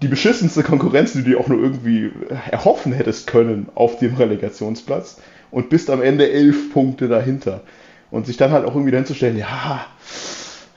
[0.00, 2.10] die beschissenste Konkurrenz, die du auch nur irgendwie
[2.50, 5.20] erhoffen hättest können auf dem Relegationsplatz
[5.50, 7.62] und bist am Ende elf Punkte dahinter.
[8.10, 9.86] Und sich dann halt auch irgendwie hinzustellen, ja,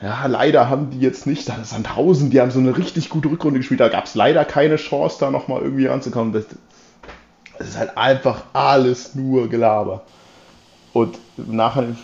[0.02, 3.30] ja, leider haben die jetzt nicht, das ist Sandhausen, die haben so eine richtig gute
[3.30, 6.34] Rückrunde gespielt, da gab es leider keine Chance, da nochmal irgendwie ranzukommen.
[6.34, 6.46] Das,
[7.58, 10.06] das, ist halt einfach alles nur Gelaber.
[10.94, 11.96] Und nachher.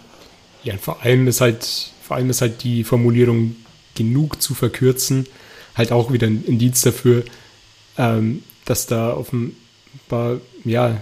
[0.64, 3.56] Ja, vor allem ist halt, vor allem ist halt die Formulierung
[3.94, 5.28] genug zu verkürzen,
[5.76, 7.24] halt auch wieder ein Indiz dafür,
[7.98, 10.98] ähm, dass da offenbar, ja,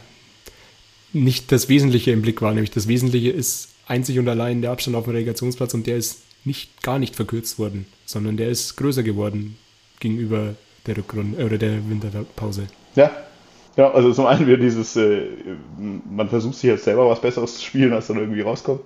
[1.14, 2.54] nicht das Wesentliche im Blick war.
[2.54, 6.20] Nämlich das Wesentliche ist einzig und allein der Abstand auf dem Relegationsplatz und der ist
[6.44, 9.58] nicht, gar nicht verkürzt worden, sondern der ist größer geworden
[10.00, 10.56] gegenüber
[10.88, 12.68] der Rückrunde oder der Winterpause.
[12.96, 13.12] Ja.
[13.78, 15.28] Ja, also zum einen wieder dieses, äh,
[15.78, 18.82] man versucht sich jetzt selber was Besseres zu spielen, als dann irgendwie rauskommt.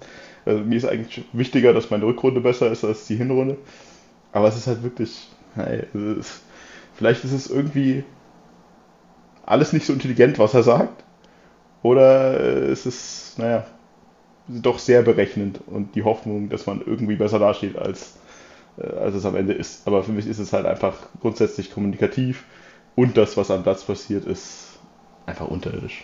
[0.46, 3.58] Also mir ist eigentlich wichtiger, dass meine Rückrunde besser ist als die Hinrunde.
[4.32, 5.86] Aber es ist halt wirklich, hey,
[6.20, 6.44] ist,
[6.94, 8.04] vielleicht ist es irgendwie
[9.44, 11.04] alles nicht so intelligent, was er sagt.
[11.82, 13.66] Oder äh, es ist, naja,
[14.48, 18.16] doch sehr berechnend und die Hoffnung, dass man irgendwie besser dasteht, als,
[18.78, 19.88] äh, als es am Ende ist.
[19.88, 22.44] Aber für mich ist es halt einfach grundsätzlich kommunikativ
[22.96, 24.80] und das, was am Platz passiert, ist
[25.26, 26.04] einfach unterirdisch.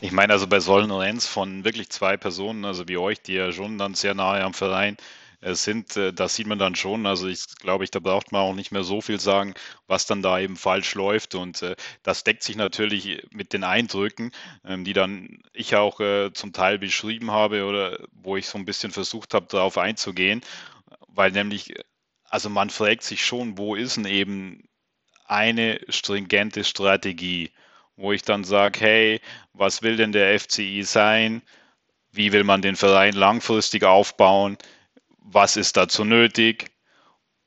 [0.00, 3.34] Ich meine also bei Sollen und Enz von wirklich zwei Personen, also wie euch, die
[3.34, 4.96] ja schon dann sehr nahe am Verein
[5.42, 7.06] sind, äh, das sieht man dann schon.
[7.06, 9.54] Also ich glaube, ich, da braucht man auch nicht mehr so viel sagen,
[9.86, 11.34] was dann da eben falsch läuft.
[11.34, 14.32] Und äh, das deckt sich natürlich mit den Eindrücken,
[14.64, 18.64] ähm, die dann ich auch äh, zum Teil beschrieben habe oder wo ich so ein
[18.66, 20.42] bisschen versucht habe, darauf einzugehen.
[21.08, 21.74] Weil nämlich,
[22.28, 24.68] also man fragt sich schon, wo ist denn eben
[25.26, 27.50] eine stringente Strategie,
[27.96, 29.20] wo ich dann sage, hey,
[29.52, 31.42] was will denn der FCI sein?
[32.12, 34.58] Wie will man den Verein langfristig aufbauen?
[35.32, 36.70] Was ist dazu nötig,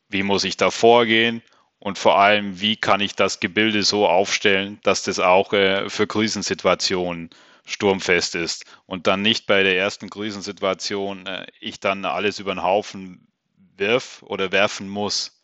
[0.09, 1.41] wie muss ich da vorgehen
[1.79, 6.07] und vor allem, wie kann ich das Gebilde so aufstellen, dass das auch äh, für
[6.07, 7.29] Krisensituationen
[7.65, 12.63] sturmfest ist und dann nicht bei der ersten Krisensituation äh, ich dann alles über den
[12.63, 13.27] Haufen
[13.75, 15.41] wirf oder werfen muss.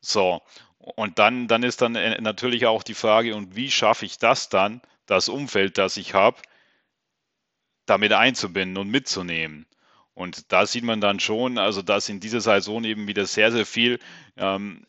[0.00, 0.40] So,
[0.78, 4.48] und dann, dann ist dann äh, natürlich auch die Frage, und wie schaffe ich das
[4.48, 6.40] dann, das Umfeld, das ich habe,
[7.86, 9.66] damit einzubinden und mitzunehmen?
[10.18, 13.64] Und da sieht man dann schon, also dass in dieser Saison eben wieder sehr, sehr
[13.64, 14.00] viel
[14.36, 14.84] ähm,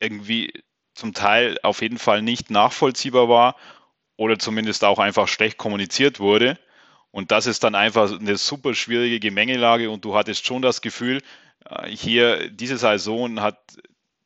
[0.00, 0.52] irgendwie
[0.92, 3.54] zum Teil auf jeden Fall nicht nachvollziehbar war
[4.16, 6.58] oder zumindest auch einfach schlecht kommuniziert wurde.
[7.12, 11.22] Und das ist dann einfach eine super schwierige Gemengelage und du hattest schon das Gefühl,
[11.64, 13.60] äh, hier diese Saison hat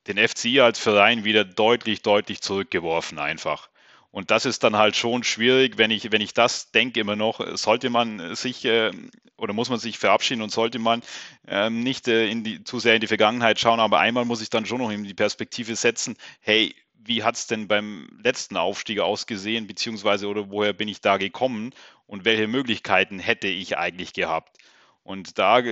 [0.06, 3.68] den FCI als Verein wieder deutlich, deutlich zurückgeworfen einfach.
[4.10, 7.56] Und das ist dann halt schon schwierig, wenn ich, wenn ich das denke immer noch,
[7.56, 8.90] sollte man sich äh,
[9.36, 11.02] oder muss man sich verabschieden und sollte man
[11.46, 14.50] ähm, nicht äh, in die, zu sehr in die Vergangenheit schauen, aber einmal muss ich
[14.50, 19.00] dann schon noch in die Perspektive setzen, hey, wie hat es denn beim letzten Aufstieg
[19.00, 21.72] ausgesehen, beziehungsweise oder woher bin ich da gekommen
[22.06, 24.58] und welche Möglichkeiten hätte ich eigentlich gehabt?
[25.02, 25.62] Und da,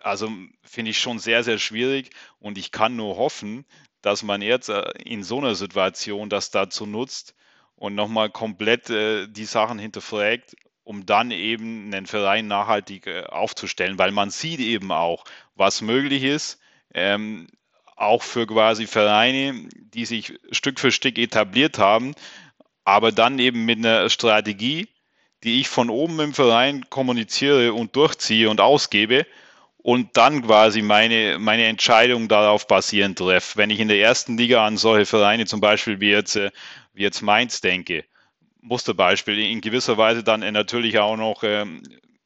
[0.00, 0.30] also
[0.62, 3.66] finde ich schon sehr, sehr schwierig und ich kann nur hoffen,
[4.00, 7.34] dass man jetzt äh, in so einer Situation das dazu nutzt,
[7.76, 13.98] und nochmal komplett äh, die Sachen hinterfragt, um dann eben einen Verein nachhaltig äh, aufzustellen,
[13.98, 15.24] weil man sieht eben auch,
[15.54, 16.60] was möglich ist,
[16.92, 17.48] ähm,
[17.96, 22.14] auch für quasi Vereine, die sich Stück für Stück etabliert haben,
[22.84, 24.88] aber dann eben mit einer Strategie,
[25.42, 29.26] die ich von oben im Verein kommuniziere und durchziehe und ausgebe
[29.84, 33.58] und dann quasi meine, meine Entscheidung darauf basierend treffe.
[33.58, 36.50] Wenn ich in der ersten Liga an solche Vereine zum Beispiel wie jetzt äh,
[36.94, 38.06] wie jetzt Mainz denke,
[38.62, 41.82] Musterbeispiel, in gewisser Weise dann natürlich auch noch ähm,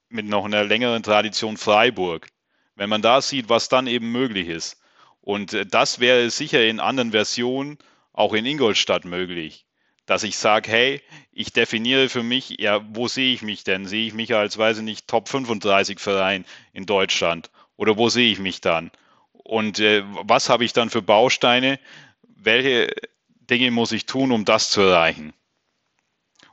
[0.08, 2.28] mit noch einer längeren Tradition Freiburg.
[2.76, 4.80] Wenn man da sieht, was dann eben möglich ist.
[5.20, 7.78] Und äh, das wäre sicher in anderen Versionen
[8.12, 9.66] auch in Ingolstadt möglich.
[10.08, 11.02] Dass ich sage, hey,
[11.32, 13.84] ich definiere für mich, ja, wo sehe ich mich denn?
[13.84, 17.50] Sehe ich mich als, weiß ich nicht, Top 35 Verein in Deutschland?
[17.76, 18.90] Oder wo sehe ich mich dann?
[19.32, 21.78] Und äh, was habe ich dann für Bausteine?
[22.22, 22.90] Welche
[23.50, 25.34] Dinge muss ich tun, um das zu erreichen?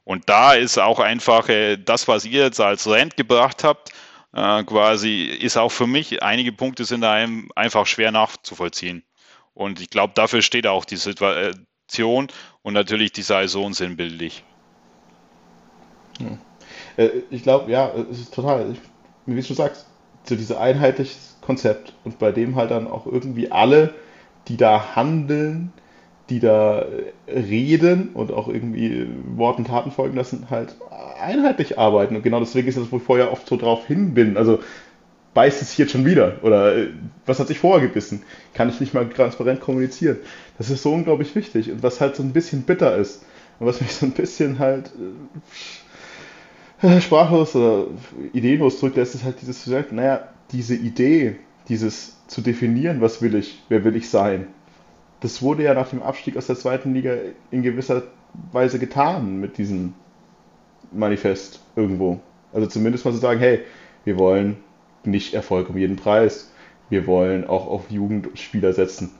[0.03, 3.91] Und da ist auch einfach äh, das, was ihr jetzt als Rent gebracht habt,
[4.33, 7.25] äh, quasi, ist auch für mich, einige Punkte sind da
[7.55, 9.05] einfach schwer nachzuvollziehen.
[9.53, 12.27] Und ich glaube, dafür steht auch die Situation
[12.65, 14.43] und natürlich die Saison sinnbildlich.
[16.97, 18.75] Äh, ich glaube, ja, es ist total,
[19.27, 19.85] wie du sagst,
[20.23, 23.93] so dieses einheitliche Konzept und bei dem halt dann auch irgendwie alle,
[24.47, 25.71] die da handeln,
[26.31, 26.87] die da
[27.27, 30.75] reden und auch irgendwie Worten, Taten folgen lassen, halt
[31.21, 32.15] einheitlich arbeiten.
[32.15, 34.37] Und genau deswegen ist das, wo ich vorher oft so drauf hin bin.
[34.37, 34.59] Also
[35.35, 36.39] beißt es jetzt schon wieder?
[36.41, 36.87] Oder äh,
[37.27, 38.23] was hat sich vorher gebissen?
[38.55, 40.17] Kann ich nicht mal transparent kommunizieren?
[40.57, 41.71] Das ist so unglaublich wichtig.
[41.71, 43.23] Und was halt so ein bisschen bitter ist
[43.59, 44.89] und was mich so ein bisschen halt
[46.81, 47.85] äh, sprachlos oder
[48.33, 51.35] ideenlos zurücklässt, ist halt dieses, naja, diese Idee,
[51.69, 54.47] dieses zu definieren, was will ich, wer will ich sein
[55.25, 57.15] das wurde ja nach dem Abstieg aus der zweiten Liga
[57.49, 58.03] in gewisser
[58.51, 59.93] Weise getan mit diesem
[60.91, 62.19] Manifest irgendwo.
[62.53, 63.61] Also zumindest mal zu so sagen, hey,
[64.03, 64.57] wir wollen
[65.07, 66.51] nicht Erfolg um jeden Preis.
[66.89, 69.11] Wir wollen auch auf Jugendspieler setzen.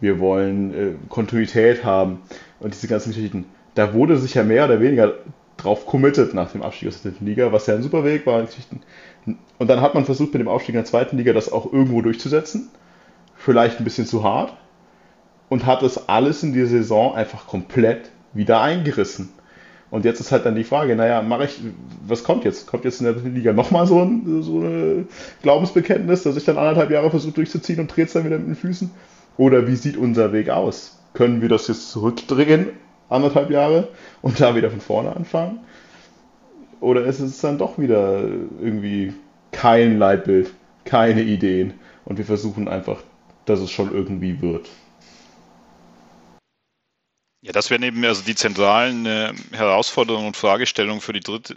[0.00, 2.22] Wir wollen äh, Kontinuität haben
[2.60, 3.46] und diese ganzen Geschichten.
[3.74, 5.14] Da wurde sich ja mehr oder weniger
[5.56, 8.46] drauf committed nach dem Abstieg aus der dritten Liga, was ja ein super Weg war.
[9.58, 12.02] Und dann hat man versucht, mit dem Aufstieg in der zweiten Liga das auch irgendwo
[12.02, 12.68] durchzusetzen.
[13.36, 14.54] Vielleicht ein bisschen zu hart,
[15.48, 19.28] und hat das alles in die Saison einfach komplett wieder eingerissen.
[19.94, 21.60] Und jetzt ist halt dann die Frage, naja, mache ich,
[22.04, 22.66] was kommt jetzt?
[22.66, 25.06] Kommt jetzt in der Liga nochmal so ein, so ein
[25.40, 28.56] Glaubensbekenntnis, dass ich dann anderthalb Jahre versuche durchzuziehen und dreht es dann wieder mit den
[28.56, 28.90] Füßen?
[29.36, 30.98] Oder wie sieht unser Weg aus?
[31.12, 32.70] Können wir das jetzt zurückdrehen,
[33.08, 33.86] anderthalb Jahre,
[34.20, 35.60] und da wieder von vorne anfangen?
[36.80, 38.24] Oder ist es dann doch wieder
[38.60, 39.14] irgendwie
[39.52, 40.52] kein Leitbild,
[40.84, 43.00] keine Ideen und wir versuchen einfach,
[43.44, 44.68] dass es schon irgendwie wird?
[47.44, 51.56] Ja, das wären eben also die zentralen äh, Herausforderungen und Fragestellungen für die dritte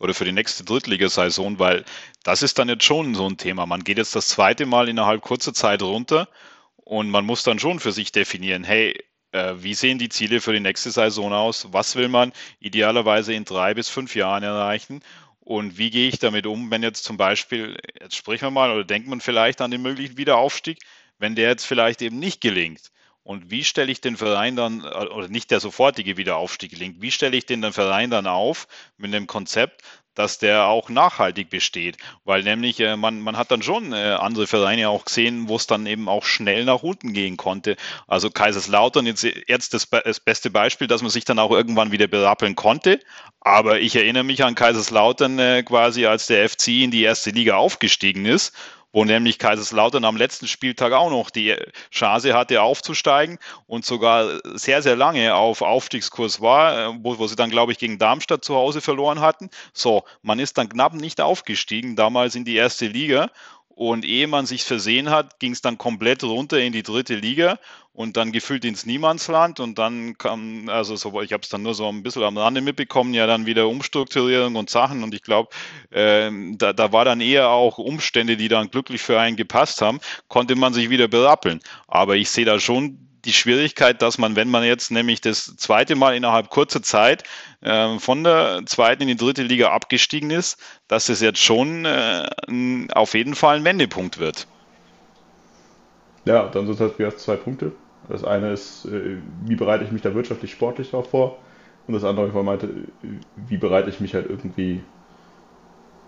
[0.00, 1.84] oder für die nächste Drittligasaison, weil
[2.24, 3.66] das ist dann jetzt schon so ein Thema.
[3.66, 6.28] Man geht jetzt das zweite Mal innerhalb kurzer Zeit runter
[6.76, 8.98] und man muss dann schon für sich definieren, hey,
[9.32, 11.68] äh, wie sehen die Ziele für die nächste Saison aus?
[11.70, 15.02] Was will man idealerweise in drei bis fünf Jahren erreichen?
[15.40, 18.84] Und wie gehe ich damit um, wenn jetzt zum Beispiel, jetzt sprechen wir mal oder
[18.84, 20.78] denkt man vielleicht an den möglichen Wiederaufstieg,
[21.18, 22.90] wenn der jetzt vielleicht eben nicht gelingt?
[23.26, 27.10] Und wie stelle ich den Verein dann, äh, oder nicht der sofortige Wiederaufstieg gelingt, wie
[27.10, 29.82] stelle ich den Verein dann auf mit einem Konzept,
[30.14, 31.96] dass der auch nachhaltig besteht.
[32.24, 35.66] Weil nämlich äh, man, man hat dann schon äh, andere Vereine auch gesehen, wo es
[35.66, 37.74] dann eben auch schnell nach unten gehen konnte.
[38.06, 42.06] Also Kaiserslautern jetzt, jetzt das, das beste Beispiel, dass man sich dann auch irgendwann wieder
[42.06, 43.00] berappeln konnte.
[43.40, 47.56] Aber ich erinnere mich an Kaiserslautern äh, quasi, als der FC in die erste Liga
[47.56, 48.56] aufgestiegen ist
[48.92, 51.54] wo nämlich Kaiserslautern am letzten Spieltag auch noch die
[51.90, 57.36] Chance hatte aufzusteigen und sogar sehr, sehr lange auf Aufstiegskurs war, äh, wo, wo sie
[57.36, 59.50] dann, glaube ich, gegen Darmstadt zu Hause verloren hatten.
[59.72, 63.30] So, man ist dann knapp nicht aufgestiegen, damals in die erste Liga
[63.68, 67.58] und ehe man sich versehen hat, ging es dann komplett runter in die dritte Liga
[67.96, 69.58] und dann gefühlt ins Niemandsland.
[69.58, 72.60] Und dann kam, also so, ich habe es dann nur so ein bisschen am Rande
[72.60, 75.02] mitbekommen, ja dann wieder Umstrukturierung und Sachen.
[75.02, 75.48] Und ich glaube,
[75.90, 80.00] äh, da, da war dann eher auch Umstände, die dann glücklich für einen gepasst haben,
[80.28, 81.60] konnte man sich wieder berappeln.
[81.88, 85.96] Aber ich sehe da schon die Schwierigkeit, dass man, wenn man jetzt nämlich das zweite
[85.96, 87.24] Mal innerhalb kurzer Zeit
[87.62, 92.28] äh, von der zweiten in die dritte Liga abgestiegen ist, dass es jetzt schon äh,
[92.92, 94.46] auf jeden Fall ein Wendepunkt wird.
[96.26, 97.72] Ja, dann sind halt wieder zwei Punkte.
[98.08, 101.42] Das eine ist, äh, wie bereite ich mich da wirtschaftlich, sportlich darauf vor?
[101.86, 102.92] Und das andere, meinte,
[103.36, 104.82] wie bereite ich mich halt irgendwie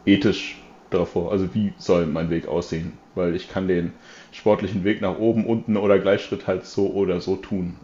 [0.05, 1.31] ethisch darauf vor?
[1.31, 2.99] Also wie soll mein Weg aussehen?
[3.15, 3.93] Weil ich kann den
[4.33, 7.79] sportlichen Weg nach oben, unten oder Gleichschritt halt so oder so tun.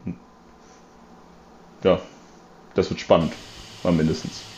[1.85, 2.03] Ja,
[2.75, 3.39] das wird spannend,
[3.83, 4.54] mal mindestens.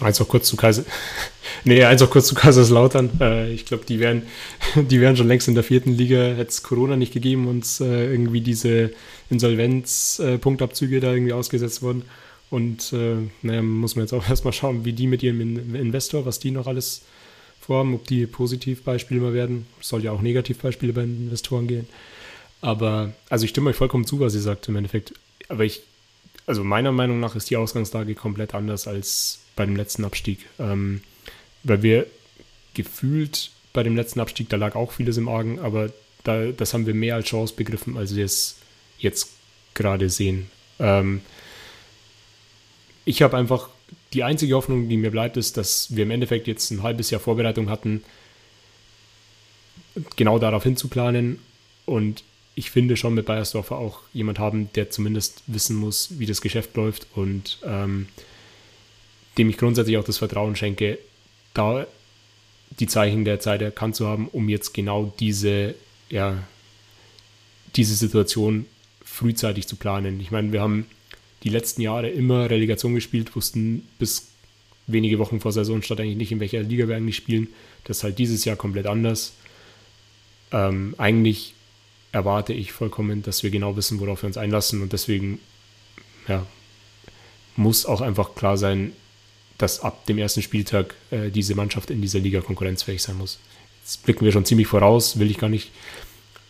[0.00, 0.84] Eins auch kurz zu Kaiser.
[1.64, 3.10] nee, eins auch kurz zu Kaiserslautern.
[3.20, 4.22] Äh, ich glaube, die wären,
[4.76, 6.18] die wären schon längst in der vierten Liga.
[6.18, 8.92] Hätte es Corona nicht gegeben und äh, irgendwie diese
[9.30, 12.04] Insolvenz-Punktabzüge äh, da irgendwie ausgesetzt wurden.
[12.50, 16.38] Und äh, naja, muss man jetzt auch erstmal schauen, wie die mit ihrem Investor, was
[16.38, 17.02] die noch alles
[17.60, 19.66] vorhaben, ob die Positivbeispiele mal werden.
[19.80, 21.86] Es soll ja auch Negativbeispiele bei Investoren gehen.
[22.60, 25.14] Aber, also ich stimme euch vollkommen zu, was ihr sagt im Endeffekt.
[25.48, 25.82] Aber ich,
[26.46, 30.46] also meiner Meinung nach ist die Ausgangslage komplett anders als bei dem letzten Abstieg.
[30.58, 31.02] Ähm,
[31.62, 32.06] weil wir
[32.74, 35.92] gefühlt bei dem letzten Abstieg, da lag auch vieles im Argen, aber
[36.24, 38.56] da, das haben wir mehr als Chance begriffen, als wir es
[38.98, 39.30] jetzt
[39.74, 40.50] gerade sehen.
[40.78, 41.20] Ähm,
[43.04, 43.68] ich habe einfach
[44.12, 47.20] die einzige Hoffnung, die mir bleibt, ist, dass wir im Endeffekt jetzt ein halbes Jahr
[47.20, 48.02] Vorbereitung hatten,
[50.16, 51.38] genau darauf hinzuplanen.
[51.86, 52.24] Und
[52.54, 56.76] ich finde schon mit Bayersdorfer auch jemand haben, der zumindest wissen muss, wie das Geschäft
[56.76, 58.08] läuft und ähm,
[59.38, 60.98] dem ich grundsätzlich auch das Vertrauen schenke,
[61.54, 61.86] da
[62.78, 65.74] die Zeichen der Zeit erkannt zu haben, um jetzt genau diese,
[66.08, 66.42] ja,
[67.76, 68.66] diese Situation
[69.04, 70.20] frühzeitig zu planen.
[70.20, 70.86] Ich meine, wir haben
[71.42, 74.28] die letzten Jahre immer Relegation gespielt, wussten bis
[74.86, 77.48] wenige Wochen vor Saisonstart eigentlich nicht, in welcher Liga wir eigentlich spielen.
[77.84, 79.34] Das ist halt dieses Jahr komplett anders.
[80.52, 81.54] Ähm, eigentlich
[82.12, 85.38] erwarte ich vollkommen, dass wir genau wissen, worauf wir uns einlassen und deswegen
[86.28, 86.44] ja,
[87.56, 88.92] muss auch einfach klar sein,
[89.62, 93.38] dass ab dem ersten Spieltag äh, diese Mannschaft in dieser Liga konkurrenzfähig sein muss.
[93.82, 95.70] Jetzt blicken wir schon ziemlich voraus, will ich gar nicht.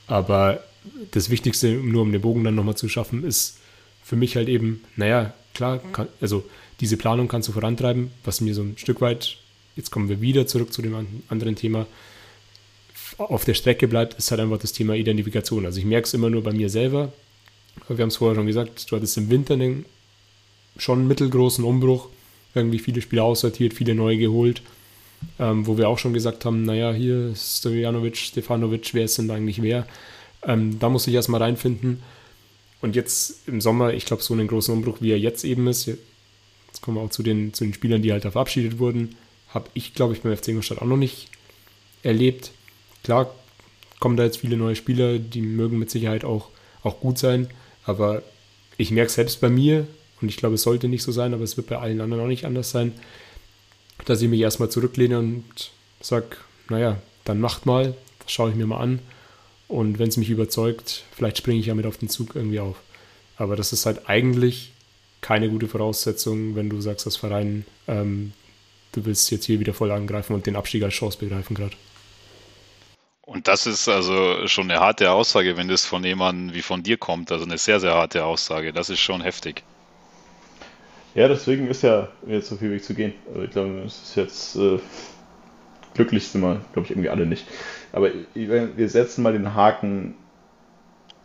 [0.07, 0.63] Aber
[1.11, 3.59] das Wichtigste, nur um den Bogen dann nochmal zu schaffen, ist
[4.03, 6.45] für mich halt eben, naja, klar, kann, also
[6.81, 9.37] diese Planung kannst du vorantreiben, was mir so ein Stück weit,
[9.77, 11.87] jetzt kommen wir wieder zurück zu dem anderen Thema,
[13.19, 15.67] auf der Strecke bleibt, ist halt einfach das Thema Identifikation.
[15.67, 17.13] Also ich merke es immer nur bei mir selber.
[17.89, 19.85] Wir haben es vorher schon gesagt, du hattest im Winter einen
[20.77, 22.09] schon mittelgroßen Umbruch
[22.55, 24.63] irgendwie viele Spieler aussortiert, viele neue geholt,
[25.39, 29.63] ähm, wo wir auch schon gesagt haben, naja, hier Stojanovic, Stefanovic, wer ist denn eigentlich
[29.63, 29.87] wer?
[30.43, 32.03] Ähm, da muss ich erstmal reinfinden.
[32.81, 35.87] Und jetzt im Sommer, ich glaube, so einen großen Umbruch, wie er jetzt eben ist,
[35.87, 39.17] jetzt kommen wir auch zu den, zu den Spielern, die halt da verabschiedet wurden,
[39.49, 41.29] habe ich, glaube ich, beim FC Ingolstadt auch noch nicht
[42.03, 42.53] erlebt.
[43.05, 43.35] Klar
[43.99, 46.49] kommen da jetzt viele neue Spieler, die mögen mit Sicherheit auch,
[46.83, 47.49] auch gut sein,
[47.85, 48.23] aber
[48.79, 49.87] ich merke selbst bei mir,
[50.21, 52.29] und ich glaube, es sollte nicht so sein, aber es wird bei allen anderen auch
[52.29, 52.93] nicht anders sein,
[54.05, 55.45] dass ich mich erstmal zurücklehne und
[56.01, 56.37] sage,
[56.69, 59.01] naja, dann macht mal, das schaue ich mir mal an.
[59.69, 62.77] Und wenn es mich überzeugt, vielleicht springe ich ja mit auf den Zug irgendwie auf.
[63.37, 64.73] Aber das ist halt eigentlich
[65.21, 68.33] keine gute Voraussetzung, wenn du sagst, das Verein, ähm,
[68.93, 71.77] du willst jetzt hier wieder voll angreifen und den Abstieg als Chance begreifen gerade.
[73.23, 76.97] Und das ist also schon eine harte Aussage, wenn das von jemandem wie von dir
[76.97, 77.31] kommt.
[77.31, 78.73] Also eine sehr, sehr harte Aussage.
[78.73, 79.63] Das ist schon heftig.
[81.15, 83.15] Ja, deswegen ist ja jetzt so viel Weg zu gehen.
[83.29, 84.79] Also ich glaube, es ist jetzt äh,
[85.95, 87.47] glücklich sind wir, glaube ich, irgendwie alle nicht.
[87.93, 90.15] Aber wir setzen mal den Haken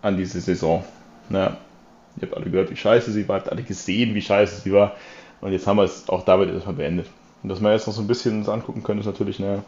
[0.02, 0.84] an diese Saison.
[1.30, 1.58] Na,
[2.18, 4.96] ihr habt alle gehört, wie scheiße sie war, habt alle gesehen, wie scheiße sie war.
[5.42, 7.08] Und jetzt haben wir es auch damit erstmal beendet.
[7.44, 9.64] Und dass wir jetzt noch so ein bisschen uns angucken können, ist natürlich, naja,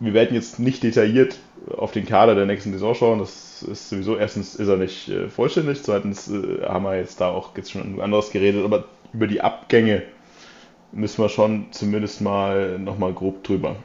[0.00, 1.38] wir werden jetzt nicht detailliert
[1.76, 3.18] auf den Kader der nächsten Saison schauen.
[3.18, 7.30] Das ist sowieso, erstens ist er nicht äh, vollständig, zweitens äh, haben wir jetzt da
[7.30, 8.84] auch jetzt schon anderes geredet, aber
[9.14, 10.02] über die Abgänge
[10.92, 13.76] müssen wir schon zumindest mal nochmal grob drüber.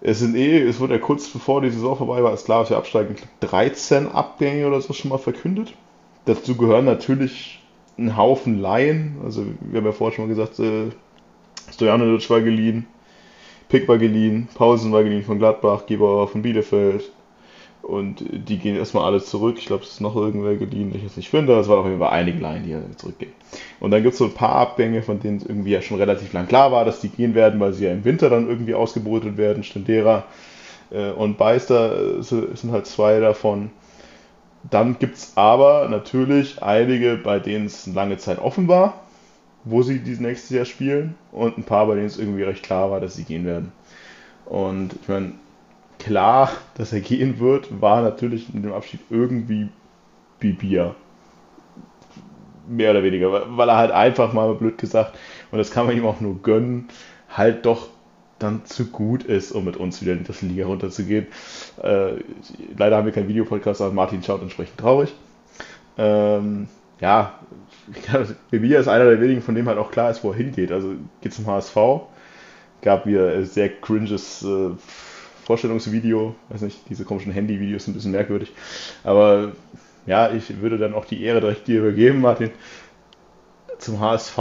[0.00, 2.70] Es sind eh, es wurde ja kurz bevor die Saison vorbei war, ist klar, dass
[2.70, 5.74] wir absteigen, 13 Abgänge oder so schon mal verkündet.
[6.26, 7.62] Dazu gehören natürlich
[7.98, 9.16] ein Haufen Laien.
[9.24, 10.90] Also wir haben ja vorher schon mal gesagt, äh,
[11.72, 12.86] Stojanovic war geliehen,
[13.68, 17.10] Pick war geliehen, Pausen war geliehen von Gladbach, Geber von Bielefeld,
[17.86, 19.58] und die gehen erstmal alle zurück.
[19.58, 21.56] Ich glaube, es ist noch irgendwer geliehen, den ich jetzt nicht finde.
[21.56, 23.30] Es waren auf jeden Fall einige Laien, die zurückgehen.
[23.78, 26.32] Und dann gibt es so ein paar Abgänge, von denen es irgendwie ja schon relativ
[26.32, 29.36] lang klar war, dass die gehen werden, weil sie ja im Winter dann irgendwie ausgebrütet
[29.36, 29.62] werden.
[29.62, 30.24] Stendera
[30.90, 33.70] äh, und Beister äh, sind halt zwei davon.
[34.68, 38.94] Dann gibt es aber natürlich einige, bei denen es lange Zeit offen war,
[39.62, 41.14] wo sie dieses nächste Jahr spielen.
[41.30, 43.70] Und ein paar, bei denen es irgendwie recht klar war, dass sie gehen werden.
[44.44, 45.34] Und ich meine,
[45.98, 49.68] klar, dass er gehen wird, war natürlich in dem Abschied irgendwie
[50.38, 50.94] Bibia.
[52.68, 55.16] Mehr oder weniger, weil er halt einfach mal blöd gesagt,
[55.50, 56.88] und das kann man ihm auch nur gönnen,
[57.28, 57.88] halt doch
[58.38, 61.26] dann zu gut ist, um mit uns wieder in die Liga runterzugehen.
[61.82, 62.16] Äh,
[62.76, 65.14] leider haben wir keinen Videopodcast, aber Martin schaut entsprechend traurig.
[65.96, 66.68] Ähm,
[67.00, 67.38] ja,
[68.50, 70.72] Bibia ist einer der wenigen, von dem halt auch klar ist, wo er hingeht.
[70.72, 71.76] Also geht zum HSV,
[72.82, 74.70] gab wieder sehr cringes äh,
[75.46, 78.52] Vorstellungsvideo, weiß nicht, diese komischen Handy-Videos sind ein bisschen merkwürdig,
[79.04, 79.52] aber
[80.04, 82.50] ja, ich würde dann auch die Ehre direkt dir übergeben, Martin.
[83.78, 84.38] Zum HSV,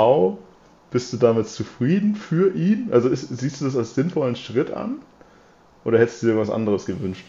[0.91, 2.89] bist du damit zufrieden für ihn?
[2.91, 4.99] Also ist, siehst du das als sinnvollen Schritt an?
[5.83, 7.25] Oder hättest du dir was anderes gewünscht?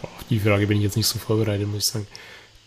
[0.00, 2.06] Boah, die Frage bin ich jetzt nicht so vorbereitet, muss ich sagen.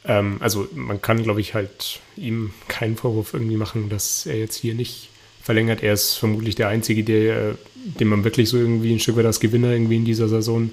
[0.06, 4.56] Ähm, also man kann, glaube ich, halt ihm keinen Vorwurf irgendwie machen, dass er jetzt
[4.56, 5.10] hier nicht
[5.48, 5.82] verlängert.
[5.82, 9.40] Er ist vermutlich der Einzige, der, den man wirklich so irgendwie ein Stück weit als
[9.40, 10.69] Gewinner irgendwie in dieser Saison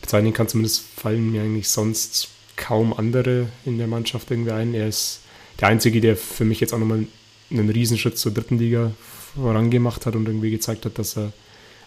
[0.00, 0.46] bezeichnen kann.
[0.46, 4.74] Zumindest fallen mir eigentlich sonst kaum andere in der Mannschaft irgendwie ein.
[4.74, 5.22] Er ist
[5.60, 7.04] der Einzige, der für mich jetzt auch nochmal
[7.50, 8.92] einen Riesenschritt zur dritten Liga
[9.34, 11.32] vorangemacht hat und irgendwie gezeigt hat, dass er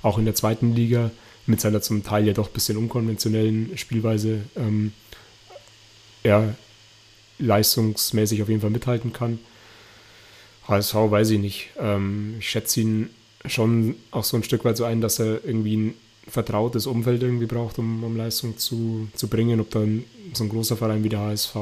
[0.01, 1.11] auch in der zweiten Liga
[1.45, 4.91] mit seiner zum Teil ja doch ein bisschen unkonventionellen Spielweise ähm,
[6.25, 6.53] ja,
[7.39, 9.39] leistungsmäßig auf jeden Fall mithalten kann.
[10.69, 11.69] HSV weiß ich nicht.
[11.79, 13.09] Ähm, ich schätze ihn
[13.45, 15.93] schon auch so ein Stück weit so ein, dass er irgendwie ein
[16.27, 19.59] vertrautes Umfeld irgendwie braucht, um, um Leistung zu, zu bringen.
[19.59, 21.55] Ob dann so ein großer Verein wie der HSV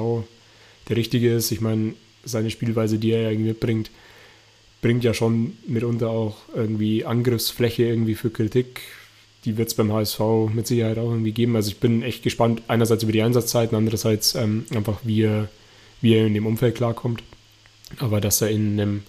[0.90, 1.52] der richtige ist.
[1.52, 1.94] Ich meine,
[2.24, 3.92] seine Spielweise, die er irgendwie mitbringt,
[4.82, 8.82] bringt ja schon mitunter auch irgendwie Angriffsfläche irgendwie für Kritik.
[9.46, 10.20] Die wird es beim HSV
[10.54, 11.56] mit Sicherheit auch irgendwie geben.
[11.56, 15.50] Also ich bin echt gespannt, einerseits über die Einsatzzeiten, andererseits ähm, einfach, wie er,
[16.02, 17.24] wie er in dem Umfeld klarkommt.
[18.00, 19.04] Aber dass er in einem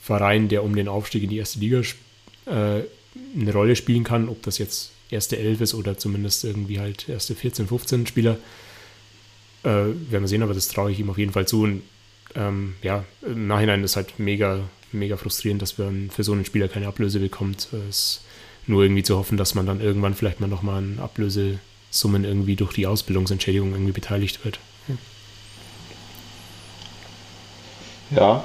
[0.00, 1.80] Verein, der um den Aufstieg in die erste Liga
[2.46, 7.08] äh, eine Rolle spielen kann, ob das jetzt erste Elf ist oder zumindest irgendwie halt
[7.08, 8.36] erste 14, 15 Spieler,
[9.62, 11.62] äh, werden wir sehen, aber das traue ich ihm auf jeden Fall zu.
[11.62, 11.82] Und
[12.34, 14.60] ähm, ja, im Nachhinein ist halt mega,
[14.92, 17.68] mega frustrierend, dass man für so einen Spieler keine Ablöse bekommt.
[17.88, 18.20] Es ist
[18.66, 22.72] nur irgendwie zu hoffen, dass man dann irgendwann vielleicht mal nochmal an Ablösesummen irgendwie durch
[22.72, 24.58] die Ausbildungsentschädigung irgendwie beteiligt wird.
[28.10, 28.44] Ja.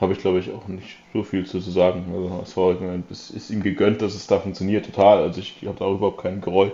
[0.00, 2.06] Habe ich glaube ich auch nicht so viel zu sagen.
[2.12, 5.22] Also es war es ist ihm gegönnt, dass es da funktioniert, total.
[5.22, 6.72] Also ich habe da überhaupt keinen Groll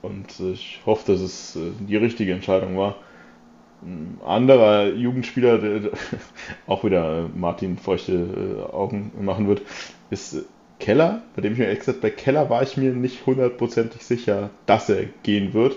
[0.00, 2.96] und ich hoffe, dass es äh, die richtige Entscheidung war.
[3.82, 5.90] Ein anderer Jugendspieler, der
[6.66, 9.62] auch wieder Martin feuchte äh, Augen machen wird,
[10.10, 10.44] ist
[10.78, 14.50] Keller, bei dem ich mir ehrlich gesagt, bei Keller war ich mir nicht hundertprozentig sicher,
[14.66, 15.76] dass er gehen wird.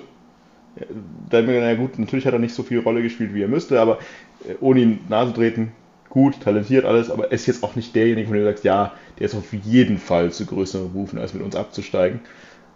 [1.30, 3.80] Da mir, na gut, natürlich hat er nicht so viel Rolle gespielt, wie er müsste,
[3.80, 3.99] aber
[4.47, 5.72] äh, ohne ihn nahe zu treten,
[6.10, 8.93] gut, talentiert alles, aber er ist jetzt auch nicht derjenige, von dem du sagst, ja,
[9.19, 12.22] der ist auf jeden Fall zu größeren Berufen, als mit uns abzusteigen.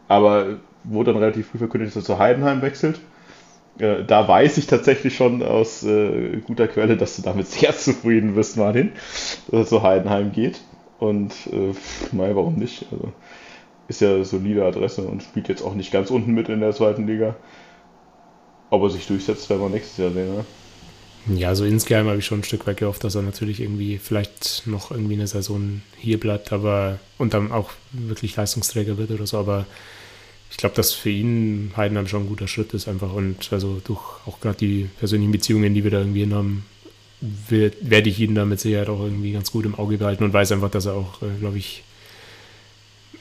[0.07, 2.99] Aber wurde dann relativ früh verkündet, dass er zu Heidenheim wechselt.
[3.79, 8.35] Äh, da weiß ich tatsächlich schon aus äh, guter Quelle, dass du damit sehr zufrieden
[8.35, 8.91] bist, Martin,
[9.51, 10.61] dass er zu Heidenheim geht.
[10.99, 11.73] Und äh,
[12.15, 12.85] mal, warum nicht?
[12.91, 13.13] Also,
[13.87, 17.07] ist ja solide Adresse und spielt jetzt auch nicht ganz unten mit in der zweiten
[17.07, 17.35] Liga.
[18.69, 20.35] Ob er sich durchsetzt, werden wir nächstes Jahr sehen.
[20.35, 20.45] Ne?
[21.35, 24.63] Ja, so insgeheim habe ich schon ein Stück weit gehofft, dass er natürlich irgendwie vielleicht
[24.65, 29.37] noch irgendwie eine Saison hier bleibt, aber und dann auch wirklich Leistungsträger wird oder so.
[29.37, 29.65] Aber
[30.49, 34.01] ich glaube, dass für ihn Heidenheim schon ein guter Schritt ist einfach und also durch
[34.25, 36.65] auch gerade die persönlichen Beziehungen, die wir da irgendwie haben,
[37.21, 40.51] werde ich ihn da mit Sicherheit auch irgendwie ganz gut im Auge behalten und weiß
[40.53, 41.83] einfach, dass er auch, äh, glaube ich,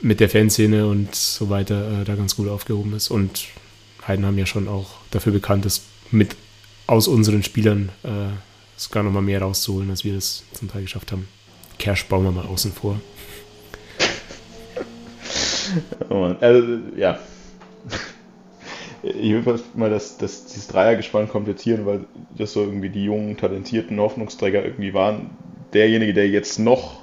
[0.00, 3.10] mit der Fanszene und so weiter äh, da ganz gut aufgehoben ist.
[3.10, 3.48] Und
[4.09, 6.35] Heidenheim ja schon auch dafür bekannt ist, mit
[6.86, 8.30] aus unseren Spielern äh,
[8.76, 11.28] sogar noch mal mehr rauszuholen, als wir das zum Teil geschafft haben.
[11.78, 12.98] Cash bauen wir mal außen vor.
[16.09, 17.18] Oh also, ja.
[19.02, 22.06] Ich will mal, dass, dass dieses Dreiergespann kommt weil
[22.36, 25.30] das so irgendwie die jungen, talentierten Hoffnungsträger irgendwie waren.
[25.72, 27.02] Derjenige, der jetzt noch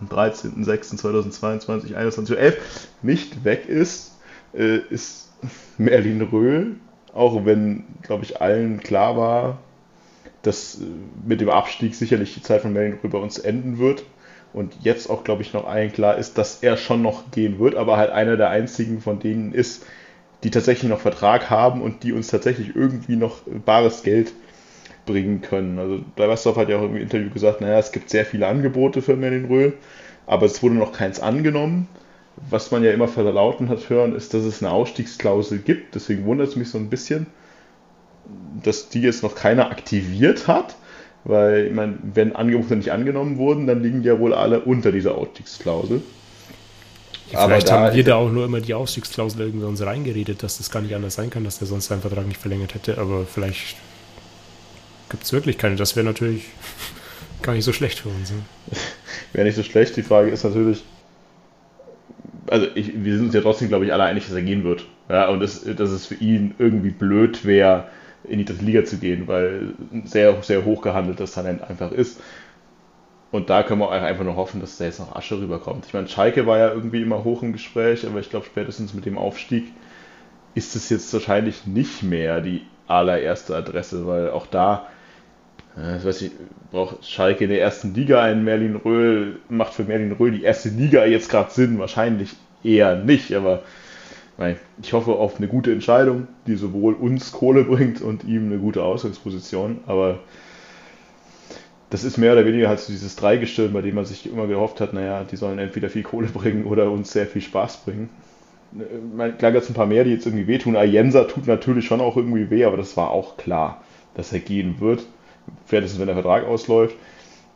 [0.00, 2.56] am 13.06.2022, 21.11
[3.02, 4.18] nicht weg ist,
[4.54, 5.31] äh, ist
[5.78, 6.76] Merlin Röhl.
[7.14, 9.58] Auch wenn, glaube ich, allen klar war,
[10.42, 10.84] dass äh,
[11.26, 14.04] mit dem Abstieg sicherlich die Zeit von Merlin Röhl bei uns enden wird
[14.52, 17.74] und jetzt auch, glaube ich, noch allen klar ist, dass er schon noch gehen wird,
[17.74, 19.84] aber halt einer der einzigen von denen ist,
[20.42, 24.32] die tatsächlich noch Vertrag haben und die uns tatsächlich irgendwie noch bares Geld
[25.06, 25.78] bringen können.
[25.78, 29.16] Also Weißdorf hat ja auch im Interview gesagt, naja, es gibt sehr viele Angebote für
[29.16, 29.74] Merlin Röhl,
[30.26, 31.88] aber es wurde noch keins angenommen.
[32.36, 35.94] Was man ja immer verlauten hat hören, ist, dass es eine Ausstiegsklausel gibt.
[35.94, 37.26] Deswegen wundert es mich so ein bisschen,
[38.62, 40.76] dass die jetzt noch keiner aktiviert hat.
[41.24, 44.90] Weil, ich meine, wenn Angebote nicht angenommen wurden, dann liegen die ja wohl alle unter
[44.90, 46.02] dieser Ausstiegsklausel.
[47.28, 50.82] Vielleicht haben wir da auch nur immer die Ausstiegsklausel irgendwie uns reingeredet, dass das gar
[50.82, 52.98] nicht anders sein kann, dass der sonst seinen Vertrag nicht verlängert hätte.
[52.98, 53.76] Aber vielleicht
[55.08, 55.76] gibt es wirklich keine.
[55.76, 56.44] Das wäre natürlich
[57.42, 58.30] gar nicht so schlecht für uns.
[58.30, 58.42] Ne?
[59.32, 59.96] wäre nicht so schlecht.
[59.96, 60.84] Die Frage ist natürlich,
[62.52, 64.84] also ich, wir sind uns ja trotzdem, glaube ich, alle einig, dass er gehen wird.
[65.08, 67.86] Ja, und das, dass es für ihn irgendwie blöd wäre,
[68.24, 72.20] in die dritte Liga zu gehen, weil ein sehr, sehr hoch gehandeltes Talent einfach ist.
[73.30, 75.86] Und da können wir auch einfach nur hoffen, dass da jetzt noch Asche rüberkommt.
[75.86, 79.06] Ich meine, Schalke war ja irgendwie immer hoch im Gespräch, aber ich glaube, spätestens mit
[79.06, 79.72] dem Aufstieg
[80.54, 84.86] ist es jetzt wahrscheinlich nicht mehr die allererste Adresse, weil auch da,
[85.76, 86.34] ich weiß nicht,
[86.70, 90.68] braucht Schalke in der ersten Liga einen Merlin Röhl, macht für Merlin Röhl die erste
[90.68, 91.78] Liga jetzt gerade Sinn?
[91.78, 92.30] Wahrscheinlich
[92.62, 93.62] eher nicht, aber
[94.82, 98.82] ich hoffe auf eine gute Entscheidung, die sowohl uns Kohle bringt und ihm eine gute
[98.82, 100.18] Ausgangsposition, aber
[101.90, 104.80] das ist mehr oder weniger halt so dieses Dreigestirn, bei dem man sich immer gehofft
[104.80, 108.08] hat, naja, die sollen entweder viel Kohle bringen oder uns sehr viel Spaß bringen.
[109.36, 110.76] Klar gab es ein paar mehr, die jetzt irgendwie wehtun.
[110.76, 113.82] Ayensa tut natürlich schon auch irgendwie weh, aber das war auch klar,
[114.14, 115.04] dass er gehen wird.
[115.66, 116.96] Spätestens, wenn der Vertrag ausläuft.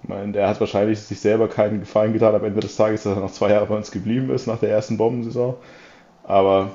[0.03, 3.17] Ich meine, der hat wahrscheinlich sich selber keinen Gefallen getan am Ende des Tages, dass
[3.17, 5.55] er noch zwei Jahre bei uns geblieben ist nach der ersten Bombensaison.
[6.25, 6.71] Aber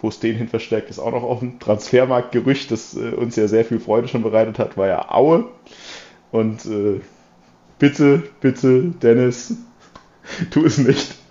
[0.00, 1.58] wo es den hin verstärkt, ist auch noch offen.
[1.60, 5.46] Transfermarktgerücht, das äh, uns ja sehr viel Freude schon bereitet hat, war ja Aue.
[6.32, 7.00] Und äh,
[7.78, 9.54] bitte, bitte, Dennis,
[10.50, 11.14] tu es nicht.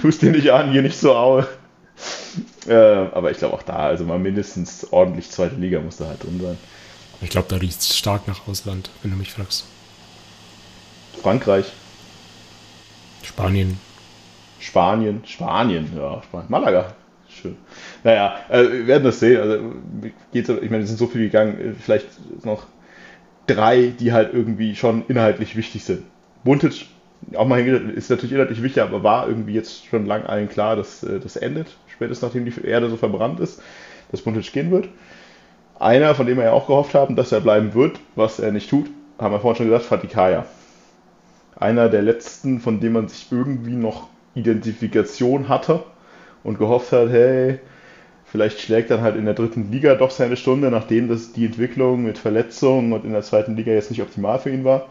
[0.00, 1.48] Tu es dir nicht an, hier nicht so Aue.
[2.68, 6.22] Äh, aber ich glaube auch da, also mal mindestens ordentlich zweite Liga muss da halt
[6.22, 6.58] drin sein.
[7.20, 9.64] Ich glaube, da riecht es stark nach Ausland, wenn du mich fragst.
[11.22, 11.72] Frankreich.
[13.22, 13.78] Spanien.
[14.58, 16.50] Spanien, Spanien, ja, Spanien.
[16.50, 16.94] Malaga.
[17.28, 17.56] Schön.
[18.02, 19.40] Naja, äh, wir werden das sehen.
[19.40, 19.72] Also,
[20.32, 21.76] geht's, ich meine, es sind so viele gegangen.
[21.80, 22.06] Vielleicht
[22.44, 22.66] noch
[23.46, 26.04] drei, die halt irgendwie schon inhaltlich wichtig sind.
[26.44, 26.86] Buntic,
[27.34, 31.02] auch mal ist natürlich inhaltlich wichtig, aber war irgendwie jetzt schon lang allen klar, dass
[31.02, 33.62] äh, das endet, spätestens nachdem die Erde so verbrannt ist,
[34.10, 34.88] dass Buntic gehen wird.
[35.78, 38.70] Einer, von dem wir ja auch gehofft haben, dass er bleiben wird, was er nicht
[38.70, 38.86] tut,
[39.18, 40.46] haben wir vorhin schon gesagt, Fatikaya.
[41.56, 45.84] Einer der letzten, von dem man sich irgendwie noch Identifikation hatte
[46.42, 47.60] und gehofft hat, hey,
[48.34, 52.02] Vielleicht schlägt dann halt in der dritten Liga doch seine Stunde, nachdem das die Entwicklung
[52.02, 54.88] mit Verletzungen und in der zweiten Liga jetzt nicht optimal für ihn war.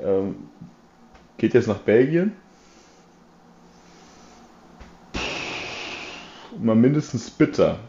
[0.00, 0.36] Ähm,
[1.38, 2.36] geht jetzt nach Belgien.
[6.56, 7.80] Mal mindestens bitter.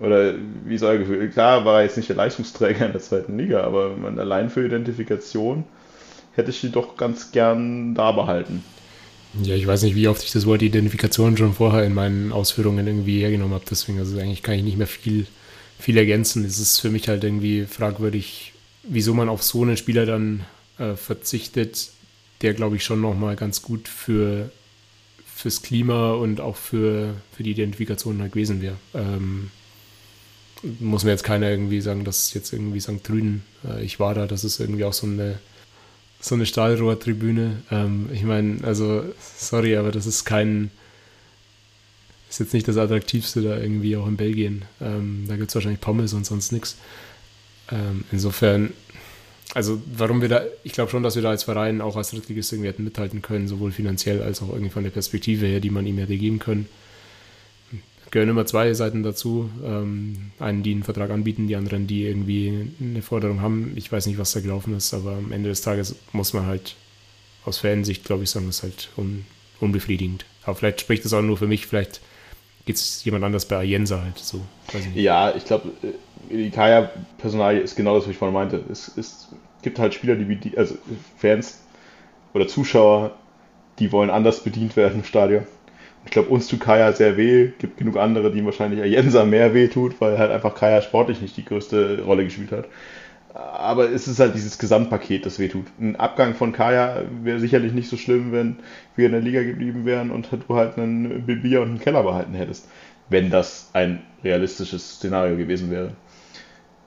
[0.00, 1.28] Oder wie ist euer Gefühl?
[1.28, 4.64] Klar war er jetzt nicht der Leistungsträger in der zweiten Liga, aber man, allein für
[4.64, 5.64] Identifikation
[6.32, 8.64] hätte ich die doch ganz gern da behalten.
[9.42, 12.86] Ja, ich weiß nicht, wie oft ich das Wort Identifikation schon vorher in meinen Ausführungen
[12.86, 13.64] irgendwie hergenommen habe.
[13.70, 15.26] Deswegen, also eigentlich kann ich nicht mehr viel,
[15.78, 16.44] viel ergänzen.
[16.44, 18.52] Es ist für mich halt irgendwie fragwürdig,
[18.82, 20.44] wieso man auf so einen Spieler dann
[20.78, 21.90] äh, verzichtet,
[22.42, 24.50] der, glaube ich, schon nochmal ganz gut für,
[25.36, 28.76] fürs Klima und auch für, für die Identifikation halt gewesen wäre.
[28.94, 29.50] Ähm,
[30.78, 33.02] muss mir jetzt keiner irgendwie sagen, dass jetzt irgendwie St.
[33.02, 35.38] Trüden, äh, ich war da, das ist irgendwie auch so eine
[36.20, 37.62] so eine Stahlrohrtribüne.
[37.70, 39.02] Ähm, ich meine, also,
[39.36, 40.70] sorry, aber das ist kein,
[42.28, 44.64] ist jetzt nicht das Attraktivste da irgendwie auch in Belgien.
[44.80, 46.76] Ähm, da gibt es wahrscheinlich Pommes und sonst nichts.
[47.72, 48.72] Ähm, insofern,
[49.54, 52.52] also warum wir da, ich glaube schon, dass wir da als Verein auch als Drittligist
[52.52, 55.86] irgendwie hätten mithalten können, sowohl finanziell als auch irgendwie von der Perspektive her, die man
[55.86, 56.68] ihm hätte geben können
[58.10, 59.50] gehören immer zwei Seiten dazu.
[59.64, 63.72] Ähm, einen, die einen Vertrag anbieten, die anderen, die irgendwie eine Forderung haben.
[63.76, 66.76] Ich weiß nicht, was da gelaufen ist, aber am Ende des Tages muss man halt
[67.44, 69.24] aus Fansicht, glaube ich, sagen, ist halt un
[69.60, 70.24] unbefriedigend.
[70.44, 72.00] Aber vielleicht spricht das auch nur für mich, vielleicht
[72.64, 74.40] geht es jemand anders bei Ayensa halt so.
[74.72, 78.64] Ich ja, ich glaube, äh, die Kaya-Personalie ist genau das, was ich vorhin meinte.
[78.70, 79.28] Es, es
[79.62, 80.76] gibt halt Spieler, die, also
[81.18, 81.58] Fans
[82.32, 83.16] oder Zuschauer,
[83.78, 85.46] die wollen anders bedient werden im Stadion.
[86.04, 87.50] Ich glaube, uns tut Kaya sehr weh.
[87.58, 91.36] Gibt genug andere, die wahrscheinlich Jensa mehr weh tut, weil halt einfach Kaya sportlich nicht
[91.36, 92.66] die größte Rolle gespielt hat.
[93.34, 95.66] Aber es ist halt dieses Gesamtpaket, das weh tut.
[95.78, 98.56] Ein Abgang von Kaya wäre sicherlich nicht so schlimm, wenn
[98.96, 102.34] wir in der Liga geblieben wären und du halt einen Bibier und einen Keller behalten
[102.34, 102.66] hättest.
[103.08, 105.92] Wenn das ein realistisches Szenario gewesen wäre.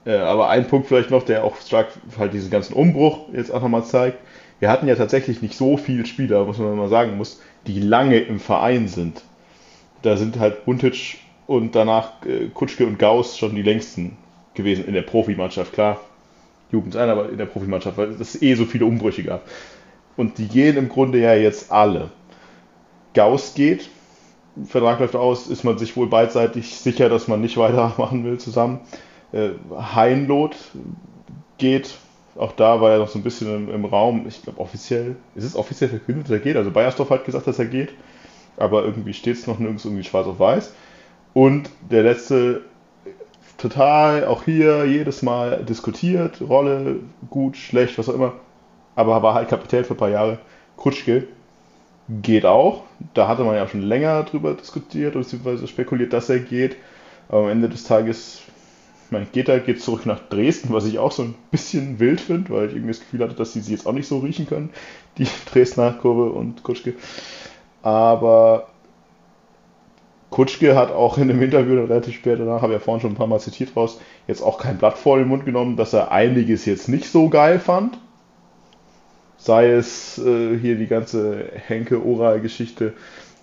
[0.04, 1.88] Äh, aber ein Punkt vielleicht noch, der auch stark
[2.18, 4.18] halt diesen ganzen Umbruch jetzt auch nochmal zeigt.
[4.60, 8.18] Wir hatten ja tatsächlich nicht so viele Spieler, muss man mal sagen muss, die lange
[8.18, 9.22] im Verein sind.
[10.02, 14.16] Da sind halt Buntic und danach äh, Kutschke und Gauss schon die längsten
[14.54, 15.72] gewesen in der Profimannschaft.
[15.72, 16.00] Klar,
[16.70, 19.42] Jugend ein, aber in der Profimannschaft, weil es eh so viele Umbrüche gab.
[20.16, 22.10] Und die gehen im Grunde ja jetzt alle.
[23.14, 23.88] Gauss geht,
[24.66, 28.80] Vertrag läuft aus, ist man sich wohl beidseitig sicher, dass man nicht weitermachen will zusammen.
[29.32, 29.50] Äh,
[29.94, 30.56] Heinloth
[31.58, 31.94] geht,
[32.36, 34.26] auch da war er noch so ein bisschen im, im Raum.
[34.26, 36.56] Ich glaube, offiziell, ist es offiziell verkündet, dass er geht?
[36.56, 37.90] Also Bayersdorf hat gesagt, dass er geht.
[38.56, 40.72] aber irgendwie steht es noch nirgends irgendwie schwarz auf weiß.
[41.32, 42.62] Und der letzte,
[43.58, 47.00] total, auch hier jedes Mal diskutiert, Rolle,
[47.30, 48.34] gut, schlecht, was auch immer,
[48.94, 50.38] aber war halt Kapitän für ein paar Jahre.
[50.76, 51.26] Kutschke
[52.22, 52.82] geht auch.
[53.14, 55.66] Da hatte man ja schon länger drüber diskutiert bzw.
[55.66, 56.76] spekuliert, dass er geht.
[57.28, 58.42] Aber am Ende des Tages,
[59.10, 62.50] mein, geht er, geht zurück nach Dresden, was ich auch so ein bisschen wild finde,
[62.50, 64.70] weil ich irgendwie das Gefühl hatte, dass sie sie jetzt auch nicht so riechen können,
[65.18, 66.94] die Dresdner Kurve und Kutschke.
[67.82, 68.68] Aber
[70.30, 73.16] Kutschke hat auch in dem Interview relativ spät danach, habe ich ja vorhin schon ein
[73.16, 76.64] paar Mal zitiert raus, jetzt auch kein Blatt vor den Mund genommen, dass er einiges
[76.64, 77.98] jetzt nicht so geil fand.
[79.36, 82.94] Sei es äh, hier die ganze Henke-Oral-Geschichte,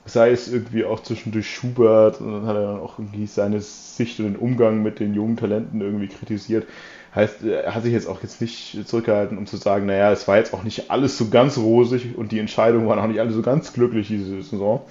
[0.06, 4.20] sei es irgendwie auch zwischendurch Schubert und dann hat er dann auch irgendwie seine Sicht
[4.20, 6.68] und den Umgang mit den jungen Talenten irgendwie kritisiert.
[7.14, 10.38] Heißt, er hat sich jetzt auch jetzt nicht zurückgehalten, um zu sagen, naja, es war
[10.38, 13.42] jetzt auch nicht alles so ganz rosig und die Entscheidungen waren auch nicht alle so
[13.42, 14.82] ganz glücklich diese Saison.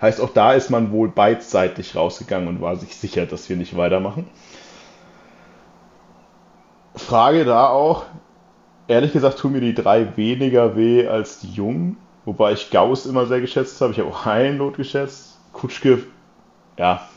[0.00, 3.76] Heißt, auch da ist man wohl beidseitig rausgegangen und war sich sicher, dass wir nicht
[3.76, 4.26] weitermachen.
[6.94, 8.06] Frage da auch,
[8.88, 13.26] ehrlich gesagt tun mir die drei weniger weh als die Jungen, wobei ich Gauss immer
[13.26, 13.92] sehr geschätzt habe.
[13.92, 15.38] Ich habe auch Heinlot geschätzt.
[15.52, 16.02] Kutschke,
[16.78, 17.08] ja,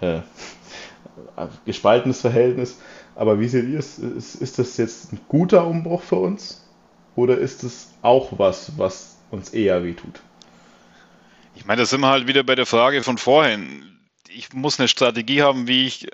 [0.00, 0.20] äh,
[1.64, 2.78] gespaltenes Verhältnis.
[3.14, 3.98] Aber wie seht ihr es?
[3.98, 6.64] Ist, ist das jetzt ein guter Umbruch für uns?
[7.16, 10.20] Oder ist es auch was, was uns eher wehtut?
[11.54, 13.98] Ich meine, da sind wir halt wieder bei der Frage von vorhin.
[14.28, 16.08] Ich muss eine Strategie haben, wie ich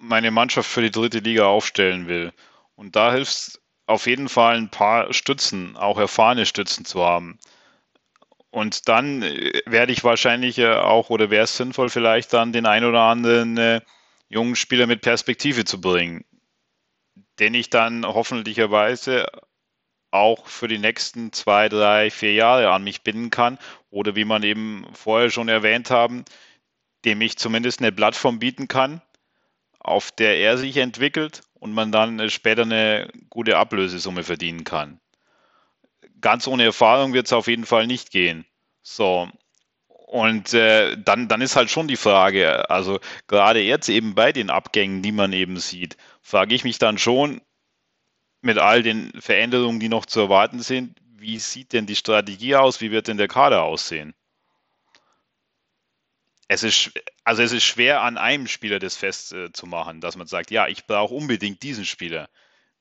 [0.00, 2.32] meine Mannschaft für die dritte Liga aufstellen will.
[2.76, 7.38] Und da hilft es auf jeden Fall ein paar Stützen, auch erfahrene Stützen zu haben.
[8.50, 12.84] Und dann äh, werde ich wahrscheinlich auch, oder wäre es sinnvoll, vielleicht dann den ein
[12.84, 13.80] oder anderen äh,
[14.28, 16.24] jungen Spieler mit Perspektive zu bringen,
[17.38, 19.26] den ich dann hoffentlicherweise
[20.10, 23.58] auch für die nächsten zwei, drei, vier Jahre an mich binden kann
[23.90, 26.24] oder wie man eben vorher schon erwähnt haben,
[27.04, 29.02] dem ich zumindest eine Plattform bieten kann,
[29.78, 35.00] auf der er sich entwickelt und man dann später eine gute Ablösesumme verdienen kann.
[36.26, 38.44] Ganz ohne Erfahrung wird es auf jeden Fall nicht gehen.
[38.82, 39.30] So.
[39.86, 42.98] Und äh, dann, dann ist halt schon die Frage, also
[43.28, 47.42] gerade jetzt eben bei den Abgängen, die man eben sieht, frage ich mich dann schon,
[48.40, 52.80] mit all den Veränderungen, die noch zu erwarten sind, wie sieht denn die Strategie aus?
[52.80, 54.12] Wie wird denn der Kader aussehen?
[56.48, 56.90] Es ist,
[57.22, 60.86] also es ist schwer an einem Spieler das festzumachen, äh, dass man sagt, ja, ich
[60.86, 62.28] brauche unbedingt diesen Spieler.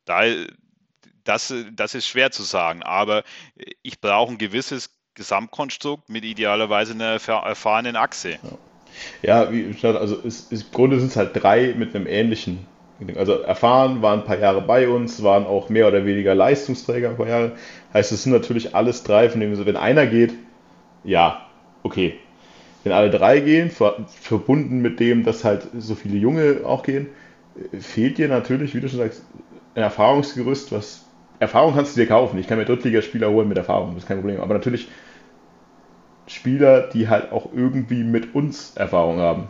[0.06, 0.24] Da,
[1.26, 3.24] das, das ist schwer zu sagen, aber
[3.82, 8.38] ich brauche ein gewisses Gesamtkonstrukt mit idealerweise einer erfahrenen Achse.
[9.22, 12.66] Ja, wie gesagt, also es, im Grunde sind es halt drei mit einem ähnlichen
[13.18, 17.18] also erfahren, waren ein paar Jahre bei uns, waren auch mehr oder weniger Leistungsträger ein
[17.18, 17.52] paar Jahre.
[17.94, 20.34] Heißt, es sind natürlich alles drei, von denen, wenn einer geht,
[21.04, 21.46] ja,
[21.84, 22.16] okay.
[22.84, 27.08] Wenn alle drei gehen, verbunden mit dem, dass halt so viele Junge auch gehen,
[27.80, 29.24] fehlt dir natürlich, wie du schon sagst,
[29.74, 31.05] ein Erfahrungsgerüst, was
[31.40, 32.40] Erfahrung kannst du dir kaufen.
[32.40, 34.40] Ich kann mir Drittligaspieler holen mit Erfahrung, das ist kein Problem.
[34.40, 34.88] Aber natürlich
[36.28, 39.50] Spieler, die halt auch irgendwie mit uns Erfahrung haben.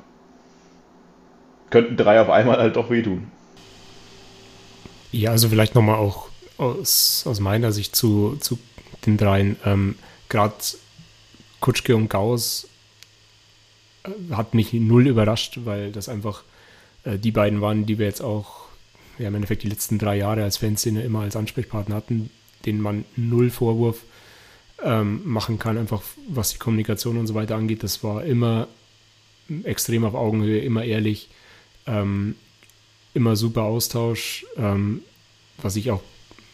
[1.70, 3.32] Könnten drei auf einmal halt doch wehtun.
[5.12, 8.60] Ja, also vielleicht nochmal auch aus, aus meiner Sicht zu, zu
[9.06, 9.58] den dreien.
[9.66, 9.96] Ähm,
[10.30, 10.56] Gerade
[11.62, 12.68] Kutschke und Gauss
[14.04, 16.44] äh, hat mich null überrascht, weil das einfach
[17.06, 18.65] äh, die beiden waren, die wir jetzt auch
[19.18, 22.30] ja, im Endeffekt die letzten drei Jahre als Fanszene immer als Ansprechpartner hatten,
[22.66, 24.04] denen man null Vorwurf
[24.84, 27.84] ähm, machen kann, einfach was die Kommunikation und so weiter angeht.
[27.84, 28.68] Das war immer
[29.64, 31.30] extrem auf Augenhöhe, immer ehrlich.
[31.88, 32.36] Ähm,
[33.16, 35.02] immer super Austausch, ähm,
[35.62, 36.04] was ich auch,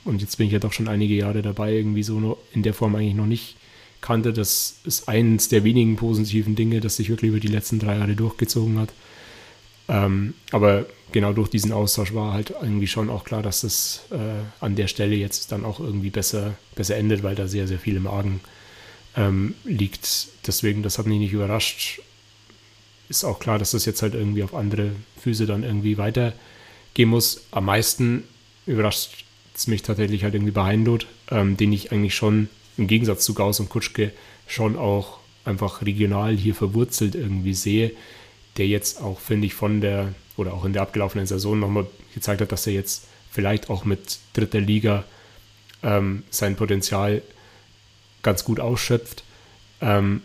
[0.06, 2.96] und jetzt bin ich ja doch schon einige Jahre dabei, irgendwie so in der Form
[2.96, 3.56] eigentlich noch nicht
[4.00, 4.32] kannte.
[4.32, 8.16] Das ist eines der wenigen positiven Dinge, das sich wirklich über die letzten drei Jahre
[8.16, 8.90] durchgezogen hat.
[9.88, 14.16] Ähm, aber genau durch diesen Austausch war halt irgendwie schon auch klar, dass das äh,
[14.60, 17.96] an der Stelle jetzt dann auch irgendwie besser, besser endet, weil da sehr, sehr viel
[17.96, 18.42] im Argen
[19.16, 20.28] ähm, liegt.
[20.48, 22.02] Deswegen, das hat mich nicht überrascht
[23.12, 27.46] ist auch klar, dass das jetzt halt irgendwie auf andere Füße dann irgendwie weitergehen muss.
[27.52, 28.24] Am meisten
[28.66, 32.48] überrascht es mich tatsächlich halt irgendwie bei Heindot, ähm, den ich eigentlich schon
[32.78, 34.14] im Gegensatz zu Gauss und Kutschke
[34.48, 37.92] schon auch einfach regional hier verwurzelt irgendwie sehe,
[38.58, 42.42] der jetzt auch, finde ich, von der oder auch in der abgelaufenen Saison nochmal gezeigt
[42.42, 45.04] hat, dass er jetzt vielleicht auch mit dritter Liga
[45.84, 47.22] ähm, sein Potenzial
[48.24, 49.24] ganz gut ausschöpft,
[49.82, 50.22] ähm,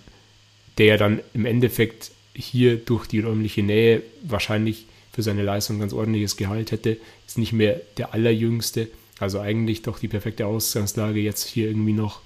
[0.78, 6.36] der dann im Endeffekt hier durch die räumliche Nähe wahrscheinlich für seine Leistung ganz ordentliches
[6.36, 8.88] Gehalt hätte, ist nicht mehr der allerjüngste.
[9.18, 12.20] Also eigentlich doch die perfekte Ausgangslage, jetzt hier irgendwie noch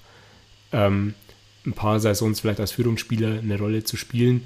[0.73, 1.13] ähm,
[1.65, 4.43] ein paar Saisons vielleicht als Führungsspieler eine Rolle zu spielen.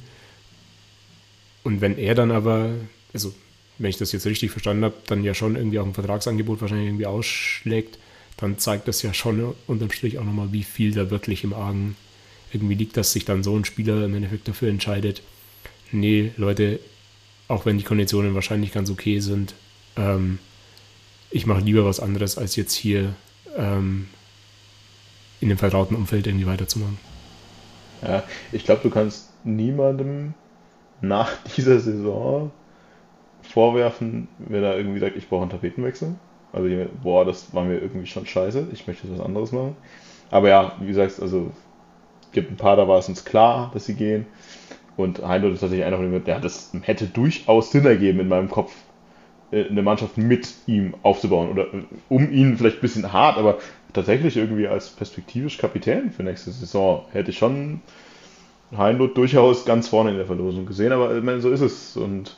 [1.64, 2.76] Und wenn er dann aber,
[3.16, 3.34] also
[3.78, 6.88] wenn ich das jetzt richtig verstanden habe, dann ja schon irgendwie auch ein Vertragsangebot wahrscheinlich
[6.88, 7.98] irgendwie ausschlägt,
[8.38, 11.96] dann zeigt das ja schon unterm Strich auch nochmal, wie viel da wirklich im Argen
[12.54, 15.22] irgendwie liegt, dass sich dann so ein Spieler im Endeffekt dafür entscheidet,
[15.92, 16.80] nee, Leute,
[17.48, 19.54] auch wenn die Konditionen wahrscheinlich ganz okay sind,
[19.98, 20.40] ähm,
[21.32, 23.14] ich mache lieber was anderes, als jetzt hier
[23.58, 24.08] ähm,
[25.42, 26.98] in dem vertrauten Umfeld irgendwie weiterzumachen.
[28.02, 30.34] Ja, ich glaube, du kannst niemandem
[31.02, 32.52] nach dieser Saison
[33.46, 36.16] vorwerfen, wenn er irgendwie sagt, ich brauche einen Tapetenwechsel.
[36.54, 36.70] Also,
[37.04, 39.76] boah, das war mir irgendwie schon scheiße, ich möchte was anderes machen.
[40.32, 41.52] Aber ja, wie gesagt, also
[42.32, 44.26] gibt ein paar, da war es uns klar, dass sie gehen.
[44.98, 48.50] Und Heindl ist tatsächlich einer von denen, der das hätte durchaus Sinn ergeben in meinem
[48.50, 48.74] Kopf,
[49.52, 51.50] äh, eine Mannschaft mit ihm aufzubauen.
[51.50, 53.58] Oder äh, um ihn vielleicht ein bisschen hart, aber
[53.94, 57.82] tatsächlich irgendwie als perspektivisch Kapitän für nächste Saison hätte ich schon
[58.76, 61.98] Heinrich durchaus ganz vorne in der Verlosung gesehen, aber meine, so ist es.
[61.98, 62.32] Und äh,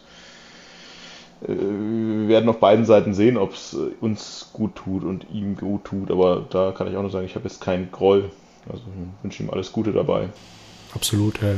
[1.42, 6.12] wir werden auf beiden Seiten sehen, ob es uns gut tut und ihm gut tut.
[6.12, 8.32] Aber da kann ich auch nur sagen, ich habe jetzt keinen Groll.
[8.70, 10.30] Also ich wünsche ihm alles Gute dabei.
[10.94, 11.56] Absolut, ja.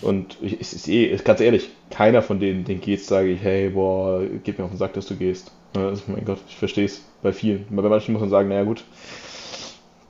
[0.00, 4.22] Und es ist eh, ganz ehrlich, keiner von denen, den geht's, sage ich, hey, boah,
[4.42, 5.50] gib mir auf den Sack, dass du gehst.
[5.74, 7.66] Also, mein Gott, ich verstehe es bei vielen.
[7.70, 8.84] Bei manchen muss man sagen, naja gut,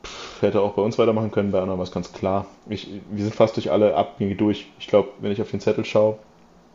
[0.04, 2.46] pff, hätte auch bei uns weitermachen können, bei anderen war es ganz klar.
[2.68, 4.66] Ich, wir sind fast durch alle Abgänge durch.
[4.78, 6.18] Ich glaube, wenn ich auf den Zettel schaue,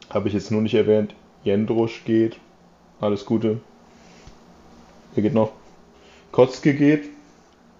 [0.09, 1.13] habe ich jetzt nur nicht erwähnt,
[1.43, 2.37] Jendrusch geht,
[2.99, 3.59] alles Gute.
[5.15, 5.51] Wer geht noch?
[6.31, 7.09] Kotzke geht.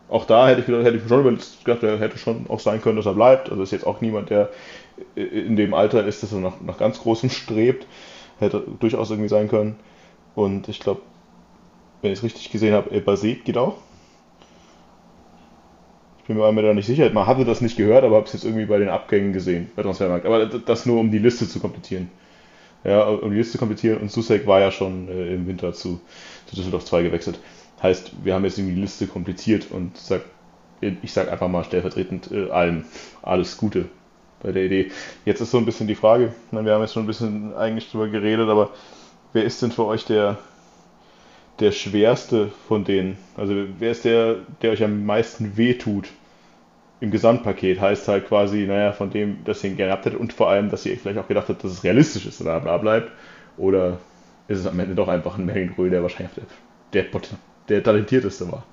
[0.10, 1.24] Auch da hätte ich, hätte ich schon
[1.64, 3.50] gedacht, der hätte schon auch sein können, dass er bleibt.
[3.50, 4.50] Also ist jetzt auch niemand, der
[5.16, 7.86] in dem Alter ist, dass er nach, nach ganz Großem strebt.
[8.40, 9.76] Hätte durchaus irgendwie sein können.
[10.34, 11.02] Und ich glaube,
[12.02, 13.76] wenn ich es richtig gesehen habe, Baset geht auch.
[16.20, 17.10] Ich bin mir da nicht sicher.
[17.12, 19.82] Man hatte das nicht gehört, aber habe es jetzt irgendwie bei den Abgängen gesehen, bei
[19.82, 20.26] Transfermarkt.
[20.26, 22.10] Aber das nur, um die Liste zu komplettieren.
[22.84, 24.00] Ja, um Liste zu komplettieren.
[24.00, 26.00] Und Susek war ja schon äh, im Winter zu,
[26.46, 27.40] zu Düsseldorf 2 gewechselt.
[27.82, 30.22] Heißt, wir haben jetzt irgendwie die Liste kompliziert und sag,
[30.82, 32.86] ich sage einfach mal stellvertretend äh, allen
[33.22, 33.86] alles Gute
[34.42, 34.92] bei der Idee.
[35.26, 38.08] Jetzt ist so ein bisschen die Frage, wir haben jetzt schon ein bisschen eigentlich drüber
[38.08, 38.72] geredet, aber
[39.34, 40.38] wer ist denn für euch der,
[41.60, 43.18] der schwerste von denen?
[43.36, 46.08] Also wer ist der, der euch am meisten wehtut
[47.02, 47.80] im Gesamtpaket?
[47.80, 50.86] Heißt halt quasi, naja, von dem, dass ihr ihn gerne habt und vor allem, dass
[50.86, 53.12] ihr vielleicht auch gedacht habt, dass es realistisch ist, dass er da bleibt.
[53.58, 54.00] Oder
[54.48, 56.32] ist es am Ende doch einfach ein Merlin Röhl, der wahrscheinlich
[56.94, 57.22] der, der,
[57.68, 58.64] der talentierteste war?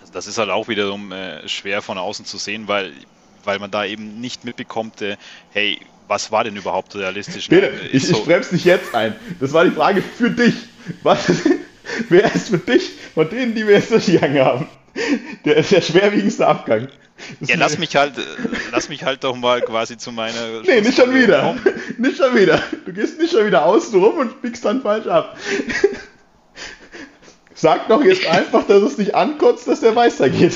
[0.00, 2.92] Also das ist halt auch wiederum äh, schwer von außen zu sehen, weil,
[3.44, 5.16] weil man da eben nicht mitbekommt, äh,
[5.50, 5.78] hey,
[6.08, 7.48] was war denn überhaupt realistisch?
[7.48, 7.88] Bitte, ne?
[7.92, 9.14] ich, so ich bremse dich jetzt ein.
[9.40, 10.54] Das war die Frage für dich.
[11.02, 11.26] Was,
[12.08, 14.68] wer ist für dich von denen, die wir jetzt durchgegangen haben,
[15.44, 16.88] der, der schwerwiegendste Abgang?
[17.40, 18.14] Das ja, lass mich halt,
[18.70, 20.62] lass mich halt doch mal quasi zu meiner.
[20.62, 21.42] Nee, nicht schon wieder.
[21.42, 21.60] Kommen.
[21.98, 22.62] Nicht schon wieder.
[22.86, 25.36] Du gehst nicht schon wieder außen rum und biegst dann falsch ab.
[27.54, 30.54] Sag doch jetzt einfach, dass es dich ankotzt, dass der weitergeht.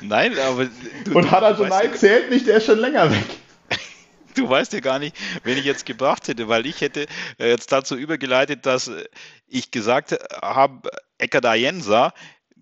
[0.00, 0.68] Nein, aber.
[1.04, 3.24] Du, und Harajonai zählt nicht, der ist schon länger weg.
[4.34, 7.06] Du weißt ja gar nicht, wen ich jetzt gebracht hätte, weil ich hätte
[7.38, 9.04] äh, jetzt dazu übergeleitet, dass äh,
[9.46, 12.12] ich gesagt habe, Eckert Ayensa,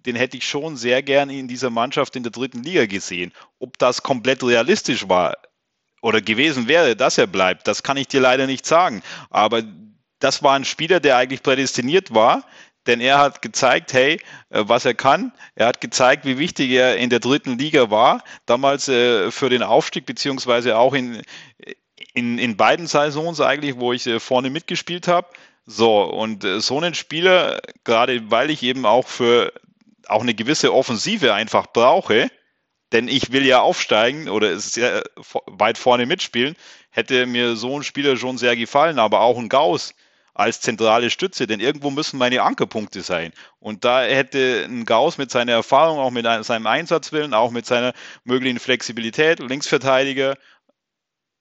[0.07, 3.33] den hätte ich schon sehr gerne in dieser Mannschaft in der dritten Liga gesehen.
[3.59, 5.37] Ob das komplett realistisch war
[6.03, 9.03] oder gewesen wäre, dass er bleibt, das kann ich dir leider nicht sagen.
[9.29, 9.63] Aber
[10.19, 12.45] das war ein Spieler, der eigentlich prädestiniert war,
[12.87, 14.21] denn er hat gezeigt, hey,
[14.51, 15.33] äh, was er kann.
[15.55, 19.63] Er hat gezeigt, wie wichtig er in der dritten Liga war, damals äh, für den
[19.63, 21.23] Aufstieg, beziehungsweise auch in,
[22.15, 25.29] in, in beiden Saisons eigentlich, wo ich äh, vorne mitgespielt habe.
[25.67, 29.53] So, und so einen Spieler, gerade weil ich eben auch für
[30.11, 32.31] auch eine gewisse Offensive einfach brauche,
[32.93, 35.05] denn ich will ja aufsteigen oder sehr
[35.47, 36.57] weit vorne mitspielen,
[36.91, 39.95] hätte mir so ein Spieler schon sehr gefallen, aber auch ein Gauss
[40.35, 43.33] als zentrale Stütze, denn irgendwo müssen meine Ankerpunkte sein.
[43.59, 47.93] Und da hätte ein Gauss mit seiner Erfahrung, auch mit seinem Einsatzwillen, auch mit seiner
[48.25, 50.37] möglichen Flexibilität, Linksverteidiger,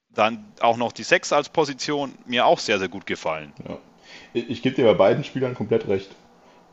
[0.09, 3.53] dann auch noch die Sechs als Position, mir auch sehr, sehr gut gefallen.
[3.67, 3.77] Ja.
[4.33, 6.09] Ich, ich gebe dir bei beiden Spielern komplett recht.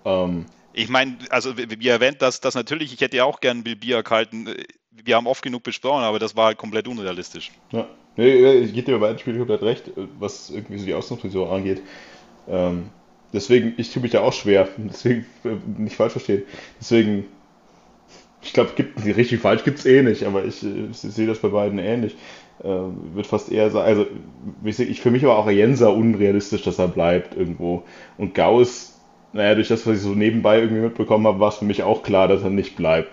[0.04, 0.46] Ähm,
[0.76, 4.02] ich meine, also wie erwähnt, dass das natürlich, ich hätte ja auch gern Bill Bier
[4.02, 4.46] gehalten.
[4.92, 7.50] Wir haben oft genug besprochen, aber das war halt komplett unrealistisch.
[7.72, 7.86] Ja,
[8.16, 11.80] nee, ich gebe dir bei beiden Spielen komplett recht, was irgendwie so die Ausgangsposition angeht.
[12.46, 12.90] Ähm,
[13.32, 16.42] deswegen, ich tue mich da auch schwer, deswegen äh, nicht falsch verstehen.
[16.78, 17.24] Deswegen,
[18.42, 18.70] ich glaube,
[19.16, 22.16] richtig falsch gibt es eh nicht, aber ich, ich, ich sehe das bei beiden ähnlich.
[22.62, 24.06] Ähm, wird fast eher sagen, also
[24.64, 27.84] ich, für mich war auch Jenser unrealistisch, dass er bleibt irgendwo.
[28.18, 28.95] Und Gauss,
[29.36, 32.02] naja, durch das, was ich so nebenbei irgendwie mitbekommen habe, war es für mich auch
[32.02, 33.10] klar, dass er nicht bleibt.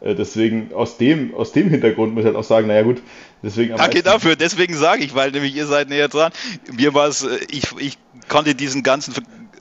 [0.00, 3.02] Äh, deswegen, aus dem, aus dem Hintergrund muss ich halt auch sagen, naja gut,
[3.42, 3.76] deswegen.
[3.76, 6.32] Danke dafür, deswegen sage ich, weil nämlich ihr seid näher dran.
[6.76, 9.14] Mir war es, äh, ich, ich konnte diesen ganzen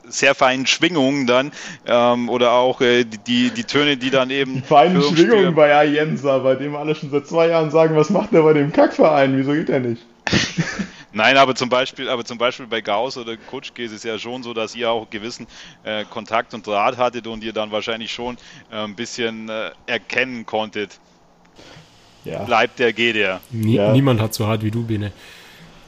[0.10, 1.52] sehr feinen Schwingungen dann
[1.86, 4.56] ähm, oder auch äh, die, die Töne, die dann eben.
[4.56, 8.32] Die feinen Schwingungen bei Ayensa, bei dem alle schon seit zwei Jahren sagen, was macht
[8.34, 9.38] der bei dem Kackverein?
[9.38, 10.06] Wieso geht der nicht?
[11.14, 14.44] Nein, aber zum Beispiel, aber zum Beispiel bei Gauss oder Kutschke ist es ja schon
[14.44, 15.48] so, dass ihr auch gewissen
[15.84, 18.38] äh, Kontakt und Draht hattet und ihr dann wahrscheinlich schon
[18.72, 21.00] äh, ein bisschen äh, erkennen konntet.
[22.26, 22.44] Ja.
[22.44, 23.40] Bleibt der, geht der.
[23.52, 23.94] Nie, ja.
[23.94, 25.14] Niemand hat so hart wie du, Bene.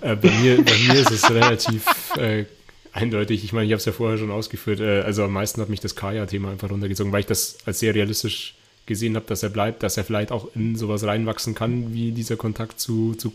[0.01, 1.85] Äh, bei, mir, bei mir ist es relativ
[2.17, 2.45] äh,
[2.93, 3.43] eindeutig.
[3.43, 4.79] Ich meine, ich habe es ja vorher schon ausgeführt.
[4.79, 7.93] Äh, also am meisten hat mich das Kaya-Thema einfach runtergezogen, weil ich das als sehr
[7.93, 8.55] realistisch
[8.85, 12.37] gesehen habe, dass er bleibt, dass er vielleicht auch in sowas reinwachsen kann, wie dieser
[12.37, 13.33] Kontakt zu, zu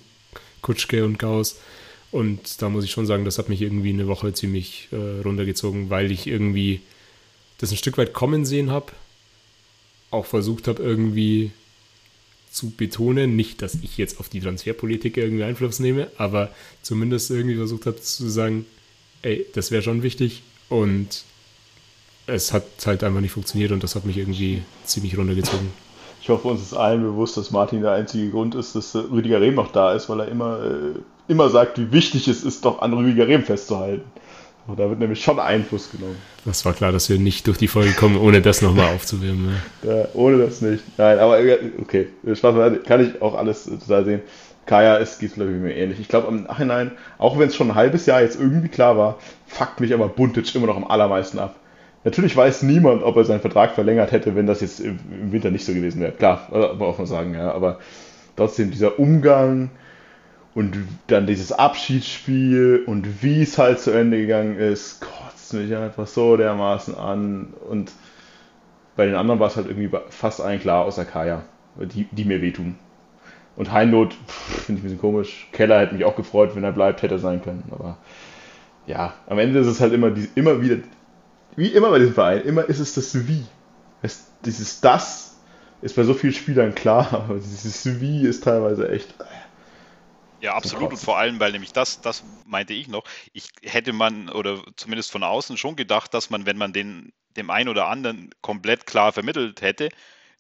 [0.64, 1.60] Kutschke und Gauss.
[2.10, 5.90] Und da muss ich schon sagen, das hat mich irgendwie eine Woche ziemlich äh, runtergezogen,
[5.90, 6.80] weil ich irgendwie
[7.58, 8.92] das ein Stück weit kommen sehen habe.
[10.10, 11.52] Auch versucht habe, irgendwie
[12.50, 17.56] zu betonen, nicht, dass ich jetzt auf die Transferpolitik irgendwie Einfluss nehme, aber zumindest irgendwie
[17.56, 18.64] versucht habe zu sagen,
[19.22, 21.24] ey, das wäre schon wichtig und
[22.26, 25.68] es hat halt einfach nicht funktioniert und das hat mich irgendwie ziemlich runtergezogen.
[26.24, 29.56] Ich hoffe, uns ist allen bewusst, dass Martin der einzige Grund ist, dass Rüdiger Rehm
[29.56, 30.98] noch da ist, weil er immer, äh,
[31.28, 34.04] immer sagt, wie wichtig es ist, doch an Rüdiger Rehm festzuhalten.
[34.66, 36.16] Und da wird nämlich schon Einfluss genommen.
[36.46, 39.48] Das war klar, dass wir nicht durch die Folge kommen, ohne das nochmal aufzuwärmen.
[39.48, 39.52] Ne?
[39.82, 40.82] Ja, ohne das nicht.
[40.96, 41.40] Nein, aber
[41.82, 44.22] okay, Spaß kann ich auch alles total sehen.
[44.64, 46.00] Kaya ist, geht glaube ich mir ähnlich.
[46.00, 49.18] Ich glaube im Nachhinein, auch wenn es schon ein halbes Jahr jetzt irgendwie klar war,
[49.46, 51.56] fuckt mich aber Buntic immer noch am allermeisten ab.
[52.04, 54.98] Natürlich weiß niemand, ob er seinen Vertrag verlängert hätte, wenn das jetzt im
[55.32, 56.12] Winter nicht so gewesen wäre.
[56.12, 56.48] Klar,
[56.78, 57.50] muss man sagen, ja.
[57.52, 57.78] Aber
[58.36, 59.70] trotzdem dieser Umgang
[60.54, 60.76] und
[61.06, 66.36] dann dieses Abschiedsspiel und wie es halt zu Ende gegangen ist, kotzt mich einfach so
[66.36, 67.54] dermaßen an.
[67.68, 67.90] Und
[68.96, 71.42] bei den anderen war es halt irgendwie fast allen klar, außer Kaya,
[71.76, 72.76] die, die mir wehtun.
[73.56, 75.48] Und Heinloth finde ich ein bisschen komisch.
[75.52, 77.64] Keller hätte mich auch gefreut, wenn er bleibt, hätte er sein können.
[77.70, 77.96] Aber
[78.86, 80.76] ja, am Ende ist es halt immer, die, immer wieder
[81.56, 83.44] wie immer bei diesem Verein, immer ist es das Wie.
[84.02, 85.36] Es, dieses Das
[85.82, 89.14] ist bei so vielen Spielern klar, aber dieses Wie ist teilweise echt.
[90.40, 90.90] Ja, absolut.
[90.90, 95.10] Und vor allem, weil nämlich das, das meinte ich noch, ich hätte man, oder zumindest
[95.10, 99.12] von außen schon gedacht, dass man, wenn man den, dem einen oder anderen komplett klar
[99.12, 99.88] vermittelt hätte,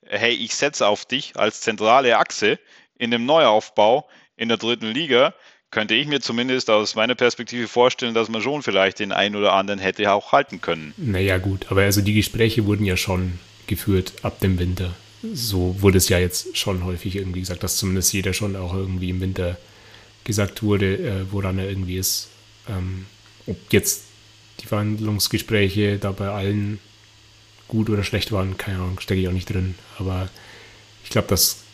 [0.04, 2.58] hey, ich setze auf dich als zentrale Achse
[2.98, 5.32] in einem Neuaufbau in der dritten Liga,
[5.74, 9.52] könnte ich mir zumindest aus meiner Perspektive vorstellen, dass man schon vielleicht den einen oder
[9.52, 10.94] anderen hätte auch halten können.
[10.96, 14.94] Naja, gut, aber also die Gespräche wurden ja schon geführt ab dem Winter.
[15.32, 19.10] So wurde es ja jetzt schon häufig irgendwie gesagt, dass zumindest jeder schon auch irgendwie
[19.10, 19.56] im Winter
[20.22, 22.28] gesagt wurde, äh, woran er irgendwie ist.
[22.68, 23.06] Ähm,
[23.46, 24.04] ob jetzt
[24.60, 26.78] die Verhandlungsgespräche da bei allen
[27.66, 29.74] gut oder schlecht waren, keine Ahnung, stecke ich auch nicht drin.
[29.98, 30.28] Aber
[31.02, 31.64] ich glaube, dass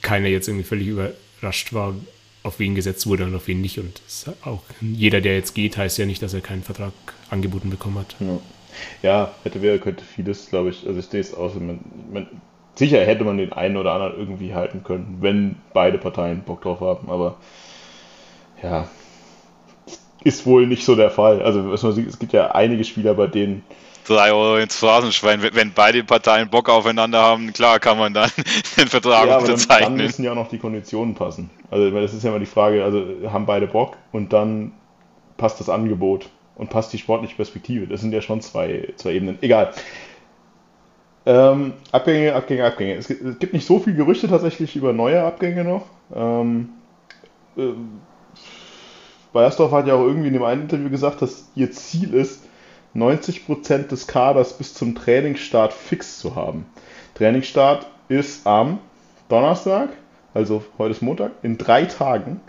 [0.00, 1.94] keiner jetzt irgendwie völlig überrascht war,
[2.42, 3.78] auf wen gesetzt wurde und auf wen nicht.
[3.78, 4.00] Und
[4.44, 6.92] auch jeder, der jetzt geht, heißt ja nicht, dass er keinen Vertrag
[7.30, 8.16] angeboten bekommen hat.
[8.20, 8.38] Ja,
[9.02, 11.54] ja hätte wäre, könnte vieles, glaube ich, also ich sehe es aus.
[11.54, 11.80] Man,
[12.12, 12.26] man,
[12.74, 16.80] sicher hätte man den einen oder anderen irgendwie halten können, wenn beide Parteien Bock drauf
[16.80, 17.36] haben, aber
[18.62, 18.88] ja,
[20.24, 21.42] ist wohl nicht so der Fall.
[21.42, 23.64] Also es gibt ja einige Spieler, bei denen
[24.12, 25.42] 3 Euro ins Phrasenschwein.
[25.52, 28.30] Wenn beide Parteien Bock aufeinander haben, klar kann man dann
[28.76, 29.68] den Vertrag ja, unterzeichnen.
[29.68, 31.50] Dann, dann müssen ja auch noch die Konditionen passen.
[31.70, 34.72] Also das ist ja immer die Frage, also haben beide Bock und dann
[35.36, 37.86] passt das Angebot und passt die sportliche Perspektive.
[37.86, 39.38] Das sind ja schon zwei, zwei Ebenen.
[39.40, 39.72] Egal.
[41.24, 42.94] Ähm, Abgänge, Abgänge, Abgänge.
[42.94, 45.86] Es gibt, es gibt, nicht so viele Gerüchte tatsächlich über neue Abgänge noch.
[46.14, 46.70] Ähm,
[47.56, 47.72] äh,
[49.32, 52.44] Bayersdorf hat ja auch irgendwie in dem einen Interview gesagt, dass ihr Ziel ist,
[52.94, 56.66] 90% des Kaders bis zum Trainingsstart fix zu haben.
[57.14, 58.78] Trainingsstart ist am
[59.28, 59.90] Donnerstag,
[60.34, 62.40] also heute ist Montag, in drei Tagen.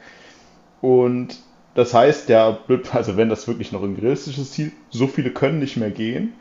[0.81, 1.37] Und
[1.75, 2.59] das heißt, ja,
[2.91, 6.33] also wenn das wirklich noch ein realistisches Ziel, so viele können nicht mehr gehen,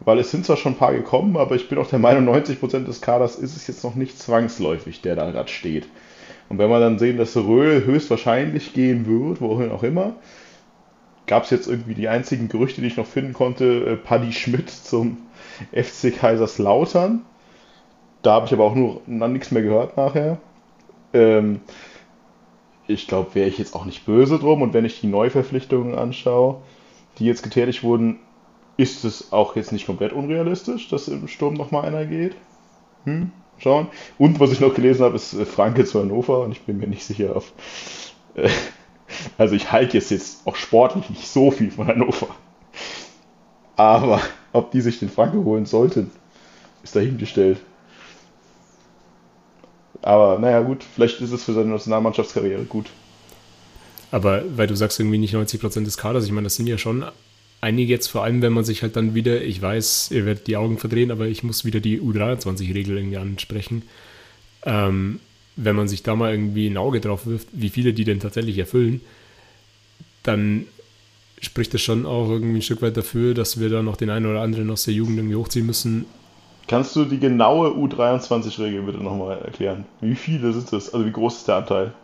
[0.00, 2.84] weil es sind zwar schon ein paar gekommen, aber ich bin auch der Meinung, 90%
[2.84, 5.88] des Kaders ist es jetzt noch nicht zwangsläufig, der da gerade steht.
[6.48, 10.14] Und wenn wir dann sehen, dass Röhl höchstwahrscheinlich gehen wird, wohin auch immer,
[11.30, 14.68] gab es jetzt irgendwie die einzigen Gerüchte, die ich noch finden konnte, äh, Paddy Schmidt
[14.68, 15.18] zum
[15.72, 17.24] FC Kaiserslautern.
[18.22, 20.38] Da habe ich aber auch nur nichts mehr gehört nachher.
[21.14, 21.60] Ähm,
[22.88, 24.60] ich glaube, wäre ich jetzt auch nicht böse drum.
[24.60, 26.62] Und wenn ich die Neuverpflichtungen anschaue,
[27.18, 28.18] die jetzt getätigt wurden,
[28.76, 32.34] ist es auch jetzt nicht komplett unrealistisch, dass im Sturm nochmal einer geht.
[33.04, 33.86] Hm, schauen.
[34.18, 36.88] Und was ich noch gelesen habe, ist äh, Franke zu Hannover und ich bin mir
[36.88, 37.52] nicht sicher, auf,
[39.38, 42.28] also ich halte jetzt, jetzt auch sportlich nicht so viel von Hannover.
[43.76, 44.20] Aber
[44.52, 46.10] ob die sich den Franke holen sollten,
[46.82, 47.58] ist dahingestellt.
[50.02, 52.86] Aber naja, gut, vielleicht ist es für seine Nationalmannschaftskarriere gut.
[54.10, 56.78] Aber weil du sagst irgendwie nicht 90 Prozent des Kaders, ich meine, das sind ja
[56.78, 57.04] schon
[57.60, 60.56] einige jetzt, vor allem wenn man sich halt dann wieder, ich weiß, ihr werdet die
[60.56, 63.82] Augen verdrehen, aber ich muss wieder die U23-Regel irgendwie ansprechen.
[64.64, 65.20] Ähm,
[65.56, 68.58] wenn man sich da mal irgendwie ein Auge drauf wirft, wie viele die denn tatsächlich
[68.58, 69.00] erfüllen,
[70.22, 70.66] dann
[71.40, 74.26] spricht das schon auch irgendwie ein Stück weit dafür, dass wir da noch den einen
[74.26, 76.04] oder anderen aus der Jugend irgendwie hochziehen müssen.
[76.68, 79.86] Kannst du die genaue U23-Regel bitte nochmal erklären?
[80.00, 80.92] Wie viele sind das?
[80.92, 81.94] Also wie groß ist der Anteil?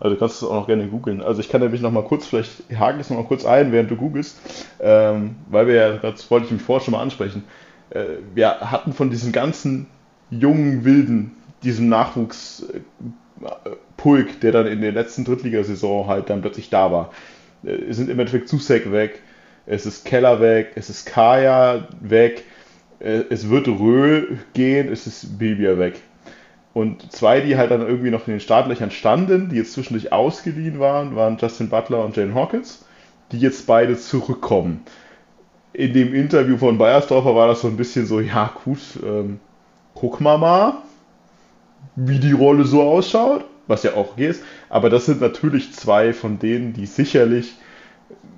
[0.00, 1.20] Also du kannst es auch noch gerne googeln.
[1.20, 3.70] Also ich kann nämlich noch mal kurz, vielleicht hake ich es noch mal kurz ein,
[3.70, 4.38] während du googelst,
[4.80, 7.44] ähm, weil wir ja, das wollte ich mich vorher schon mal ansprechen,
[7.90, 9.86] äh, wir hatten von diesen ganzen
[10.30, 17.10] jungen Wilden, diesem Nachwuchspulk, der dann in der letzten Drittligasaison halt dann plötzlich da war.
[17.64, 19.20] Äh, es sind im Endeffekt Zusek weg,
[19.66, 22.44] es ist Keller weg, es ist Kaya weg,
[23.00, 26.00] äh, es wird Röhl gehen, es ist Bibia weg.
[26.72, 30.78] Und zwei, die halt dann irgendwie noch in den Startlöchern standen, die jetzt zwischendurch ausgeliehen
[30.78, 32.84] waren, waren Justin Butler und Jane Hawkins,
[33.32, 34.84] die jetzt beide zurückkommen.
[35.72, 39.40] In dem Interview von Bayersdorfer war das so ein bisschen so, ja gut, ähm,
[39.94, 40.74] guck mal mal,
[41.96, 44.42] wie die Rolle so ausschaut, was ja auch ist.
[44.68, 47.52] Aber das sind natürlich zwei von denen, die sicherlich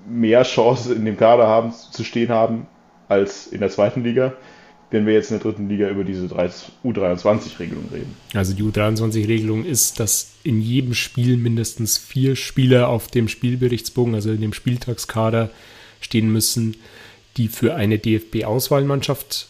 [0.07, 2.67] mehr Chance in dem Kader haben, zu stehen haben,
[3.07, 4.33] als in der zweiten Liga
[4.93, 8.15] wenn wir jetzt in der dritten Liga über diese U23-Regelung reden.
[8.35, 14.31] Also die U23-Regelung ist, dass in jedem Spiel mindestens vier Spieler auf dem Spielberichtsbogen, also
[14.31, 15.49] in dem Spieltagskader,
[15.99, 16.77] stehen müssen,
[17.37, 19.47] die für eine DFB-Auswahlmannschaft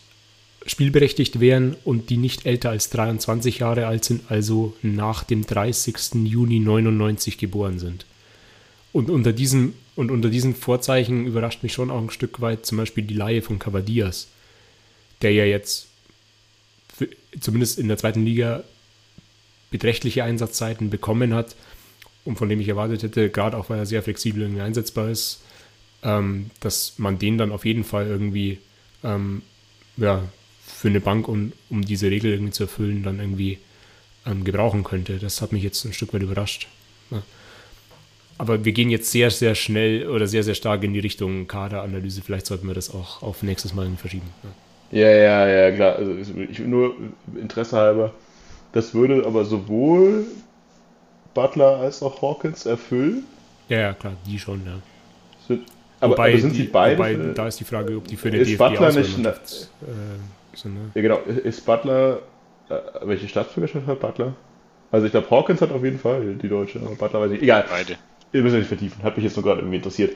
[0.66, 5.96] spielberechtigt wären und die nicht älter als 23 Jahre alt sind, also nach dem 30.
[6.26, 8.06] Juni 99 geboren sind.
[8.94, 12.78] Und unter diesen, und unter diesen Vorzeichen überrascht mich schon auch ein Stück weit zum
[12.78, 14.28] Beispiel die Laie von Cavadias
[15.24, 15.88] der ja jetzt
[16.96, 17.10] für,
[17.40, 18.64] zumindest in der zweiten Liga
[19.72, 21.56] beträchtliche Einsatzzeiten bekommen hat
[22.26, 25.42] und von dem ich erwartet hätte, gerade auch weil er sehr flexibel irgendwie einsetzbar ist,
[26.04, 28.60] ähm, dass man den dann auf jeden Fall irgendwie
[29.04, 29.42] ähm,
[29.98, 30.24] ja,
[30.66, 33.60] für eine Bank, um, um diese Regel irgendwie zu erfüllen, dann irgendwie
[34.26, 35.18] ähm, gebrauchen könnte.
[35.18, 36.68] Das hat mich jetzt ein Stück weit überrascht.
[37.12, 37.22] Ja.
[38.38, 42.22] Aber wir gehen jetzt sehr, sehr schnell oder sehr, sehr stark in die Richtung Kaderanalyse.
[42.22, 44.30] Vielleicht sollten wir das auch auf nächstes Mal verschieben.
[44.44, 44.50] Ja.
[44.94, 45.96] Ja, ja, ja, klar.
[45.96, 46.96] Also ich, nur
[47.36, 48.14] Interesse halber.
[48.74, 50.26] Das würde aber sowohl
[51.34, 53.24] Butler als auch Hawkins erfüllen.
[53.70, 54.80] Ja, ja, klar, die schon, ja.
[55.48, 55.64] Sind,
[56.00, 56.98] aber, wobei aber sind die, die beide?
[56.98, 59.26] Wobei, da ist die Frage, ob die für den ist DFB Butler nicht äh,
[60.56, 60.76] sind.
[60.76, 60.92] Ne?
[60.94, 61.18] Ja, genau.
[61.20, 62.20] Ist Butler,
[62.70, 64.34] äh, welche Staatsbürgerschaft hat Butler?
[64.92, 67.42] Also ich glaube, Hawkins hat auf jeden Fall die deutsche, aber Butler weiß ich.
[67.42, 67.66] Egal.
[67.70, 67.98] Beide.
[68.32, 69.04] Ihr müsst nicht vertiefen.
[69.04, 70.16] Hat mich jetzt nur gerade irgendwie interessiert.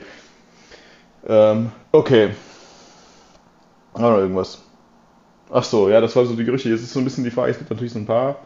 [1.26, 2.30] Ähm, okay.
[3.94, 4.62] Auch noch irgendwas.
[5.50, 6.68] Ach so, ja, das war so die Gerüchte.
[6.68, 8.36] Jetzt ist so ein bisschen die Frage, es gibt natürlich so ein paar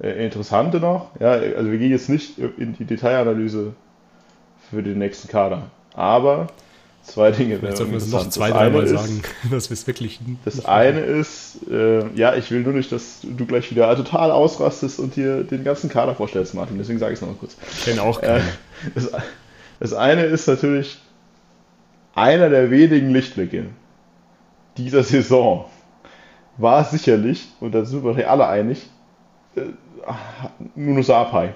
[0.00, 1.10] äh, interessante noch.
[1.20, 3.74] Ja, also wir gehen jetzt nicht in die Detailanalyse
[4.70, 5.70] für den nächsten Kader.
[5.94, 6.48] Aber
[7.02, 7.58] zwei Dinge.
[7.62, 10.20] Jetzt sollten wir es noch zwei, dreimal sagen, dass wir es wirklich.
[10.44, 14.98] Das eine ist, äh, ja, ich will nur nicht, dass du gleich wieder total ausrastest
[14.98, 16.78] und dir den ganzen Kader vorstellst, Martin.
[16.78, 17.56] Deswegen sage ich es noch mal kurz.
[17.78, 18.40] Ich kenne auch keinen.
[18.40, 19.10] Äh, das,
[19.80, 20.98] das eine ist natürlich
[22.14, 23.66] einer der wenigen Lichtblicke
[24.76, 25.66] dieser Saison
[26.56, 28.88] war sicherlich, und da sind wir alle einig,
[29.56, 29.62] äh,
[30.74, 31.54] Nuno Sapai.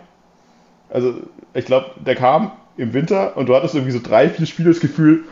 [0.89, 1.15] Also,
[1.53, 4.81] ich glaube, der kam im Winter und du hattest irgendwie so drei, vier Spiele das
[4.81, 5.25] Gefühl,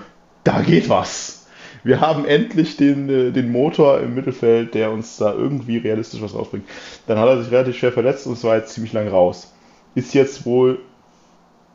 [0.44, 1.46] da geht was.
[1.84, 6.34] Wir haben endlich den, äh, den Motor im Mittelfeld, der uns da irgendwie realistisch was
[6.34, 6.68] rausbringt.
[7.06, 9.52] Dann hat er sich relativ schwer verletzt und es war jetzt ziemlich lang raus.
[9.94, 10.78] Ist jetzt wohl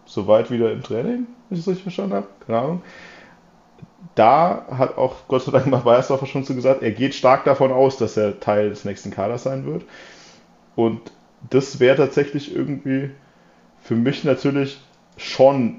[0.05, 2.27] soweit wieder im Training, wenn ich es richtig verstanden habe.
[2.45, 2.81] Keine Ahnung
[4.17, 7.71] da hat auch Gott sei Dank mal Bayersdorfer schon zu gesagt, er geht stark davon
[7.71, 9.83] aus, dass er Teil des nächsten Kaders sein wird.
[10.75, 11.11] Und
[11.49, 13.11] das wäre tatsächlich irgendwie
[13.79, 14.79] für mich natürlich
[15.17, 15.77] schon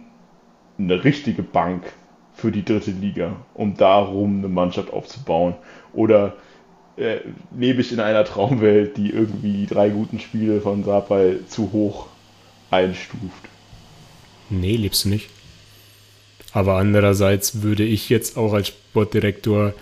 [0.78, 1.92] eine richtige Bank
[2.34, 5.54] für die dritte Liga, um darum eine Mannschaft aufzubauen.
[5.92, 6.36] Oder
[6.96, 7.18] äh,
[7.56, 12.06] lebe ich in einer Traumwelt, die irgendwie die drei guten Spiele von Sapai zu hoch
[12.70, 13.48] einstuft?
[14.50, 15.28] Nee, lebst du nicht.
[16.52, 19.74] Aber andererseits würde ich jetzt auch als Sportdirektor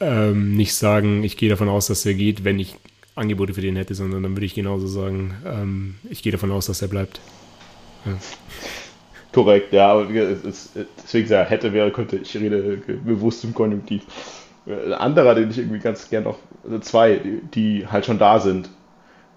[0.00, 2.76] ähm, nicht sagen, ich gehe davon aus, dass er geht, wenn ich
[3.14, 6.66] Angebote für den hätte, sondern dann würde ich genauso sagen, ähm, ich gehe davon aus,
[6.66, 7.20] dass er bleibt.
[9.32, 10.72] Korrekt, ja, aber es,
[11.02, 14.02] deswegen ja, hätte, wäre, könnte, ich rede bewusst im Konjunktiv.
[14.66, 18.40] Ein anderer, den ich irgendwie ganz gern noch, also zwei, die, die halt schon da
[18.40, 18.70] sind,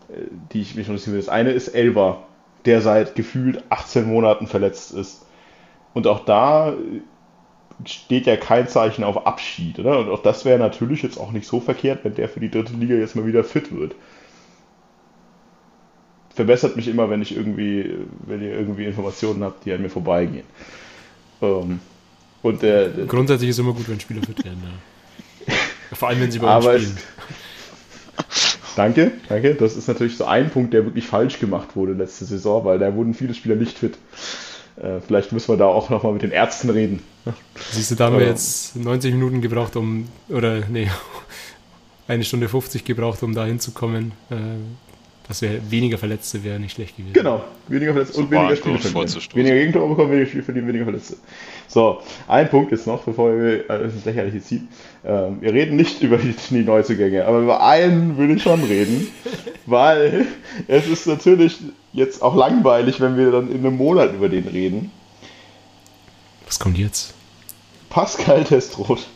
[0.10, 0.22] äh,
[0.52, 1.18] die ich mich noch nicht will.
[1.18, 2.24] Das eine ist Elva,
[2.66, 5.26] der seit gefühlt 18 Monaten verletzt ist.
[5.94, 6.74] Und auch da
[7.86, 9.80] steht ja kein Zeichen auf Abschied.
[9.80, 10.00] Oder?
[10.00, 12.74] Und auch das wäre natürlich jetzt auch nicht so verkehrt, wenn der für die dritte
[12.74, 13.96] Liga jetzt mal wieder fit wird.
[16.34, 20.46] Verbessert mich immer, wenn ich irgendwie, wenn ihr irgendwie Informationen habt, die an mir vorbeigehen.
[21.42, 21.80] Ähm,
[22.42, 24.62] und der, der, Grundsätzlich ist es immer gut, wenn Spieler fit werden.
[25.48, 25.54] Ja.
[25.94, 26.98] Vor allem, wenn sie bei uns spielen.
[28.18, 29.56] es, danke, danke.
[29.56, 32.94] Das ist natürlich so ein Punkt, der wirklich falsch gemacht wurde letzte Saison, weil da
[32.96, 33.98] wurden viele Spieler nicht fit.
[34.76, 37.02] Äh, vielleicht müssen wir da auch nochmal mit den Ärzten reden.
[37.72, 38.30] Siehst du, da haben wir Ähm.
[38.30, 40.90] jetzt 90 Minuten gebraucht, um, oder nee,
[42.08, 44.14] eine Stunde 50 gebraucht, um da hinzukommen.
[44.32, 44.36] Äh,
[45.28, 47.14] dass wir weniger Verletzte wäre nicht schlecht gewesen.
[47.14, 49.22] Genau, weniger Verletzte und weniger Spiele verlieren.
[49.34, 51.18] Weniger Gegentore bekommen, weniger Spiele verlieren, weniger Verletzte.
[51.68, 54.68] So, ein Punkt ist noch, bevor wir äh, das lächerliche ziehen.
[55.06, 59.08] Ähm, wir reden nicht über die, die Neuzugänge, aber über einen würde ich schon reden,
[59.66, 60.28] weil
[60.68, 61.58] es ist natürlich
[61.94, 64.92] jetzt auch langweilig, wenn wir dann in einem Monat über den reden.
[66.46, 67.14] Was kommt jetzt?
[67.90, 69.08] Pascal Testroth.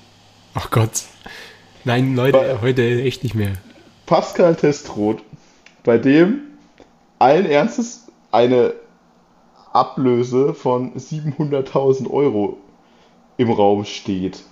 [0.53, 1.03] Ach Gott.
[1.83, 3.53] Nein, Leute, Weil- heute echt nicht mehr.
[4.05, 5.21] Pascal Testroth,
[5.87, 6.41] bei dem
[7.17, 8.73] allen Ernstes eine
[9.71, 12.57] Ablöse von 700.000 Euro
[13.37, 14.43] im Raum steht.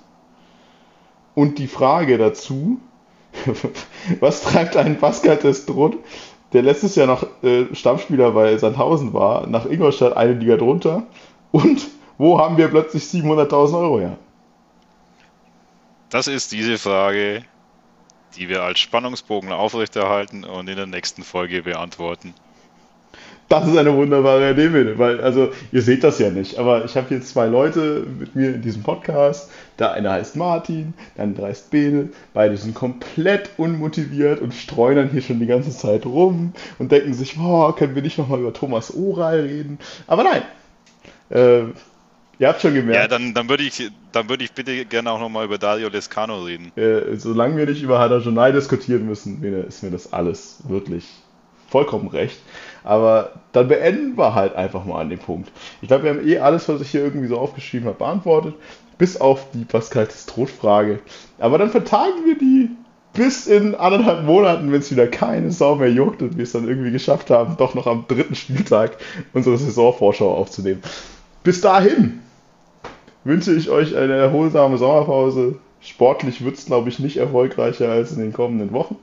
[1.34, 2.80] Und die Frage dazu,
[4.22, 5.98] was treibt ein Pascal Testroth,
[6.53, 11.03] der letztes Jahr noch äh, Stammspieler bei Sandhausen war, nach Ingolstadt eine Liga drunter?
[11.52, 11.86] Und
[12.18, 14.18] wo haben wir plötzlich 700.000 Euro her?
[16.10, 17.44] Das ist diese Frage,
[18.36, 22.34] die wir als Spannungsbogen aufrechterhalten und in der nächsten Folge beantworten.
[23.48, 26.98] Das ist eine wunderbare Idee, bitte, weil, also, ihr seht das ja nicht, aber ich
[26.98, 29.52] habe hier zwei Leute mit mir in diesem Podcast.
[29.78, 32.10] Der eine heißt Martin, der andere heißt Bene.
[32.34, 37.14] Beide sind komplett unmotiviert und streuen dann hier schon die ganze Zeit rum und denken
[37.14, 39.78] sich, boah, können wir nicht nochmal über Thomas Oral reden?
[40.07, 40.41] Aber nein.
[41.30, 41.72] Äh,
[42.40, 45.20] ihr habt schon Ja, gemerkt, dann, dann würde ich, dann würde ich bitte gerne auch
[45.20, 46.72] nochmal über Dario Lescano reden.
[46.76, 51.06] äh, solange wir nicht über Hadajonai diskutieren müssen, ist mir das alles wirklich
[51.68, 52.38] vollkommen recht.
[52.84, 55.52] Aber dann beenden wir halt einfach mal an dem Punkt.
[55.82, 58.56] Ich glaube, wir haben eh alles, was ich hier irgendwie so aufgeschrieben habe, beantwortet.
[58.98, 60.99] Bis auf die Pascal Testroth-Frage.
[61.40, 62.70] Aber dann vertagen wir die
[63.14, 66.68] bis in anderthalb Monaten, wenn es wieder keine Sau mehr juckt und wir es dann
[66.68, 68.98] irgendwie geschafft haben, doch noch am dritten Spieltag
[69.34, 70.82] unsere Saisonvorschau aufzunehmen.
[71.44, 72.22] Bis dahin
[73.26, 75.57] wünsche ich euch eine erholsame Sommerpause.
[75.81, 78.95] Sportlich wird es, glaube ich, nicht erfolgreicher als in den kommenden Wochen.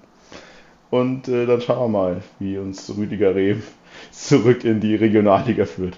[0.91, 3.63] Und äh, dann schauen wir mal, wie uns Rüdiger Rehm
[4.11, 5.97] zurück in die Regionalliga führt.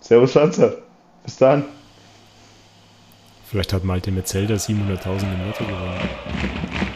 [0.00, 0.76] Servus Schanzer.
[1.24, 1.64] Bis dann.
[3.44, 6.87] Vielleicht hat Malte Metzelder 700.000 im Lotto gewonnen.